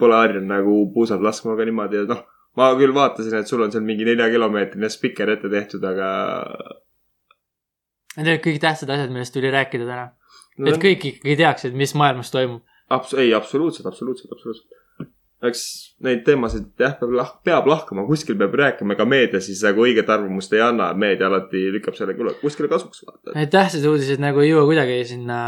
Pole 0.00 0.16
harjunud 0.16 0.48
nagu 0.50 0.78
puusalt 0.94 1.22
laskma 1.22 1.54
ka 1.58 1.66
niimoodi, 1.68 2.00
et 2.02 2.10
noh, 2.10 2.24
ma 2.58 2.72
küll 2.78 2.94
vaatasin, 2.96 3.36
et 3.38 3.50
sul 3.50 3.62
on 3.62 3.72
seal 3.72 3.84
mingi 3.86 4.06
neljakilomeetrine 4.08 4.90
spikker 4.90 5.34
ette 5.36 5.50
tehtud, 5.52 5.84
aga 5.86 6.08
need 8.16 8.32
olid 8.32 8.44
kõik 8.46 8.62
tähtsad 8.62 8.90
asjad, 8.92 9.12
millest 9.12 9.34
tuli 9.36 9.52
rääkida 9.52 9.86
täna. 9.86 10.06
no, 10.58 10.72
et 10.72 10.80
kõik 10.82 11.04
ikkagi 11.12 11.36
teaksid, 11.38 11.76
mis 11.76 11.92
maailmas 11.98 12.32
toimub. 12.32 12.64
abs-, 12.90 13.14
ei 13.20 13.34
absoluutselt, 13.36 13.86
absoluutselt, 13.90 14.32
absoluutselt. 14.32 14.82
Eks 15.44 15.62
neid 16.04 16.22
teemasid 16.24 16.70
jah, 16.80 16.94
peab 17.00 17.12
lah-, 17.16 17.34
peab 17.44 17.66
lahkama, 17.68 18.06
kuskil 18.08 18.38
peab 18.40 18.54
rääkima, 18.56 18.96
ega 18.96 19.04
meedia 19.08 19.40
siis 19.44 19.60
nagu 19.66 19.84
õiget 19.84 20.08
arvamust 20.12 20.54
ei 20.56 20.62
anna, 20.64 20.92
meedia 20.96 21.28
alati 21.28 21.66
lükkab 21.74 21.98
selle 21.98 22.16
kuskile 22.40 22.70
kasuks. 22.72 23.04
Need 23.34 23.52
tähtsad 23.52 23.84
uudised 23.90 24.22
nagu 24.22 24.40
ei 24.40 24.54
jõua 24.54 24.64
kuidagi 24.70 25.02
sinna 25.12 25.38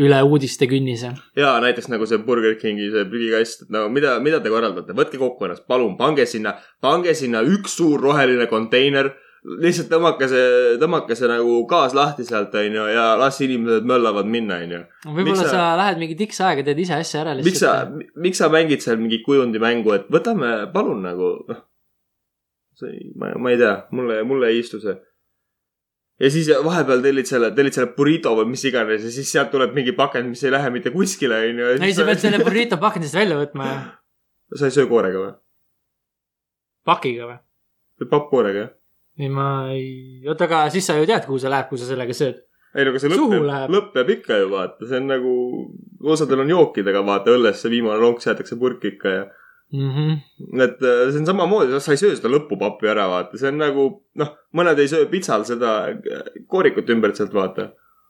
üle 0.00 0.20
uudiste 0.22 0.68
künnise. 0.70 1.12
ja 1.36 1.54
näiteks 1.60 1.88
nagu 1.90 2.06
see 2.06 2.20
Burger 2.24 2.54
Kingi 2.60 2.90
see 2.92 3.06
prügikast, 3.10 3.64
et 3.64 3.72
no 3.74 3.88
mida, 3.92 4.18
mida 4.22 4.40
te 4.40 4.52
korraldate, 4.52 4.94
võtke 4.96 5.18
kokku 5.18 5.48
ennast, 5.48 5.66
palun 5.68 5.96
pange 5.98 6.26
sinna, 6.26 6.54
pange 6.80 7.14
sinna 7.14 7.42
üks 7.42 7.76
suur 7.80 8.00
roheline 8.00 8.46
konteiner. 8.50 9.12
Lihtsalt 9.44 9.88
tõmmake 9.88 10.28
see, 10.28 10.46
tõmmake 10.80 11.16
see 11.16 11.28
nagu 11.30 11.60
gaas 11.68 11.94
lahti 11.96 12.26
sealt, 12.28 12.54
onju, 12.60 12.86
ja 12.92 13.04
las 13.18 13.40
inimesed 13.44 13.86
möllavad 13.88 14.28
minna, 14.28 14.58
onju. 14.66 14.80
võib-olla 15.08 15.44
sa... 15.46 15.52
sa- 15.54 15.76
lähed 15.80 16.00
mingi 16.02 16.16
tiks 16.18 16.40
aega, 16.44 16.64
teed 16.66 16.80
ise 16.84 16.98
asja 16.98 17.22
ära 17.22 17.36
miks 17.38 17.62
sa 17.62 17.74
lihtsalt., 17.88 18.16
miks 18.20 18.42
sa 18.42 18.50
mängid 18.52 18.84
seal 18.84 18.98
mingi 19.00 19.22
kujundimängu, 19.24 19.94
et 19.96 20.10
võtame, 20.12 20.50
palun 20.74 21.00
nagu, 21.06 21.30
noh. 21.48 21.62
see 22.76 22.92
ei, 22.92 23.06
ma, 23.16 23.32
ma 23.40 23.54
ei 23.54 23.60
tea, 23.60 23.76
mulle, 23.96 24.20
mulle 24.28 24.50
ei 24.52 24.60
istu 24.60 24.80
see. 24.82 24.98
ja 26.20 26.30
siis 26.32 26.50
vahepeal 26.66 27.00
tellid 27.06 27.30
selle, 27.30 27.52
tellid 27.56 27.76
selle 27.78 27.94
burrito 27.96 28.34
või 28.36 28.50
mis 28.52 28.64
iganes 28.68 29.06
ja 29.06 29.12
siis 29.14 29.30
sealt 29.32 29.48
tuleb 29.54 29.72
mingi 29.76 29.96
pakend, 29.96 30.34
mis 30.34 30.44
ei 30.44 30.52
lähe 30.52 30.68
mitte 30.74 30.92
kuskile, 30.92 31.46
onju. 31.48 31.70
ei, 31.78 31.94
sa 31.96 32.04
pead 32.08 32.20
selle 32.20 32.42
burrito 32.44 32.76
pakendist 32.82 33.16
välja 33.16 33.40
võtma 33.40 33.70
ja 33.72 34.60
sa 34.60 34.68
ei 34.68 34.76
söö 34.76 34.84
koorega 34.90 35.24
või? 35.24 35.32
pakiga 36.84 37.30
või? 37.30 37.40
või 38.02 38.12
pappkoorega? 38.12 38.66
ei, 39.20 39.32
ma 39.32 39.48
ei, 39.72 40.22
oota, 40.28 40.46
aga 40.48 40.62
siis 40.74 40.86
sa 40.86 40.96
ju 40.98 41.08
tead, 41.08 41.26
kuhu 41.26 41.40
see 41.42 41.52
läheb, 41.52 41.68
kui 41.70 41.80
sa 41.80 41.88
sellega 41.88 42.16
sööd. 42.16 42.40
ei 42.74 42.86
no 42.86 42.94
aga 42.94 43.02
see 43.02 43.10
lõpp 43.74 43.98
jääb 43.98 44.14
ikka 44.16 44.40
ju 44.44 44.48
vaata, 44.54 44.86
see 44.86 45.02
on 45.02 45.10
nagu, 45.10 45.34
osadel 46.14 46.44
on 46.44 46.54
jookidega 46.54 47.04
vaata 47.06 47.36
õllest 47.36 47.64
see 47.64 47.74
viimane 47.76 48.00
lonks 48.02 48.28
jäetakse 48.28 48.58
purki 48.60 48.94
ikka 48.94 49.14
ja 49.18 49.28
Mm 49.72 49.90
-hmm. 49.90 50.62
et 50.62 50.82
äh, 50.82 51.10
see 51.12 51.20
on 51.20 51.26
samamoodi, 51.26 51.80
sa 51.80 51.92
ei 51.92 51.96
söö 51.96 52.16
seda 52.16 52.28
lõpupappi 52.28 52.88
ära, 52.90 53.04
vaata, 53.08 53.38
see 53.38 53.52
on 53.52 53.58
nagu 53.62 53.84
noh, 54.18 54.30
mõned 54.50 54.78
ei 54.82 54.88
söö 54.90 55.06
pitsal 55.06 55.44
seda 55.46 55.74
äh, 55.92 56.24
koorikut 56.50 56.90
ümbert 56.90 57.14
sealt, 57.14 57.34
vaata. 57.34 57.68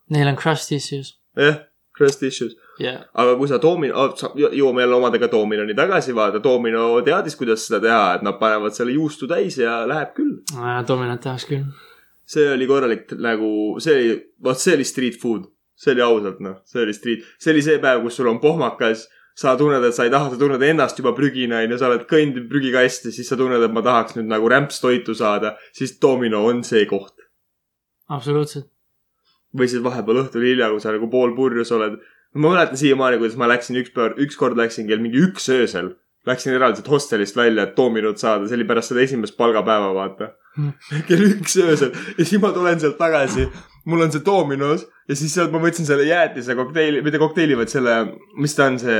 Neil 0.09 0.29
on 0.29 0.39
crust 0.41 0.73
issues. 0.73 1.21
jah, 1.37 1.59
crust 2.01 2.25
issues. 2.27 2.57
jah, 2.81 3.05
aga 3.13 3.37
kui 3.37 3.51
sa 3.51 3.61
Domino 3.63 4.01
oh,, 4.01 4.33
jõuame 4.41 4.85
jälle 4.85 4.97
omadega 4.97 5.29
Dominoni 5.33 5.77
tagasi, 5.77 6.17
vaata, 6.17 6.41
Domino 6.43 6.89
teadis, 7.07 7.37
kuidas 7.37 7.67
seda 7.69 7.83
teha, 7.85 8.03
et 8.17 8.27
nad 8.27 8.41
panevad 8.41 8.77
selle 8.77 8.97
juustu 8.97 9.29
täis 9.31 9.61
ja 9.61 9.83
läheb 9.91 10.17
küll. 10.17 10.41
dominant 10.89 11.23
tahaks 11.25 11.47
küll. 11.51 11.69
see 12.31 12.49
oli 12.55 12.69
korralik 12.71 13.13
nagu, 13.19 13.53
see 13.83 13.97
oli, 13.97 14.19
vot 14.45 14.61
see 14.61 14.79
oli 14.79 14.89
street 14.89 15.21
food. 15.21 15.49
see 15.77 15.95
oli 15.95 16.05
ausalt 16.05 16.43
noh, 16.45 16.61
see 16.65 16.83
oli 16.85 16.97
street, 16.97 17.25
see 17.39 17.55
oli 17.55 17.65
see 17.65 17.81
päev, 17.83 18.03
kus 18.05 18.21
sul 18.21 18.33
on 18.33 18.41
pohmakas, 18.41 19.07
sa 19.37 19.55
tunned, 19.57 19.85
et 19.85 19.97
sa 19.97 20.05
ei 20.05 20.13
taha, 20.13 20.33
sa 20.33 20.41
tunned 20.41 20.63
ennast 20.65 20.99
juba 21.01 21.15
prügina 21.17 21.63
onju, 21.65 21.79
sa 21.81 21.89
oled 21.89 22.05
kõndinud 22.11 22.51
prügikasti, 22.51 23.13
siis 23.15 23.29
sa 23.31 23.39
tunned, 23.41 23.63
et 23.65 23.73
ma 23.73 23.85
tahaks 23.85 24.19
nüüd 24.19 24.29
nagu 24.29 24.51
rämpstoitu 24.53 25.17
saada, 25.17 25.55
siis 25.77 25.97
Domino 26.03 26.43
on 26.49 26.65
see 26.67 26.85
koht. 26.91 27.17
absoluutselt. 28.09 28.69
Või 29.57 29.69
siis 29.71 29.83
vahepeal 29.85 30.25
õhtul 30.25 30.45
hilja, 30.47 30.71
kui 30.73 30.83
sa 30.83 30.95
nagu 30.95 31.09
poolpurjus 31.11 31.73
oled. 31.77 31.99
ma 32.35 32.53
mäletan 32.53 32.79
siiamaani, 32.79 33.19
kuidas 33.19 33.37
ma 33.37 33.49
läksin 33.51 33.81
üks 33.81 33.91
päev, 33.95 34.15
ükskord 34.23 34.59
läksin 34.59 34.87
kell 34.89 35.03
mingi 35.03 35.19
üks 35.19 35.49
öösel. 35.51 35.97
Läksin 36.29 36.53
eraldiselt 36.53 36.89
hostelist 36.93 37.37
välja, 37.37 37.65
et 37.65 37.77
Dominot 37.77 38.21
saada, 38.21 38.47
see 38.47 38.59
oli 38.59 38.67
pärast 38.69 38.93
seda 38.93 39.01
esimest 39.01 39.39
palgapäeva, 39.41 39.95
vaata. 39.97 40.35
kell 41.09 41.25
üks 41.31 41.57
öösel 41.63 41.95
ja 42.19 42.25
siis 42.25 42.41
ma 42.43 42.51
tulen 42.55 42.81
sealt 42.83 42.99
tagasi. 42.99 43.49
mul 43.89 44.05
on 44.05 44.13
see 44.13 44.23
Dominos 44.27 44.85
ja 45.09 45.17
siis 45.17 45.35
sealt 45.35 45.53
ma 45.55 45.63
võtsin 45.63 45.89
selle 45.89 46.05
jäätise 46.07 46.55
kokteili, 46.59 47.03
mitte 47.03 47.19
kokteili, 47.19 47.57
vaid 47.59 47.73
selle, 47.73 47.97
mis 48.39 48.55
ta 48.55 48.69
on 48.71 48.79
see, 48.83 48.99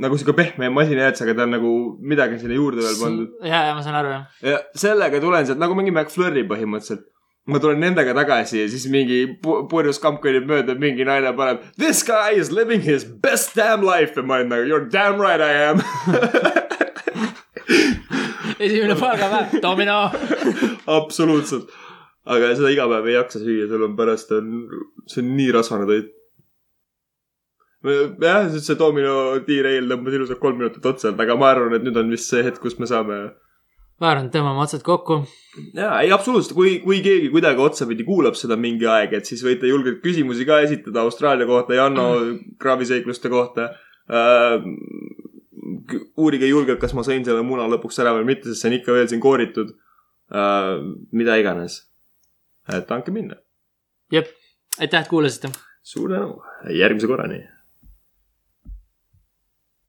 nagu 0.00 0.18
sihuke 0.18 0.34
pehme 0.38 0.70
masinajäätis, 0.74 1.22
aga 1.26 1.36
ta 1.36 1.46
on 1.46 1.54
nagu 1.58 1.72
midagi 2.12 2.40
sinna 2.40 2.56
juurde 2.56 2.82
veel 2.82 2.98
pandud. 3.02 3.34
ja, 3.44 3.64
ja 3.68 3.76
ma 3.76 3.84
saan 3.84 3.98
aru 4.00 4.14
jah. 4.14 4.26
ja 4.46 4.60
sellega 4.84 5.20
tulen 5.22 5.46
sealt 5.46 5.60
nagu 5.62 5.76
mingi 5.78 5.94
McFlurry 5.94 6.46
põhimõtteliselt. 6.50 7.06
Ma 7.48 7.58
tulen 7.58 7.80
nendega 7.80 8.12
tagasi 8.14 8.60
ja 8.60 8.66
siis 8.68 8.84
mingi 8.92 9.22
pu- 9.42 9.62
purjus 9.70 9.98
kamp 10.02 10.20
kõnnib 10.22 10.46
mööda, 10.50 10.74
mingi 10.78 11.04
naine 11.08 11.32
paneb 11.38 11.62
This 11.80 12.02
guy 12.06 12.36
is 12.38 12.50
living 12.52 12.82
his 12.84 13.04
best 13.04 13.54
damn 13.56 13.82
life 13.86 14.16
ja 14.18 14.22
ma 14.26 14.40
olen 14.40 14.52
nagu 14.52 14.68
you 14.68 14.76
are 14.76 14.88
damn 14.92 15.20
right 15.20 15.40
I 15.40 15.52
am. 15.70 15.80
esimene 18.60 18.94
palgapäev, 19.00 19.60
domino. 19.62 19.98
absoluutselt. 20.98 21.70
aga 22.30 22.52
seda 22.54 22.70
iga 22.74 22.84
päev 22.90 23.06
ei 23.08 23.16
jaksa 23.16 23.40
süüa, 23.42 23.66
sul 23.70 23.84
on 23.88 23.94
pärast 23.98 24.32
on, 24.36 24.50
see 25.08 25.22
on 25.24 25.30
nii 25.38 25.50
rasvane 25.56 25.86
toit. 25.88 26.10
jah, 28.20 28.50
see 28.60 28.76
domino 28.78 29.14
tiireil 29.46 29.88
tõmbas 29.90 30.18
ilusalt 30.18 30.42
kolm 30.42 30.60
minutit 30.60 30.86
otsa, 30.86 31.14
aga 31.16 31.36
ma 31.40 31.48
arvan, 31.54 31.78
et 31.78 31.86
nüüd 31.86 31.96
on 31.96 32.12
vist 32.12 32.28
see 32.30 32.44
hetk, 32.46 32.60
kus 32.62 32.76
me 32.78 32.86
saame 32.90 33.22
et 34.00 34.32
tõmbame 34.32 34.62
otsad 34.62 34.82
kokku. 34.84 35.20
jaa, 35.76 36.00
ei 36.04 36.12
absoluutselt, 36.14 36.54
kui, 36.56 36.78
kui 36.84 37.00
keegi 37.04 37.28
kuidagi 37.32 37.60
otsapidi 37.60 38.06
kuulab 38.06 38.38
seda 38.38 38.56
mingi 38.56 38.88
aeg, 38.88 39.12
et 39.18 39.28
siis 39.28 39.42
võite 39.44 39.68
julgelt 39.68 40.00
küsimusi 40.04 40.46
ka 40.48 40.60
esitada 40.64 41.04
Austraalia 41.04 41.46
kohta, 41.46 41.76
Janno 41.76 42.08
kraaviseikluste 42.62 43.32
kohta 43.32 43.70
äh,. 44.08 44.64
uurige 46.16 46.48
julgelt, 46.48 46.80
kas 46.80 46.94
ma 46.96 47.04
sõin 47.04 47.24
selle 47.26 47.44
muna 47.44 47.68
lõpuks 47.68 48.00
ära 48.00 48.14
või 48.16 48.28
mitte, 48.32 48.48
sest 48.48 48.62
see 48.62 48.72
on 48.72 48.78
ikka 48.80 48.96
veel 48.96 49.08
siin 49.12 49.22
kooritud 49.22 49.74
äh,. 50.32 50.74
mida 51.12 51.36
iganes. 51.42 51.82
et 52.72 52.90
andke 52.90 53.12
minna. 53.12 53.40
jep, 54.12 54.32
aitäh, 54.78 55.02
et 55.02 55.08
kuulasite. 55.12 55.52
suur 55.82 56.12
tänu, 56.14 56.38
järgmise 56.72 57.10
korrani 57.10 57.44